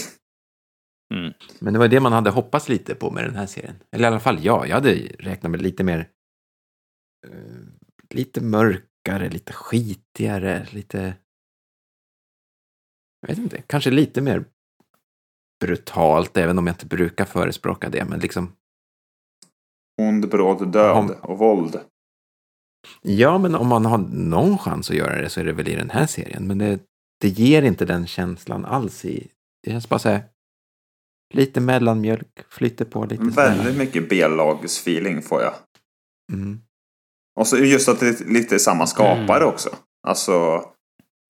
Mm. 1.13 1.33
Men 1.59 1.73
det 1.73 1.79
var 1.79 1.87
det 1.87 1.99
man 1.99 2.13
hade 2.13 2.29
hoppats 2.29 2.69
lite 2.69 2.95
på 2.95 3.11
med 3.11 3.23
den 3.23 3.35
här 3.35 3.45
serien. 3.45 3.75
Eller 3.91 4.03
i 4.03 4.07
alla 4.07 4.19
fall 4.19 4.43
jag. 4.45 4.67
Jag 4.67 4.75
hade 4.75 4.93
räknat 5.19 5.51
med 5.51 5.61
lite 5.61 5.83
mer... 5.83 6.09
eh, 7.27 7.33
lite 8.09 8.41
mörkare, 8.41 9.29
lite 9.29 9.53
skitigare, 9.53 10.67
lite... 10.71 11.13
Jag 13.27 13.35
vet 13.35 13.37
inte, 13.37 13.61
kanske 13.67 13.91
lite 13.91 14.21
mer 14.21 14.45
brutalt, 15.59 16.37
även 16.37 16.57
om 16.59 16.67
jag 16.67 16.73
inte 16.73 16.85
brukar 16.85 17.25
förespråka 17.25 17.89
det. 17.89 18.05
Men 18.05 18.19
liksom, 18.19 18.51
Ond, 20.01 20.29
bråd, 20.29 20.71
död 20.71 20.97
Om- 20.97 21.15
och 21.21 21.37
våld. 21.37 21.79
ja, 23.01 23.37
men 23.37 23.55
om 23.55 23.67
man 23.67 23.85
har 23.85 23.97
någon 23.97 24.57
chans 24.57 24.89
att 24.89 24.95
göra 24.95 25.21
det 25.21 25.29
så 25.29 25.39
är 25.39 25.45
det 25.45 25.53
väl 25.53 25.67
i 25.67 25.75
den 25.75 25.89
här 25.89 26.05
serien. 26.07 26.47
Men 26.47 26.57
det, 26.57 26.79
det 27.21 27.27
ger 27.29 27.61
inte 27.63 27.85
den 27.85 28.07
känslan 28.07 28.65
alls 28.65 29.05
i... 29.05 29.27
Det 29.63 29.71
känns 29.71 29.89
bara 29.89 29.99
så 29.99 30.09
här... 30.09 30.23
Lite 31.33 31.59
mellanmjölk, 31.61 32.43
flyter 32.49 32.85
på 32.85 33.05
lite. 33.05 33.23
Väldigt 33.23 33.77
mycket 33.77 34.09
B-lagsfeeling 34.09 35.21
får 35.21 35.41
jag. 35.41 35.53
Mm. 36.33 36.61
Och 37.39 37.47
så 37.47 37.57
just 37.57 37.89
att 37.89 37.99
det 37.99 38.21
är 38.21 38.25
lite 38.25 38.59
samma 38.59 38.87
skapare 38.87 39.37
Mm. 39.43 39.49
också. 39.53 39.69
Alltså, 40.07 40.65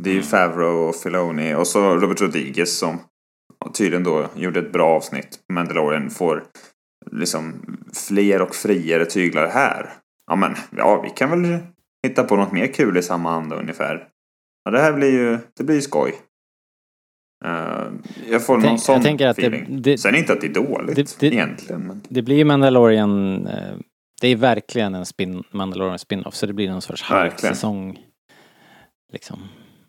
det 0.04 0.10
är 0.10 0.14
ju 0.14 0.20
Mm. 0.20 0.30
Favreau 0.30 0.90
och 0.90 0.96
Filoni 0.96 1.54
och 1.56 1.68
så 1.68 1.96
Robert 1.96 2.22
Rodriguez 2.22 2.78
som 2.78 3.00
tydligen 3.74 4.04
då 4.04 4.28
gjorde 4.36 4.60
ett 4.60 4.72
bra 4.74 4.88
avsnitt 4.90 5.40
på 5.48 5.54
Mandalorian 5.54 6.10
får 6.10 6.44
liksom 7.12 7.54
fler 8.08 8.42
och 8.42 8.56
friare 8.56 9.06
tyglar 9.06 9.48
här. 9.48 9.90
Ja 10.28 10.36
men, 10.36 10.56
ja 10.78 11.02
vi 11.02 11.10
kan 11.10 11.30
väl 11.42 11.58
hitta 12.08 12.24
på 12.24 12.36
något 12.36 12.52
mer 12.52 12.68
kul 12.68 12.98
i 12.98 13.02
samma 13.02 13.32
anda 13.32 13.56
ungefär. 13.56 14.08
Ja 14.66 14.72
det 14.72 14.80
här 14.82 14.94
blir 14.94 15.12
ju, 15.12 15.38
det 15.58 15.64
blir 15.64 15.76
ju 15.76 15.82
skoj. 15.82 16.14
Eh, 17.46 17.86
jag 18.30 18.46
får 18.46 18.54
någon 18.54 18.64
Tänk- 18.64 18.82
sån 18.82 18.96
jag 18.96 19.04
tänker 19.04 19.28
att 19.28 19.36
det- 19.36 19.48
feeling. 19.48 19.82
det- 19.82 19.98
Sen 19.98 20.16
inte 20.16 20.34
att 20.34 20.42
det 20.42 20.48
är 20.48 20.54
dåligt 20.54 20.96
det- 20.96 21.20
det- 21.20 21.28
egentligen. 21.28 21.82
Men... 21.88 22.02
Det 22.10 22.22
blir 22.22 22.36
ju 22.36 22.46
Mandalorian, 22.46 23.48
eh, 23.48 23.74
det 24.22 24.28
är 24.28 24.36
verkligen 24.36 24.96
en 24.96 25.06
spin, 25.06 25.44
Mandalorian 25.52 26.00
spin-off 26.00 26.36
så 26.36 26.46
det 26.46 26.54
blir 26.54 26.70
någon 26.70 26.82
sorts 26.82 27.02
halvsäsong. 27.04 28.00
Liksom. 29.14 29.40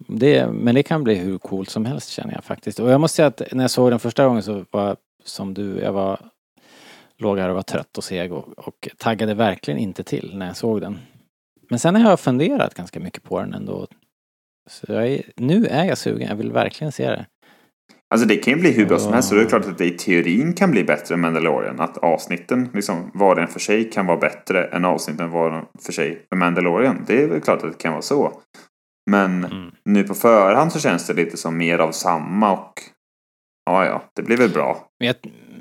Det, 0.06 0.46
men 0.52 0.74
det 0.74 0.82
kan 0.82 1.04
bli 1.04 1.14
hur 1.14 1.38
coolt 1.38 1.70
som 1.70 1.84
helst 1.84 2.10
känner 2.10 2.34
jag 2.34 2.44
faktiskt. 2.44 2.80
Och 2.80 2.90
jag 2.90 3.00
måste 3.00 3.16
säga 3.16 3.28
att 3.28 3.42
när 3.52 3.64
jag 3.64 3.70
såg 3.70 3.90
den 3.90 3.98
första 3.98 4.26
gången 4.26 4.42
så 4.42 4.64
var 4.70 4.96
som 5.24 5.54
du, 5.54 5.78
jag 5.78 5.92
var 5.92 6.20
låg 7.18 7.38
här 7.38 7.48
och 7.48 7.54
var 7.54 7.62
trött 7.62 7.98
och 7.98 8.04
seg 8.04 8.32
och, 8.32 8.58
och 8.58 8.88
taggade 8.98 9.34
verkligen 9.34 9.80
inte 9.80 10.04
till 10.04 10.32
när 10.34 10.46
jag 10.46 10.56
såg 10.56 10.80
den. 10.80 10.98
Men 11.70 11.78
sen 11.78 11.96
har 11.96 12.10
jag 12.10 12.20
funderat 12.20 12.74
ganska 12.74 13.00
mycket 13.00 13.22
på 13.22 13.40
den 13.40 13.54
ändå. 13.54 13.86
Så 14.70 14.92
är, 14.92 15.22
nu 15.36 15.66
är 15.66 15.84
jag 15.84 15.98
sugen, 15.98 16.28
jag 16.28 16.36
vill 16.36 16.52
verkligen 16.52 16.92
se 16.92 17.10
det. 17.10 17.26
Alltså 18.14 18.28
det 18.28 18.36
kan 18.36 18.52
ju 18.52 18.60
bli 18.60 18.72
hur 18.72 18.86
bra 18.86 18.98
som 18.98 19.12
helst. 19.12 19.28
Så 19.28 19.34
det 19.34 19.42
är 19.42 19.46
klart 19.46 19.66
att 19.66 19.78
det 19.78 19.86
i 19.86 19.90
teorin 19.90 20.52
kan 20.52 20.70
bli 20.70 20.84
bättre 20.84 21.14
än 21.14 21.20
Mandalorian. 21.20 21.80
Att 21.80 21.98
avsnitten, 21.98 22.70
liksom 22.74 23.10
var 23.14 23.36
och 23.36 23.42
en 23.42 23.48
för 23.48 23.60
sig, 23.60 23.90
kan 23.90 24.06
vara 24.06 24.18
bättre 24.18 24.64
än 24.64 24.84
avsnitten 24.84 25.30
var 25.30 25.68
för 25.84 25.92
sig 25.92 26.26
för 26.28 26.36
Mandalorian. 26.36 27.04
Det 27.06 27.22
är 27.22 27.28
väl 27.28 27.40
klart 27.40 27.62
att 27.62 27.72
det 27.72 27.78
kan 27.78 27.92
vara 27.92 28.02
så. 28.02 28.40
Men 29.10 29.44
Mm. 29.44 29.70
nu 29.84 30.02
på 30.04 30.14
förhand 30.14 30.72
så 30.72 30.80
känns 30.80 31.06
det 31.06 31.14
lite 31.14 31.36
som 31.36 31.56
mer 31.56 31.78
av 31.78 31.92
samma 31.92 32.52
och 32.52 32.82
ja, 33.66 33.84
ja, 33.86 34.02
det 34.16 34.22
blir 34.22 34.36
väl 34.36 34.50
bra. 34.50 34.86
Men 34.98 35.06
jag, 35.06 35.16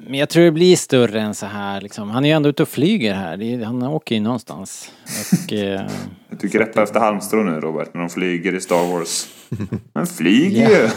men 0.07 0.19
jag 0.19 0.29
tror 0.29 0.43
det 0.45 0.51
blir 0.51 0.75
större 0.75 1.21
än 1.21 1.35
så 1.35 1.45
här 1.45 1.81
liksom. 1.81 2.09
Han 2.09 2.25
är 2.25 2.29
ju 2.29 2.35
ändå 2.35 2.49
ute 2.49 2.63
och 2.63 2.69
flyger 2.69 3.13
här. 3.13 3.37
Det 3.37 3.53
är, 3.53 3.63
han 3.65 3.83
åker 3.83 4.15
ju 4.15 4.21
någonstans. 4.21 4.91
Och, 5.47 5.53
eh, 5.57 5.81
Du 6.29 6.47
greppar 6.47 6.81
efter 6.83 6.99
halmstrå 6.99 7.43
nu 7.43 7.59
Robert, 7.59 7.93
när 7.93 8.01
de 8.01 8.09
flyger 8.09 8.55
i 8.55 8.61
Star 8.61 8.91
Wars. 8.93 9.27
Men 9.93 10.07
flyger 10.07 10.69
Ja. 10.71 10.77
ju! 10.79 10.89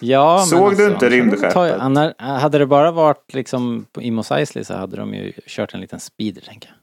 ja, 0.00 0.38
Såg 0.38 0.76
du 0.76 0.86
inte 0.86 1.08
rymdskeppet? 1.08 1.80
Hade 2.18 2.58
det 2.58 2.66
bara 2.66 2.90
varit 2.90 3.34
liksom 3.34 3.86
på- 3.92 4.02
i 4.02 4.10
Mos 4.10 4.30
Eisley 4.32 4.64
så 4.64 4.74
hade 4.74 4.96
de 4.96 5.14
ju 5.14 5.32
kört 5.46 5.74
en 5.74 5.80
liten 5.80 6.00
speeder 6.00 6.40
tänker 6.42 6.68
jag. 6.68 6.76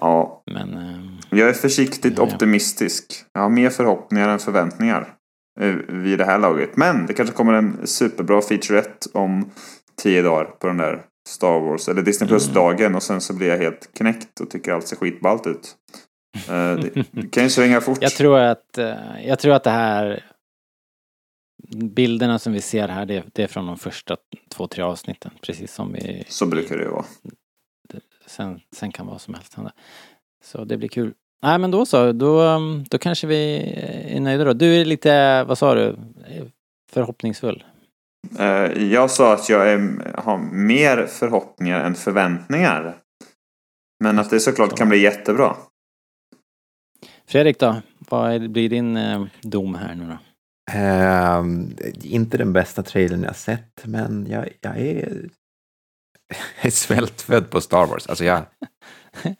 Ja, 0.00 0.42
Men 0.46 0.74
eh, 0.74 1.38
jag 1.38 1.48
är 1.48 1.52
försiktigt 1.52 2.18
Ja, 2.18 2.26
ja. 2.28 2.34
optimistisk. 2.34 3.04
Jag 3.32 3.40
har 3.40 3.48
mer 3.48 3.70
förhoppningar 3.70 4.28
än 4.28 4.38
förväntningar 4.38 5.14
eh, 5.60 5.74
vid 5.88 6.18
det 6.18 6.24
här 6.24 6.38
laget. 6.38 6.76
Men 6.76 7.06
det 7.06 7.14
kanske 7.14 7.34
kommer 7.34 7.52
en 7.52 7.86
superbra 7.86 8.42
featurette 8.42 9.08
om 9.14 9.50
tio 10.02 10.22
dagar 10.22 10.44
på 10.44 10.66
den 10.66 10.76
där 10.76 11.02
Star 11.28 11.60
Wars 11.60 11.88
eller 11.88 12.02
Disney 12.02 12.28
Plus-dagen 12.28 12.94
och 12.94 13.02
sen 13.02 13.20
så 13.20 13.34
blir 13.34 13.48
jag 13.48 13.58
helt 13.58 13.90
knäckt 13.98 14.40
och 14.40 14.50
tycker 14.50 14.72
allt 14.72 14.86
ser 14.88 14.96
skitballt 14.96 15.46
ut. 15.46 15.76
Eh, 16.48 16.74
Det, 16.74 17.30
kan 17.32 17.42
ju 17.42 17.50
svänga 17.50 17.80
fort. 17.80 17.98
jag 18.00 18.12
tror 18.12 18.38
att, 18.38 18.78
eh, 18.78 18.94
jag 19.26 19.38
tror 19.38 19.54
att 19.54 19.64
det 19.64 19.70
här 19.70 20.24
bilderna 21.76 22.38
som 22.38 22.52
vi 22.52 22.60
ser 22.60 22.88
här 22.88 23.06
det, 23.06 23.24
det 23.32 23.42
är 23.42 23.46
från 23.46 23.66
de 23.66 23.76
första 23.78 24.16
två, 24.54 24.66
tre 24.66 24.82
avsnitten. 24.84 25.30
Precis 25.42 25.72
som 25.74 25.92
vi 25.92 26.24
Så 26.28 26.46
brukar 26.46 26.76
det 26.76 26.82
ju 26.82 26.90
vara. 26.90 27.04
Sen, 28.30 28.60
sen 28.76 28.92
kan 28.92 29.06
vad 29.06 29.20
som 29.20 29.34
helst 29.34 29.54
hända. 29.54 29.72
Så 30.44 30.64
det 30.64 30.76
blir 30.76 30.88
kul. 30.88 31.14
Nej 31.42 31.58
men 31.58 31.70
då 31.70 31.86
så, 31.86 32.12
då, 32.12 32.40
um, 32.42 32.84
då 32.90 32.98
kanske 32.98 33.26
vi 33.26 33.62
är 34.08 34.20
nöjda 34.20 34.44
då. 34.44 34.52
Du 34.52 34.80
är 34.80 34.84
lite, 34.84 35.44
vad 35.44 35.58
sa 35.58 35.74
du, 35.74 35.96
förhoppningsfull? 36.92 37.64
Eh, 38.38 38.84
Jag 38.92 39.10
sa 39.10 39.34
att 39.34 39.48
jag 39.48 39.70
är, 39.72 40.12
har 40.18 40.38
mer 40.52 41.06
förhoppningar 41.06 41.84
än 41.84 41.94
förväntningar. 41.94 42.96
Men 44.04 44.18
att 44.18 44.30
det 44.30 44.40
såklart 44.40 44.78
kan 44.78 44.88
bli 44.88 44.98
jättebra. 44.98 45.56
Fredrik 47.26 47.58
då, 47.58 47.82
vad 47.98 48.32
är, 48.32 48.48
blir 48.48 48.68
din 48.68 48.96
eh, 48.96 49.24
dom 49.42 49.74
här 49.74 49.94
nu 49.94 50.06
då? 50.06 50.18
Ehm, 50.72 51.76
inte 52.02 52.38
den 52.38 52.52
bästa 52.52 52.82
trailern 52.82 53.22
jag 53.22 53.36
sett, 53.36 53.84
men 53.84 54.26
jag, 54.30 54.48
jag 54.60 54.78
är, 54.78 55.28
är 56.60 56.70
svältfödd 56.70 57.50
på 57.50 57.60
Star 57.60 57.86
Wars. 57.86 58.06
Alltså 58.06 58.24
jag, 58.24 58.42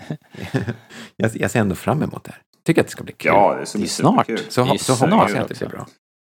jag, 1.17 1.31
jag 1.35 1.51
ser 1.51 1.61
ändå 1.61 1.75
fram 1.75 2.03
emot 2.03 2.25
det 2.25 2.31
här. 2.33 2.43
Tycker 2.65 2.81
att 2.81 2.87
det 2.87 2.91
ska 2.93 3.05
bli 3.05 3.13
kul. 3.13 3.33
Ja, 3.33 3.57
det 3.61 3.67
ska 3.67 3.79
Det 3.79 3.81
är 3.81 3.81
bli 3.81 3.89
snart. 3.89 4.27
superkul. 4.27 4.51
så 4.53 4.65
det 4.65 4.71
är 4.71 4.79
så 4.79 4.97
snart 4.97 5.11
hoppas 5.11 5.31
jag 5.33 5.43
att 5.43 5.49
det 5.49 5.59
blir 5.59 5.69
bra. 5.69 5.87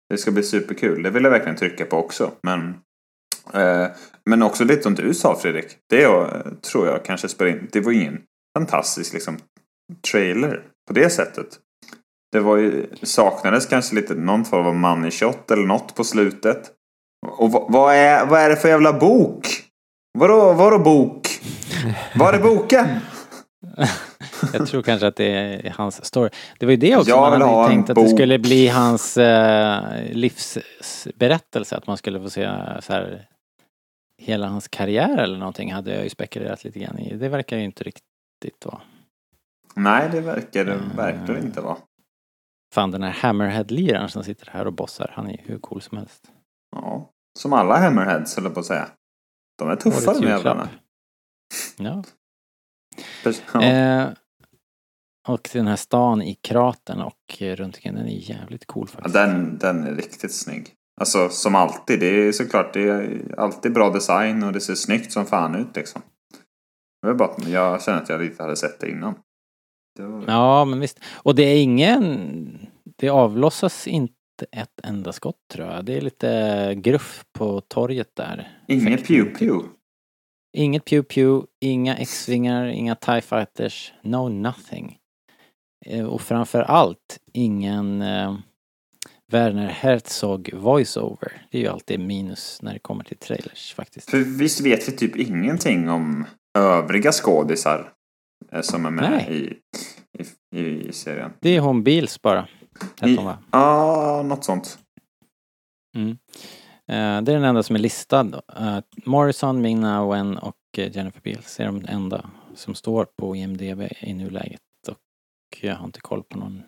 Det 0.10 0.18
ska 0.18 0.32
bli 0.32 0.44
superkul. 0.44 1.04
Det 1.04 1.10
vill 1.10 1.24
jag 1.24 1.32
verkligen 1.32 1.56
trycka 1.58 1.86
på 1.86 1.98
också. 1.98 2.32
Men, 2.44 2.76
eh, 3.54 3.88
men 4.26 4.44
också 4.44 4.64
lite 4.64 4.84
som 4.84 4.96
du 4.96 5.14
sa 5.14 5.40
Fredrik. 5.42 5.78
Det 5.90 6.02
jag, 6.02 6.44
tror 6.62 6.88
jag 6.88 7.06
kanske 7.06 7.28
spelar 7.28 7.52
in. 7.52 7.68
Det 7.72 7.80
var 7.80 7.92
ingen 7.92 8.22
fantastisk 8.58 9.14
liksom, 9.14 9.38
trailer 10.12 10.62
på 10.88 10.94
det 10.94 11.10
sättet. 11.10 11.48
Det 12.32 12.40
var 12.40 12.58
ju, 12.58 12.88
saknades 13.04 13.66
kanske 13.66 13.96
lite 13.96 14.16
någon 14.16 14.46
form 14.46 14.66
av 14.68 14.76
money 14.76 15.12
shot 15.12 15.52
eller 15.52 15.66
något 15.66 15.96
på 15.96 16.04
slutet. 16.04 16.72
Och 17.28 17.52
vad, 17.52 17.72
vad, 17.72 17.96
är, 17.96 18.26
vad 18.26 18.40
är 18.40 18.50
det 18.50 18.56
för 18.56 18.70
jävla 18.70 18.94
bok? 18.94 19.48
Vadå, 20.14 20.54
vadå 20.54 20.80
bok? 20.80 21.28
Var 22.16 22.34
är 22.34 22.40
boken? 22.44 22.88
Jag 24.54 24.68
tror 24.68 24.82
kanske 24.82 25.08
att 25.08 25.16
det 25.16 25.34
är 25.68 25.70
hans 25.78 26.06
story. 26.06 26.30
Det 26.60 26.66
var 26.66 26.72
ju 26.72 26.78
det 26.78 26.96
också, 26.98 27.10
Jag 27.10 27.40
man 27.40 27.42
hade 27.50 27.68
tänkt 27.70 27.90
att 27.90 27.96
det 27.96 28.02
bok. 28.02 28.10
skulle 28.12 28.40
bli 28.40 28.68
hans 28.68 29.18
eh, 29.18 30.04
livsberättelse. 30.12 31.78
Att 31.78 31.88
man 31.88 31.98
skulle 31.98 32.20
få 32.22 32.30
se 32.30 32.50
så 32.80 32.94
här, 32.94 33.28
hela 34.18 34.48
hans 34.48 34.68
karriär 34.68 35.18
eller 35.18 35.38
någonting 35.38 35.74
hade 35.74 35.94
jag 35.94 36.04
ju 36.04 36.10
spekulerat 36.10 36.64
lite 36.64 36.80
grann 36.80 37.00
i. 37.00 37.16
Det 37.18 37.30
verkar 37.30 37.58
ju 37.58 37.64
inte 37.64 37.84
riktigt 37.84 38.66
vara. 38.66 38.82
Nej, 39.76 40.10
det 40.12 40.22
verkar 40.22 40.66
det 40.66 40.74
Mm. 40.74 40.96
verkligen 40.96 41.44
inte 41.46 41.62
vara. 41.62 41.78
Fan 42.74 42.92
den 42.92 43.04
här 43.04 43.12
Hammerhead-liraren 43.12 44.10
som 44.10 44.24
sitter 44.24 44.52
här 44.52 44.68
och 44.68 44.74
bossar, 44.74 45.12
han 45.16 45.28
är 45.28 45.32
ju 45.32 45.38
hur 45.44 45.58
cool 45.60 45.82
som 45.82 45.98
helst. 45.98 46.24
Ja. 46.76 47.10
Som 47.40 47.54
alla 47.54 47.78
Hammerheads, 47.80 48.36
höll 48.36 48.44
jag 48.46 48.54
på 48.54 48.60
att 48.60 48.66
säga. 48.66 48.88
De 49.62 49.70
är 49.70 49.88
Årets 49.88 50.06
de 50.06 50.28
jävlarna. 50.28 50.70
Ja. 51.78 52.04
Ja. 53.54 53.64
Eh, 53.64 54.10
och 55.28 55.50
den 55.54 55.68
här 55.68 55.76
stan 55.76 56.22
i 56.22 56.36
kratern 56.36 57.02
och 57.02 57.42
runt 57.42 57.76
omkring, 57.76 57.96
den 57.96 58.06
är 58.06 58.30
jävligt 58.30 58.68
cool 58.68 58.88
Ja, 58.90 58.96
faktiskt. 58.96 59.14
den, 59.14 59.58
den 59.58 59.84
är 59.84 59.96
riktigt 59.96 60.34
snygg. 60.34 60.74
Alltså 61.02 61.30
som 61.30 61.56
alltid. 61.56 62.00
Det 62.00 62.06
är 62.06 62.32
såklart 62.32 62.74
det 62.74 62.82
är 62.82 63.36
alltid 63.38 63.74
bra 63.74 63.90
design 63.90 64.44
och 64.44 64.54
det 64.54 64.62
ser 64.62 64.76
snyggt 64.76 65.12
som 65.12 65.26
fan 65.26 65.56
ut 65.56 65.76
liksom. 65.76 66.02
Det 67.02 67.08
var 67.08 67.14
bara 67.14 67.50
jag 67.50 67.84
känner 67.84 68.02
att 68.02 68.10
jag 68.10 68.22
lite 68.22 68.44
hade 68.44 68.56
sett 68.56 68.80
det 68.80 68.90
innan. 68.90 69.16
Det 69.96 70.04
var... 70.06 70.24
Ja, 70.28 70.66
men 70.66 70.80
visst. 70.80 71.00
Och 71.14 71.36
det 71.36 71.44
är 71.44 71.64
ingen... 71.64 72.68
Det 72.98 73.10
avlossas 73.10 73.88
inte 73.88 74.14
ett 74.52 74.80
enda 74.84 75.14
skott 75.14 75.36
tror 75.54 75.68
jag. 75.68 75.86
Det 75.86 75.98
är 75.98 76.02
lite 76.02 76.74
gruff 76.78 77.24
på 77.34 77.62
torget 77.62 78.10
där. 78.16 78.60
Inget 78.68 79.08
pew 79.08 79.36
pew. 79.40 79.70
Inget 80.58 80.86
pew 80.86 81.04
pew, 81.16 81.48
inga 81.62 81.98
X-vingar, 81.98 82.66
inga 82.66 82.96
TIE 82.96 83.22
fighters, 83.22 83.94
no 84.02 84.30
nothing. 84.30 84.98
Eh, 85.86 86.06
Och 86.06 86.22
framför 86.22 86.62
allt 86.62 87.20
ingen 87.34 88.02
eh, 88.02 88.38
Werner 89.32 89.68
Herzog 89.68 90.50
voiceover. 90.54 91.46
Det 91.52 91.58
är 91.58 91.62
ju 91.62 91.68
alltid 91.68 92.00
minus 92.00 92.62
när 92.62 92.74
det 92.74 92.80
kommer 92.80 93.04
till 93.04 93.18
trailers 93.18 93.74
faktiskt. 93.74 94.10
För 94.10 94.18
visst 94.20 94.62
vet 94.62 94.88
vi 94.88 94.92
typ 94.92 95.16
ingenting 95.16 95.90
om 95.90 96.26
övriga 96.58 97.12
skådisar 97.12 97.94
eh, 98.52 98.62
som 98.62 98.86
är 98.86 98.92
med 98.92 99.32
i, 99.32 99.54
i, 100.56 100.60
i 100.60 100.94
serien. 100.94 101.32
Det 101.40 101.50
är 101.56 101.60
hon 101.60 101.84
Beals 101.84 102.22
bara. 102.22 102.48
I- 102.80 102.86
Hette 103.02 103.16
hon 103.16 103.26
va? 103.26 103.38
Ja, 103.52 104.24
något 104.26 104.44
sånt. 104.44 104.80
Mm. 105.96 106.10
Eh, 106.88 107.22
Det 107.24 107.32
är 107.32 107.36
den 107.36 107.44
enda 107.44 107.64
som 107.64 107.76
är 107.76 107.80
listad. 107.80 108.42
Eh, 108.58 108.80
Morrison, 109.06 109.66
Ming-Na 109.66 110.12
Wen 110.14 110.38
och 110.38 110.56
eh, 110.78 110.96
Jennifer 110.96 111.22
Beals 111.24 111.60
är 111.60 111.66
de 111.66 111.86
enda 111.88 112.30
som 112.56 112.76
står 112.76 113.06
på 113.18 113.36
IMDB 113.36 113.82
i 114.00 114.14
nuläget. 114.14 114.62
Och 114.88 114.98
jag 115.62 115.76
har 115.76 115.86
inte 115.86 116.02
koll 116.02 116.24
på 116.24 116.38
någon, 116.38 116.62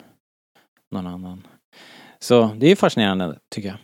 någon 0.91 1.07
annan. 1.07 1.47
Så 2.19 2.53
det 2.57 2.67
är 2.71 2.75
fascinerande 2.75 3.39
tycker 3.55 3.69
jag. 3.69 3.77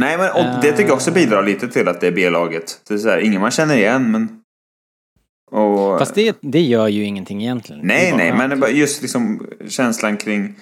Nej, 0.00 0.18
men 0.18 0.30
och 0.30 0.62
det 0.62 0.70
tycker 0.72 0.88
jag 0.88 0.94
också 0.94 1.12
bidrar 1.12 1.42
lite 1.42 1.68
till 1.68 1.88
att 1.88 2.00
det 2.00 2.06
är 2.06 2.12
B-laget. 2.12 2.82
Det 2.88 2.94
är 2.94 2.98
så 2.98 3.08
här, 3.08 3.18
ingen 3.18 3.40
man 3.40 3.50
känner 3.50 3.76
igen, 3.76 4.10
men... 4.10 4.40
Och... 5.50 5.98
Fast 5.98 6.14
det, 6.14 6.36
det 6.40 6.60
gör 6.60 6.88
ju 6.88 7.04
ingenting 7.04 7.42
egentligen. 7.42 7.86
Nej, 7.86 8.12
nej, 8.16 8.32
men 8.48 8.76
just 8.76 9.02
liksom 9.02 9.46
känslan 9.68 10.16
kring, 10.16 10.54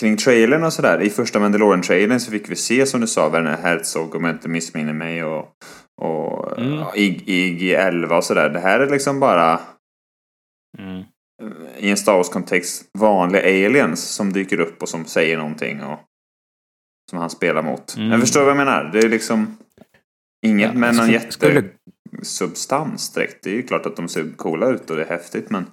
kring 0.00 0.16
trailern 0.16 0.64
och 0.64 0.72
sådär. 0.72 1.02
I 1.02 1.10
första 1.10 1.38
Mandalorian-trailern 1.38 2.20
så 2.20 2.30
fick 2.30 2.50
vi 2.50 2.56
se, 2.56 2.86
som 2.86 3.00
du 3.00 3.06
sa, 3.06 3.28
Werner 3.28 3.56
Herzog, 3.56 4.14
om 4.14 4.24
jag 4.24 4.34
inte 4.34 4.48
missminner 4.48 4.92
mig, 4.92 5.24
och, 5.24 5.48
och 6.00 6.58
Mm. 6.58 6.72
ja, 6.74 6.92
IG, 6.96 7.22
IG-11 7.28 8.16
och 8.16 8.24
sådär. 8.24 8.50
Det 8.50 8.60
här 8.60 8.80
är 8.80 8.90
liksom 8.90 9.20
bara, 9.20 9.60
Mm. 10.78 11.02
i 11.78 11.90
en 11.90 11.96
Star 11.96 12.16
Wars-kontext, 12.16 12.90
vanliga 12.98 13.42
aliens 13.42 14.04
som 14.14 14.32
dyker 14.32 14.60
upp 14.60 14.82
och 14.82 14.88
som 14.88 15.04
säger 15.04 15.38
någonting 15.38 15.82
och 15.82 15.98
som 17.10 17.18
han 17.18 17.30
spelar 17.30 17.62
mot. 17.62 17.96
Mm. 17.96 18.10
Jag 18.10 18.20
förstår 18.20 18.40
vad 18.40 18.50
jag 18.50 18.56
menar. 18.56 18.84
Det 18.92 18.98
är 18.98 19.08
liksom 19.08 19.56
inget 20.46 20.72
Ja, 20.74 20.78
med 20.78 20.94
någon 20.94 21.10
jättesubstans 21.10 23.12
direkt. 23.12 23.42
Det 23.44 23.50
är 23.50 23.54
ju 23.54 23.62
klart 23.62 23.86
att 23.86 23.96
de 23.96 24.08
ser 24.08 24.30
coola 24.36 24.70
ut 24.70 24.90
och 24.90 24.96
det 24.96 25.02
är 25.04 25.08
häftigt, 25.08 25.50
men... 25.50 25.66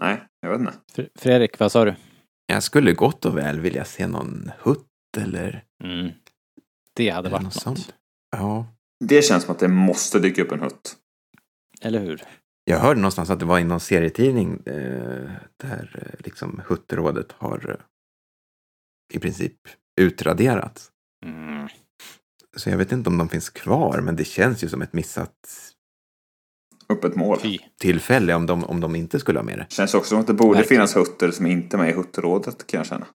Nej, 0.00 0.22
jag 0.40 0.50
vet 0.50 0.60
inte. 0.60 0.72
Fr- 0.96 1.08
Fredrik, 1.18 1.58
vad 1.58 1.72
sa 1.72 1.84
du? 1.84 1.94
Jag 2.50 2.62
skulle 2.62 2.92
gott 2.92 3.24
och 3.24 3.36
väl 3.38 3.60
vilja 3.60 3.84
se 3.84 4.06
någon 4.06 4.50
hutt 4.58 4.86
eller, 5.16 5.64
Mm. 5.84 6.10
Det 6.94 7.10
hade 7.10 7.28
eller 7.28 7.38
varit 7.38 7.44
något 7.44 7.66
något. 7.66 7.78
sånt. 7.78 7.94
Ja. 8.30 8.66
Det 9.04 9.22
känns 9.22 9.44
som 9.44 9.52
att 9.52 9.58
det 9.58 9.68
måste 9.68 10.18
dyka 10.18 10.42
upp 10.42 10.52
en 10.52 10.60
hutt. 10.60 10.96
Eller 11.80 12.00
hur? 12.00 12.22
Jag 12.64 12.78
hörde 12.78 13.00
någonstans 13.00 13.30
att 13.30 13.38
det 13.38 13.44
var 13.44 13.58
i 13.58 13.64
någon 13.64 13.80
serietidning 13.80 14.62
eh, 14.66 15.30
där 15.56 15.90
eh, 15.94 16.20
liksom 16.24 16.62
huttrådet 16.66 17.32
har 17.32 17.70
eh, 17.70 19.16
i 19.16 19.18
princip 19.18 19.56
utraderats. 20.00 20.90
Mm. 21.26 21.68
Så 22.56 22.70
jag 22.70 22.78
vet 22.78 22.92
inte 22.92 23.10
om 23.10 23.18
de 23.18 23.28
finns 23.28 23.50
kvar, 23.50 24.00
men 24.00 24.16
det 24.16 24.24
känns 24.24 24.64
ju 24.64 24.68
som 24.68 24.82
ett 24.82 24.92
missat 24.92 25.69
Öppet 26.90 27.16
mål. 27.16 27.38
Fy. 27.40 27.58
tillfälle 27.80 28.34
om 28.34 28.46
de, 28.46 28.64
om 28.64 28.80
de 28.80 28.96
inte 28.96 29.20
skulle 29.20 29.38
ha 29.38 29.44
med 29.44 29.58
det. 29.58 29.66
Känns 29.68 29.94
också 29.94 30.08
som 30.08 30.20
att 30.20 30.26
det 30.26 30.32
borde 30.34 30.58
Verkligen. 30.58 30.78
finnas 30.78 30.96
hutter 30.96 31.30
som 31.30 31.46
inte 31.46 31.76
är 31.76 31.78
med 31.78 31.90
i 31.90 31.92
huttrådet 31.92 32.66
kan 32.66 32.78
jag 32.78 32.86
känna. 32.86 33.06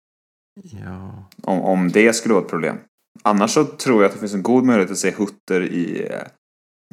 Ja. 0.64 1.26
Om, 1.44 1.62
om 1.62 1.92
det 1.92 2.14
skulle 2.14 2.34
vara 2.34 2.44
ett 2.44 2.50
problem. 2.50 2.78
Annars 3.24 3.52
så 3.52 3.64
tror 3.66 4.02
jag 4.02 4.08
att 4.10 4.14
det 4.14 4.20
finns 4.20 4.34
en 4.34 4.44
god 4.44 4.64
möjlighet 4.64 4.92
att 4.92 4.98
se 4.98 5.12
hutter 5.12 5.62
i 5.62 6.08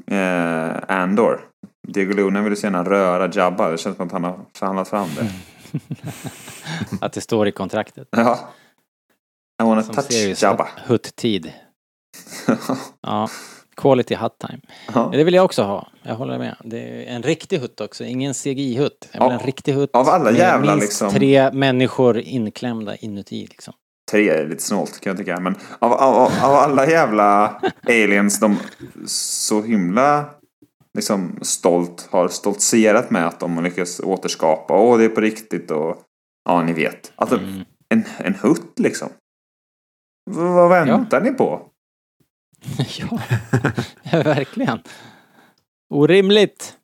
eh, 0.06 0.96
Andor. 0.96 1.40
Diego 1.88 2.14
Luna 2.14 2.42
ville 2.42 2.56
så 2.56 2.66
gärna 2.66 2.84
röra 2.84 3.30
Jabba. 3.32 3.70
Det 3.70 3.78
känns 3.78 3.96
som 3.96 4.06
att 4.06 4.12
han 4.12 4.24
har 4.24 4.38
förhandlat 4.54 4.88
fram 4.88 5.08
det. 5.16 5.30
Att 7.00 7.12
det 7.12 7.20
står 7.20 7.48
i 7.48 7.52
kontraktet. 7.52 8.08
Ja. 8.10 8.48
I 9.62 9.64
wanna 9.64 9.82
Som 9.82 9.94
touch 9.94 10.42
Jabba. 10.42 10.68
hutt-tid. 10.86 11.52
Ja. 13.00 13.28
Quality 13.76 14.14
hut 14.14 14.32
time. 14.38 14.60
Ja. 14.94 15.08
Det 15.12 15.24
vill 15.24 15.34
jag 15.34 15.44
också 15.44 15.62
ha. 15.62 15.88
Jag 16.02 16.14
håller 16.14 16.38
med. 16.38 16.56
Det 16.64 16.78
är 16.78 17.14
en 17.16 17.22
riktig 17.22 17.58
hutt 17.58 17.80
också. 17.80 18.04
Ingen 18.04 18.32
CGI-hutt. 18.34 19.08
Jag 19.12 19.20
vill 19.20 19.30
Ja, 19.32 19.40
en 19.40 19.46
riktig 19.46 19.72
hutt. 19.72 19.90
av 19.92 20.08
alla 20.08 20.24
med 20.24 20.34
jävla 20.34 20.70
minst 20.72 20.82
liksom- 20.88 21.10
tre 21.10 21.50
människor 21.52 22.18
inklämda 22.18 22.96
inuti 22.96 23.46
liksom. 23.50 23.74
Tre 24.10 24.28
är 24.28 24.46
lite 24.46 24.62
snålt 24.62 25.00
kan 25.00 25.10
jag 25.10 25.18
tycka. 25.18 25.40
Men 25.40 25.54
av, 25.78 25.92
av, 25.92 26.14
av 26.42 26.54
alla 26.54 26.86
jävla 26.90 27.60
aliens 27.88 28.40
de 28.40 28.56
så 29.06 29.62
himla 29.62 30.24
liksom 30.98 31.38
stolt 31.42 32.08
har 32.10 32.28
stoltserat 32.28 33.10
med 33.10 33.26
att 33.26 33.40
de 33.40 33.56
har 33.56 33.62
lyckats 33.62 34.00
återskapa. 34.00 34.78
Åh, 34.78 34.98
det 34.98 35.04
är 35.04 35.08
på 35.08 35.20
riktigt 35.20 35.70
och 35.70 35.96
ja, 36.48 36.62
ni 36.62 36.72
vet. 36.72 37.12
Alltså, 37.16 37.36
Mm. 37.38 37.62
en, 37.88 38.04
en 38.18 38.34
hutt 38.34 38.78
liksom. 38.78 39.08
V- 40.30 40.36
vad 40.42 40.68
väntar 40.70 41.20
ni 41.20 41.30
på? 41.30 41.60
ja, 44.02 44.22
verkligen. 44.22 44.78
Orimligt. 45.90 46.76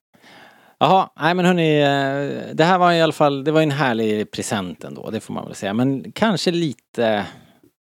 Jaha, 0.79 1.11
nej 1.21 1.35
men 1.35 1.45
hörni, 1.45 1.81
eh, 1.81 2.55
det 2.55 2.65
här 2.65 2.79
var 2.79 2.93
i 2.93 3.03
alla 3.03 3.13
fall, 3.13 3.45
det 3.45 3.53
var 3.53 3.63
en 3.63 3.71
härlig 3.71 4.31
present 4.31 4.85
ändå, 4.85 5.11
det 5.11 5.21
får 5.21 5.35
man 5.35 5.47
väl 5.47 5.55
säga. 5.55 5.75
Men 5.75 6.13
kanske 6.13 6.51
lite 6.51 7.27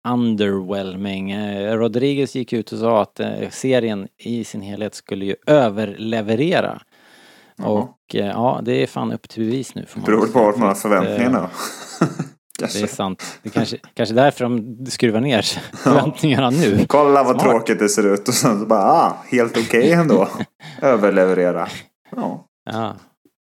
underwhelming. 0.08 1.32
Eh, 1.32 1.78
Rodriguez 1.78 2.36
gick 2.36 2.54
ut 2.54 2.72
och 2.72 2.80
sa 2.80 3.02
att 3.02 3.20
eh, 3.20 3.50
serien 3.50 4.08
i 4.18 4.44
sin 4.44 4.62
helhet 4.62 4.96
skulle 4.96 5.26
ju 5.26 5.36
överleverera. 5.48 6.82
Jaha. 7.56 7.68
Och 7.70 8.00
ja, 8.08 8.62
det 8.64 8.84
är 8.84 8.88
fan 8.88 9.12
upp 9.12 9.30
till 9.30 9.44
bevis 9.44 9.76
nu. 9.76 9.86
man 9.96 10.06
Beror 10.06 10.28
på 10.28 10.39
vad 10.39 10.58
man 10.58 10.68
har 10.68 10.76
förväntningarna. 10.76 11.50
eh, 12.62 12.70
Det 12.74 12.82
är 12.82 12.88
sant. 12.88 13.39
Det 13.43 13.49
är 13.49 13.54
kanske, 13.54 13.78
kanske 13.93 14.16
därför 14.16 14.43
de 14.43 14.86
skruvar 14.86 15.22
ner 15.22 15.41
förväntningarna 15.78 16.49
nu. 16.49 16.86
Kolla 16.88 17.24
vad 17.24 17.41
Smart. 17.41 17.43
tråkigt 17.51 17.80
det 17.80 17.89
ser 17.89 18.14
ut 18.14 18.28
och 18.28 18.34
sen 18.34 18.60
så 18.60 18.66
bara, 18.66 18.82
ah, 18.84 19.18
helt 19.32 19.58
okej 19.58 19.91
ändå. 19.91 20.28
Överleverera. 20.82 21.68
Ja. 22.16 22.45
Ja. 22.72 22.95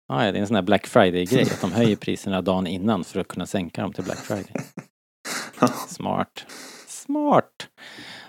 Ja, 0.08 0.16
det 0.16 0.26
är 0.26 0.34
en 0.34 0.48
sån 0.48 0.56
här 0.56 0.64
Black 0.64 0.88
Friday-grej, 0.88 1.42
att 1.44 1.62
de 1.62 1.72
höjer 1.72 1.96
priserna 1.96 2.42
dagen 2.42 2.68
innan 2.68 3.04
för 3.04 3.20
att 3.20 3.28
kunna 3.28 3.46
sänka 3.46 3.82
dem 3.82 3.94
till 3.94 4.04
Black 4.04 4.18
Friday. 4.18 4.54
Smart. 5.88 6.46
Smart. 6.88 7.52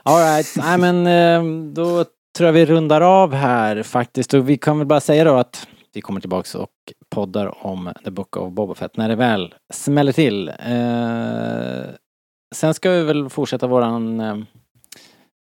Alright, 0.02 0.54
nej 0.56 0.78
men 0.78 1.06
eh, 1.06 1.72
då 1.72 2.04
tror 2.36 2.46
jag 2.46 2.52
vi 2.52 2.66
rundar 2.66 3.00
av 3.00 3.34
här 3.34 3.82
faktiskt. 3.82 4.34
Och 4.34 4.48
vi 4.48 4.58
kan 4.58 4.78
väl 4.78 4.86
bara 4.86 5.00
säga 5.00 5.24
då 5.24 5.34
att 5.34 5.66
vi 5.94 6.00
kommer 6.00 6.20
tillbaks 6.20 6.54
och 6.54 6.70
poddar 7.16 7.66
om 7.66 7.92
The 8.04 8.10
Book 8.10 8.36
of 8.36 8.52
Boba 8.52 8.74
Fett 8.74 8.96
när 8.96 9.08
det 9.08 9.16
väl 9.16 9.54
smäller 9.72 10.12
till. 10.12 10.48
Eh, 10.48 11.94
sen 12.54 12.74
ska 12.74 12.90
vi 12.90 13.02
väl 13.04 13.28
fortsätta 13.30 13.66
våran 13.66 14.20
eh, 14.20 14.36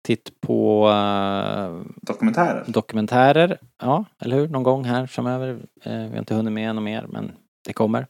titt 0.07 0.41
på 0.41 0.89
eh, 0.89 1.81
Dokumentärer. 2.01 2.63
dokumentärer. 2.67 3.57
Ja, 3.81 4.05
eller 4.19 4.35
hur? 4.35 4.47
Någon 4.47 4.63
gång 4.63 4.83
här 4.83 5.05
framöver. 5.07 5.49
Eh, 5.83 5.93
vi 5.97 6.09
har 6.09 6.17
inte 6.19 6.35
hunnit 6.35 6.53
med 6.53 6.69
ännu 6.69 6.81
mer, 6.81 7.05
men 7.09 7.31
det 7.67 7.73
kommer. 7.73 8.07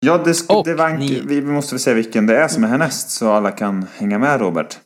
Ja, 0.00 0.18
det, 0.18 0.32
sk- 0.32 0.62
det 0.64 0.74
var, 0.74 0.90
ni- 0.90 1.22
vi 1.26 1.42
måste 1.42 1.74
väl 1.74 1.80
säga 1.80 1.94
vilken 1.96 2.26
det 2.26 2.36
är 2.38 2.48
som 2.48 2.64
är 2.64 2.68
härnäst 2.68 3.10
så 3.10 3.30
alla 3.30 3.50
kan 3.50 3.86
hänga 3.96 4.18
med 4.18 4.40
Robert. 4.40 4.78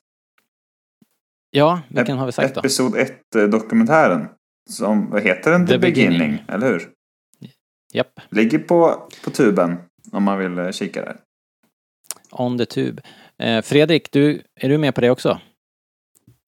Ja, 1.51 1.81
vilken 1.89 2.19
har 2.19 2.27
vi 2.27 2.33
sagt 2.33 2.55
då? 2.55 2.61
Episod 2.61 2.95
1-dokumentären. 3.35 4.29
Som, 4.71 5.11
vad 5.11 5.23
heter 5.23 5.51
den? 5.51 5.67
The 5.67 5.73
The, 5.73 5.79
Beginning. 5.79 6.19
Beginning. 6.19 6.45
Eller 6.49 6.67
hur? 6.67 6.89
Japp, 7.93 8.21
Ligger 8.31 8.59
på, 8.59 9.09
på 9.25 9.31
tuben 9.31 9.77
om 10.13 10.23
man 10.23 10.39
vill 10.39 10.59
eh, 10.59 10.71
kika 10.71 11.03
där. 11.03 11.17
On 12.31 12.59
the 12.59 12.67
Tube. 12.67 13.03
Eh, 13.39 13.63
Fredrik, 13.63 14.13
du, 14.13 14.43
är 14.61 14.69
du 14.69 14.79
med 14.79 14.95
på 14.95 15.01
det 15.01 15.11
också? 15.11 15.41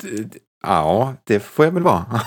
D- 0.03 0.23
d- 0.23 0.39
Ja, 0.65 1.15
det 1.25 1.41
får 1.41 1.65
jag 1.65 1.73
väl 1.73 1.83
vara. 1.83 2.05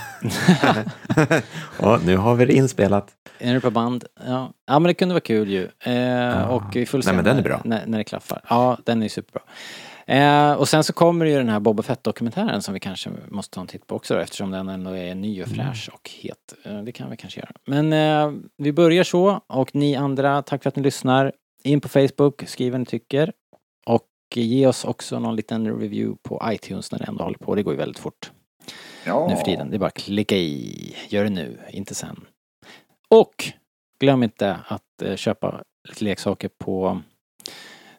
ja, 1.79 1.99
nu 2.05 2.17
har 2.17 2.35
vi 2.35 2.45
det 2.45 2.53
inspelat. 2.53 3.11
är 3.39 3.53
du 3.53 3.61
på 3.61 3.71
band? 3.71 4.05
Ja. 4.25 4.53
ja, 4.67 4.79
men 4.79 4.83
det 4.83 4.93
kunde 4.93 5.13
vara 5.13 5.21
kul 5.21 5.49
ju. 5.49 5.67
Eh, 5.79 6.49
och 6.49 6.63
vi 6.73 6.85
får 6.85 7.01
se 7.01 7.07
Nej, 7.07 7.15
men 7.15 7.25
den 7.25 7.31
är 7.37 7.41
när, 7.41 7.49
bra. 7.49 7.61
När, 7.65 7.85
när 7.85 7.97
det 7.97 8.03
klaffar. 8.03 8.41
Ja, 8.49 8.77
den 8.85 9.03
är 9.03 9.07
superbra. 9.09 9.41
Eh, 10.07 10.53
och 10.53 10.69
sen 10.69 10.83
så 10.83 10.93
kommer 10.93 11.25
ju 11.25 11.37
den 11.37 11.49
här 11.49 11.59
Boba 11.59 11.83
Fett-dokumentären 11.83 12.61
som 12.61 12.73
vi 12.73 12.79
kanske 12.79 13.09
måste 13.29 13.55
ta 13.55 13.61
en 13.61 13.67
titt 13.67 13.87
på 13.87 13.95
också 13.95 14.13
då, 14.13 14.19
eftersom 14.19 14.51
den 14.51 14.69
ändå 14.69 14.97
är 14.97 15.15
ny 15.15 15.43
och 15.43 15.47
fräsch 15.49 15.89
och 15.93 16.09
het. 16.21 16.53
Eh, 16.63 16.81
det 16.81 16.91
kan 16.91 17.09
vi 17.09 17.17
kanske 17.17 17.39
göra. 17.39 17.51
Men 17.65 17.93
eh, 17.93 18.41
vi 18.57 18.71
börjar 18.71 19.03
så 19.03 19.41
och 19.47 19.75
ni 19.75 19.95
andra, 19.95 20.41
tack 20.41 20.63
för 20.63 20.69
att 20.69 20.75
ni 20.75 20.83
lyssnar. 20.83 21.31
In 21.63 21.81
på 21.81 21.89
Facebook, 21.89 22.43
skriv 22.47 22.71
vad 22.71 22.79
ni 22.79 22.85
tycker. 22.85 23.33
Och 23.85 24.07
ge 24.35 24.67
oss 24.67 24.85
också 24.85 25.19
någon 25.19 25.35
liten 25.35 25.67
review 25.79 26.17
på 26.23 26.41
iTunes 26.45 26.91
när 26.91 26.99
det 26.99 27.05
ändå 27.05 27.23
håller 27.23 27.37
på. 27.37 27.55
Det 27.55 27.63
går 27.63 27.73
ju 27.73 27.77
väldigt 27.77 27.99
fort 27.99 28.31
Ja. 29.05 29.27
nu 29.29 29.35
för 29.35 29.43
tiden. 29.43 29.69
Det 29.69 29.77
är 29.77 29.79
bara 29.79 29.87
att 29.87 29.93
klicka 29.93 30.35
i. 30.35 30.95
Gör 31.09 31.23
det 31.23 31.29
nu, 31.29 31.59
inte 31.69 31.95
sen. 31.95 32.25
Och 33.07 33.45
glöm 33.99 34.23
inte 34.23 34.59
att 34.67 35.01
eh, 35.01 35.15
köpa 35.15 35.63
lite 35.89 36.03
leksaker 36.03 36.49
på 36.57 37.01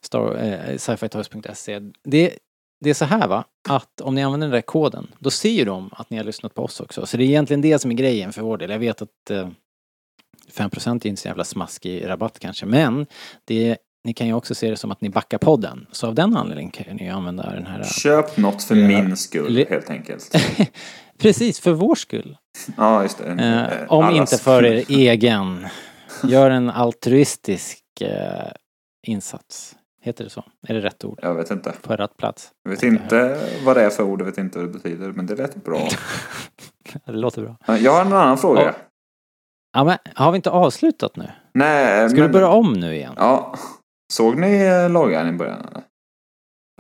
star, 0.07 0.37
eh, 0.45 0.77
sci-fi-toys.se. 0.77 1.81
Det, 2.05 2.35
det 2.81 2.91
är 2.91 2.95
så 2.95 3.05
här 3.05 3.29
va, 3.29 3.45
att 3.69 4.01
om 4.01 4.15
ni 4.15 4.23
använder 4.23 4.47
den 4.47 4.55
där 4.55 4.61
koden, 4.63 5.07
då 5.19 5.31
ser 5.31 5.51
ju 5.51 5.65
de 5.65 5.91
att 5.93 6.11
ni 6.11 6.17
har 6.17 6.25
lyssnat 6.25 6.55
på 6.55 6.63
oss 6.65 6.81
också. 6.81 7.07
Så 7.07 7.17
det 7.17 7.25
är 7.25 7.27
egentligen 7.27 7.61
det 7.61 7.79
som 7.79 7.91
är 7.91 7.95
grejen 7.95 8.33
för 8.33 8.43
vår 8.43 8.59
del. 8.59 8.71
Jag 8.71 8.79
vet 8.79 9.03
att 9.03 9.31
eh, 9.31 9.49
5% 10.53 10.91
är 10.91 11.07
inte 11.07 11.23
så 11.23 11.29
jävla 11.29 11.45
smaskig 11.45 12.09
rabatt 12.09 12.39
kanske, 12.39 12.67
men 12.67 13.07
det, 13.45 13.77
ni 14.05 14.13
kan 14.15 14.27
ju 14.27 14.33
också 14.33 14.55
se 14.55 14.71
det 14.71 14.77
som 14.77 14.91
att 14.91 15.01
ni 15.01 15.11
backar 15.11 15.39
podden. 15.39 15.87
Så 15.93 16.07
av 16.07 16.15
den 16.15 16.37
anledningen 16.37 16.71
kan 16.71 16.97
ni 16.97 17.05
ju 17.05 17.11
använda 17.11 17.51
den 17.51 17.67
här... 17.67 17.85
Köp 17.85 18.37
något 18.37 18.63
för 18.63 18.75
Ja. 18.77 18.87
min 18.89 19.17
skull 19.17 19.67
helt 19.71 19.91
enkelt. 19.91 20.37
Precis, 21.19 21.61
för 21.61 21.73
vår 21.73 21.95
skull. 21.95 22.37
Ja, 22.77 23.03
just 23.03 23.19
det. 23.19 23.25
Eh, 23.31 23.63
Eh, 23.83 23.93
om 23.93 24.05
allas. 24.05 24.33
inte 24.33 24.45
för 24.45 24.65
er 24.65 24.85
egen. 24.89 25.67
Gör 26.25 26.51
en 26.51 26.71
altruistisk 26.71 27.83
eh, 28.01 28.51
insats. 29.07 29.75
Heter 30.07 30.25
det 30.25 30.31
så? 30.31 30.45
Är 30.69 30.75
det 30.75 30.81
rätt 30.81 31.05
ord? 31.05 31.19
Jag 31.23 31.35
vet 31.35 31.51
inte. 31.51 31.73
På 31.83 31.97
rätt 31.97 32.17
plats? 32.17 32.51
Jag 32.63 32.71
vet 32.71 32.83
inte 32.83 33.41
vad 33.65 33.77
det 33.77 33.83
är 33.83 33.91
för 33.91 34.03
ord, 34.03 34.21
jag 34.21 34.27
vet 34.27 34.39
inte 34.39 34.59
vad 34.59 34.69
det 34.69 34.73
betyder, 34.73 35.13
men 35.13 35.27
det 35.27 35.35
lät 35.37 35.65
bra. 35.65 35.89
Det 37.07 37.13
låter 37.13 37.43
bra. 37.43 37.77
Jag 37.77 37.93
har 37.93 38.01
en 38.01 38.13
annan 38.13 38.39
fråga. 38.39 38.63
Ja. 38.63 38.73
Ja, 39.73 39.85
men 39.85 39.99
har 40.15 40.33
vi 40.33 40.37
inte 40.37 40.51
avslutat 40.51 41.17
nu? 41.17 41.31
Nej, 41.55 42.09
Ska 42.11 42.19
men... 42.21 42.27
du 42.27 42.33
börja 42.33 42.49
om 42.49 42.73
nu 42.73 42.95
igen? 42.95 43.13
Ja. 43.17 43.55
Såg 44.13 44.39
ni 44.39 44.61
eh, 44.65 44.91
loggan 44.91 45.29
i 45.29 45.33
början? 45.33 45.61
eller? 45.71 45.83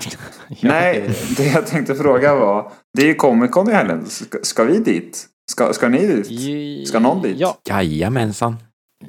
Ja, 0.49 0.57
Nej, 0.68 1.01
det- 1.01 1.37
det 1.37 1.47
jag 1.53 1.66
tänkte 1.66 1.95
fråga 1.95 2.35
var. 2.35 2.72
Det 2.97 3.03
är 3.03 3.07
ju 3.07 3.14
Comic 3.14 3.51
Con 3.51 3.70
i 3.70 3.72
helgen. 3.72 4.07
Ska, 4.07 4.39
ska 4.43 4.64
vi 4.64 4.79
dit? 4.79 5.27
Ska, 5.51 5.72
ska 5.72 5.89
ni 5.89 6.07
dit? 6.07 6.89
Ska 6.89 6.99
någon 6.99 7.22
dit? 7.22 7.37
Ja, 7.39 7.59
Jajamensan. 7.68 8.57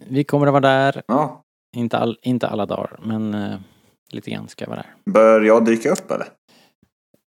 vi 0.08 0.24
kommer 0.24 0.48
att 0.48 0.54
vara 0.54 0.62
där. 0.62 1.02
Ja. 1.08 1.44
Inte, 1.76 1.98
all, 1.98 2.18
inte 2.22 2.48
alla 2.48 2.66
dagar, 2.66 3.00
men 3.04 3.34
eh, 3.34 3.56
lite 4.12 4.32
grann 4.32 4.48
ska 4.48 4.64
jag 4.66 4.70
vara 4.70 4.82
där. 5.06 5.12
Bör 5.14 5.42
jag 5.42 5.66
dyka 5.66 5.90
upp 5.92 6.12
eller? 6.12 6.28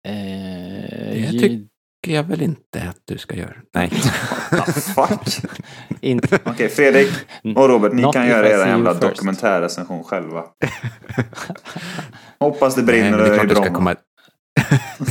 Eh, 0.08 1.32
Det 1.32 1.40
tycker 1.40 1.68
jag 2.14 2.24
väl 2.24 2.42
inte 2.42 2.82
att 2.90 3.02
du 3.06 3.18
ska 3.18 3.36
göra. 3.36 3.54
Nej. 3.74 3.90
Fuck. 4.96 5.52
inte. 6.02 6.40
Okej, 6.46 6.70
Fredrik 6.70 7.10
och 7.56 7.70
Robert, 7.70 7.94
ni 7.94 8.02
Not 8.02 8.14
kan 8.14 8.28
göra 8.28 8.48
er 8.50 8.58
you 8.58 8.68
jävla 8.68 8.92
first. 8.92 9.02
dokumentärrecension 9.02 10.04
själva. 10.04 10.44
Hoppas 12.40 12.76
det 12.76 12.82
Nej, 12.82 12.86
brinner 12.88 13.12
men 13.12 13.20
det 13.20 13.26
är 13.26 13.34
i 13.34 13.38
klart 13.38 13.50
du 13.50 13.56
ska 13.56 13.62
Bromma. 13.64 13.76
komma. 13.76 13.96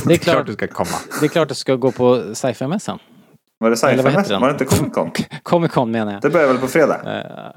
Det 0.05 0.13
är 0.13 0.17
klart, 0.17 0.45
du 0.47 0.53
ska 0.53 0.67
komma. 0.67 0.89
det 1.19 1.25
är 1.25 1.29
klart 1.29 1.43
att 1.43 1.49
du 1.49 1.55
ska 1.55 1.75
gå 1.75 1.91
på 1.91 2.35
sci-fi-mässan. 2.35 2.99
Var 3.59 3.69
det 3.69 3.83
Eller 3.83 4.03
vad 4.03 4.11
heter 4.11 4.23
sci-fi 4.23 4.33
den? 4.33 4.41
Var 4.41 4.47
det 4.47 4.53
inte 4.53 4.65
Comic 4.65 4.93
Con? 4.93 5.11
Comic 5.43 5.71
Con 5.71 5.91
menar 5.91 6.13
jag. 6.13 6.21
Det 6.21 6.29
börjar 6.29 6.47
väl 6.47 6.57
på 6.57 6.67
fredag, 6.67 7.01
Eh, 7.05 7.51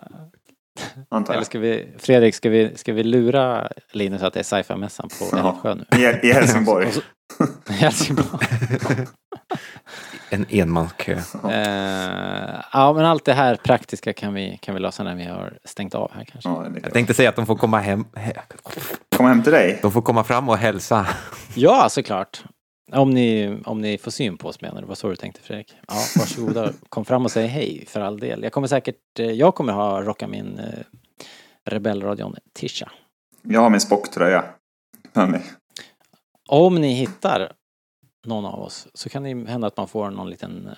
antar 1.10 1.32
Eller 1.34 1.40
jag. 1.40 1.46
ska 1.46 1.58
vi, 1.58 1.88
Fredrik, 1.98 2.34
ska 2.34 2.50
vi, 2.50 2.72
ska 2.76 2.92
vi 2.92 3.02
lura 3.02 3.68
Linus 3.92 4.22
att 4.22 4.32
det 4.34 4.40
är 4.40 4.44
sci-fi-mässan 4.44 5.08
på. 5.18 5.36
Älvsjö 5.36 5.74
nu? 5.74 5.98
I, 5.98 6.26
I 6.28 6.32
Helsingborg. 6.32 6.88
Så- 6.92 7.02
Helsingborg. 7.72 8.46
En 10.32 10.46
enmanskö. 10.48 11.12
Eh, 11.12 12.60
ja, 12.72 12.92
men 12.92 13.04
allt 13.04 13.24
det 13.24 13.32
här 13.32 13.56
praktiska 13.56 14.12
kan 14.12 14.34
vi, 14.34 14.58
kan 14.62 14.74
vi 14.74 14.80
lösa 14.80 15.02
när 15.02 15.14
vi 15.14 15.24
har 15.24 15.58
stängt 15.64 15.94
av 15.94 16.10
här 16.14 16.24
kanske. 16.24 16.48
Ja, 16.50 16.66
Jag 16.82 16.92
tänkte 16.92 17.14
säga 17.14 17.28
att 17.28 17.36
de 17.36 17.46
får 17.46 17.56
komma 17.56 17.78
hem. 17.78 18.04
Kom 19.16 19.26
hem 19.26 19.42
till 19.42 19.52
dig. 19.52 19.78
De 19.82 19.92
får 19.92 20.02
komma 20.02 20.24
fram 20.24 20.48
och 20.48 20.56
hälsa. 20.56 21.06
Ja, 21.54 21.88
såklart. 21.88 22.42
Om 22.92 23.10
ni, 23.10 23.58
om 23.64 23.80
ni 23.80 23.98
får 23.98 24.10
syn 24.10 24.36
på 24.36 24.48
oss 24.48 24.60
menar 24.60 24.80
du? 24.80 24.86
Vad 24.86 24.98
så 24.98 25.08
du 25.08 25.16
tänkte 25.16 25.40
Fredrik? 25.40 25.74
Ja, 25.88 25.94
varsågoda. 26.18 26.72
Kom 26.88 27.04
fram 27.04 27.24
och 27.24 27.30
säg 27.30 27.46
hej 27.46 27.84
för 27.86 28.00
all 28.00 28.18
del. 28.18 28.42
Jag 28.42 28.52
kommer 28.52 28.68
säkert, 28.68 29.18
eh, 29.18 29.30
jag 29.30 29.54
kommer 29.54 29.72
ha 29.72 30.02
rocka 30.02 30.28
min 30.28 30.58
eh, 30.58 30.84
Rebellradion 31.64 32.36
Tisha. 32.52 32.92
Jag 33.42 33.60
har 33.60 33.70
min 33.70 33.80
Spock-tröja. 33.80 34.44
Om 36.48 36.74
ni 36.74 36.92
hittar 36.92 37.52
någon 38.26 38.44
av 38.44 38.60
oss 38.60 38.88
så 38.94 39.08
kan 39.08 39.22
det 39.22 39.50
hända 39.50 39.66
att 39.66 39.76
man 39.76 39.88
får 39.88 40.10
någon 40.10 40.30
liten 40.30 40.66
eh, 40.66 40.72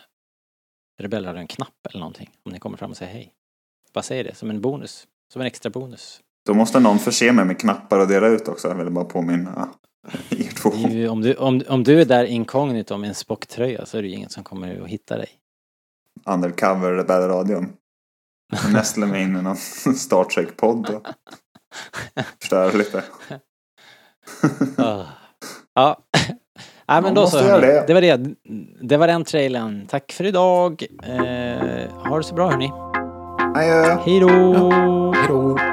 Rebellradion-knapp 1.03 1.87
eller 1.91 2.01
någonting. 2.01 2.31
Om 2.43 2.53
ni 2.53 2.59
kommer 2.59 2.77
fram 2.77 2.91
och 2.91 2.97
säger 2.97 3.13
hej. 3.13 3.33
Bara 3.93 4.03
säg 4.03 4.23
det 4.23 4.35
som 4.35 4.51
en 4.51 4.61
bonus. 4.61 5.07
Som 5.33 5.41
en 5.41 5.47
extra 5.47 5.71
bonus. 5.71 6.21
Då 6.47 6.55
måste 6.55 6.81
någon 6.81 6.99
förse 6.99 7.33
mig 7.33 7.45
med 7.45 7.61
knappar 7.61 7.99
och 7.99 8.09
dela 8.09 8.27
ut 8.27 8.49
också. 8.49 8.69
Jag 8.69 8.75
vill 8.75 8.91
bara 8.91 9.05
påminna 9.05 9.69
er 10.31 10.55
två. 10.63 10.73
Ju, 10.75 11.09
om, 11.09 11.21
du, 11.21 11.35
om, 11.35 11.63
om 11.69 11.85
du 11.85 12.01
är 12.01 12.05
där 12.05 12.25
inkognito 12.25 12.97
med 12.97 13.09
en 13.09 13.15
Spock-tröja 13.15 13.87
så 13.87 13.99
är 13.99 14.03
det 14.03 14.09
ju 14.09 14.15
ingen 14.15 14.31
som 14.31 14.45
kommer 14.45 14.83
att 14.83 14.89
hitta 14.89 15.17
dig. 15.17 15.29
Undercover 16.27 16.93
Rebellradion. 16.93 17.73
Jag 18.63 18.73
nästlar 18.73 19.07
mig 19.07 19.23
in 19.23 19.37
i 19.37 19.43
någon 19.43 19.57
Star 19.97 20.25
Trek-podd 20.25 20.91
och 20.91 21.07
förstör 22.41 22.73
lite. 22.73 23.05
Ah. 24.77 25.05
Ja. 25.75 25.99
Ja 26.87 26.95
men 26.95 27.03
Man 27.03 27.15
då 27.15 27.27
så 27.27 27.39
det. 27.39 27.85
Det 27.87 27.95
var 27.95 28.01
det. 28.01 28.35
Det 28.81 28.97
var 28.97 29.07
den 29.07 29.25
trailern. 29.25 29.87
Tack 29.87 30.13
för 30.13 30.25
idag. 30.25 30.87
Eh, 31.03 32.09
ha 32.09 32.17
det 32.17 32.23
så 32.23 32.35
bra 32.35 32.51
hörni. 32.51 32.73
Adjö. 33.57 33.99
Hej 34.05 34.21
då! 34.21 34.29
Hej 35.15 35.29
då! 35.29 35.72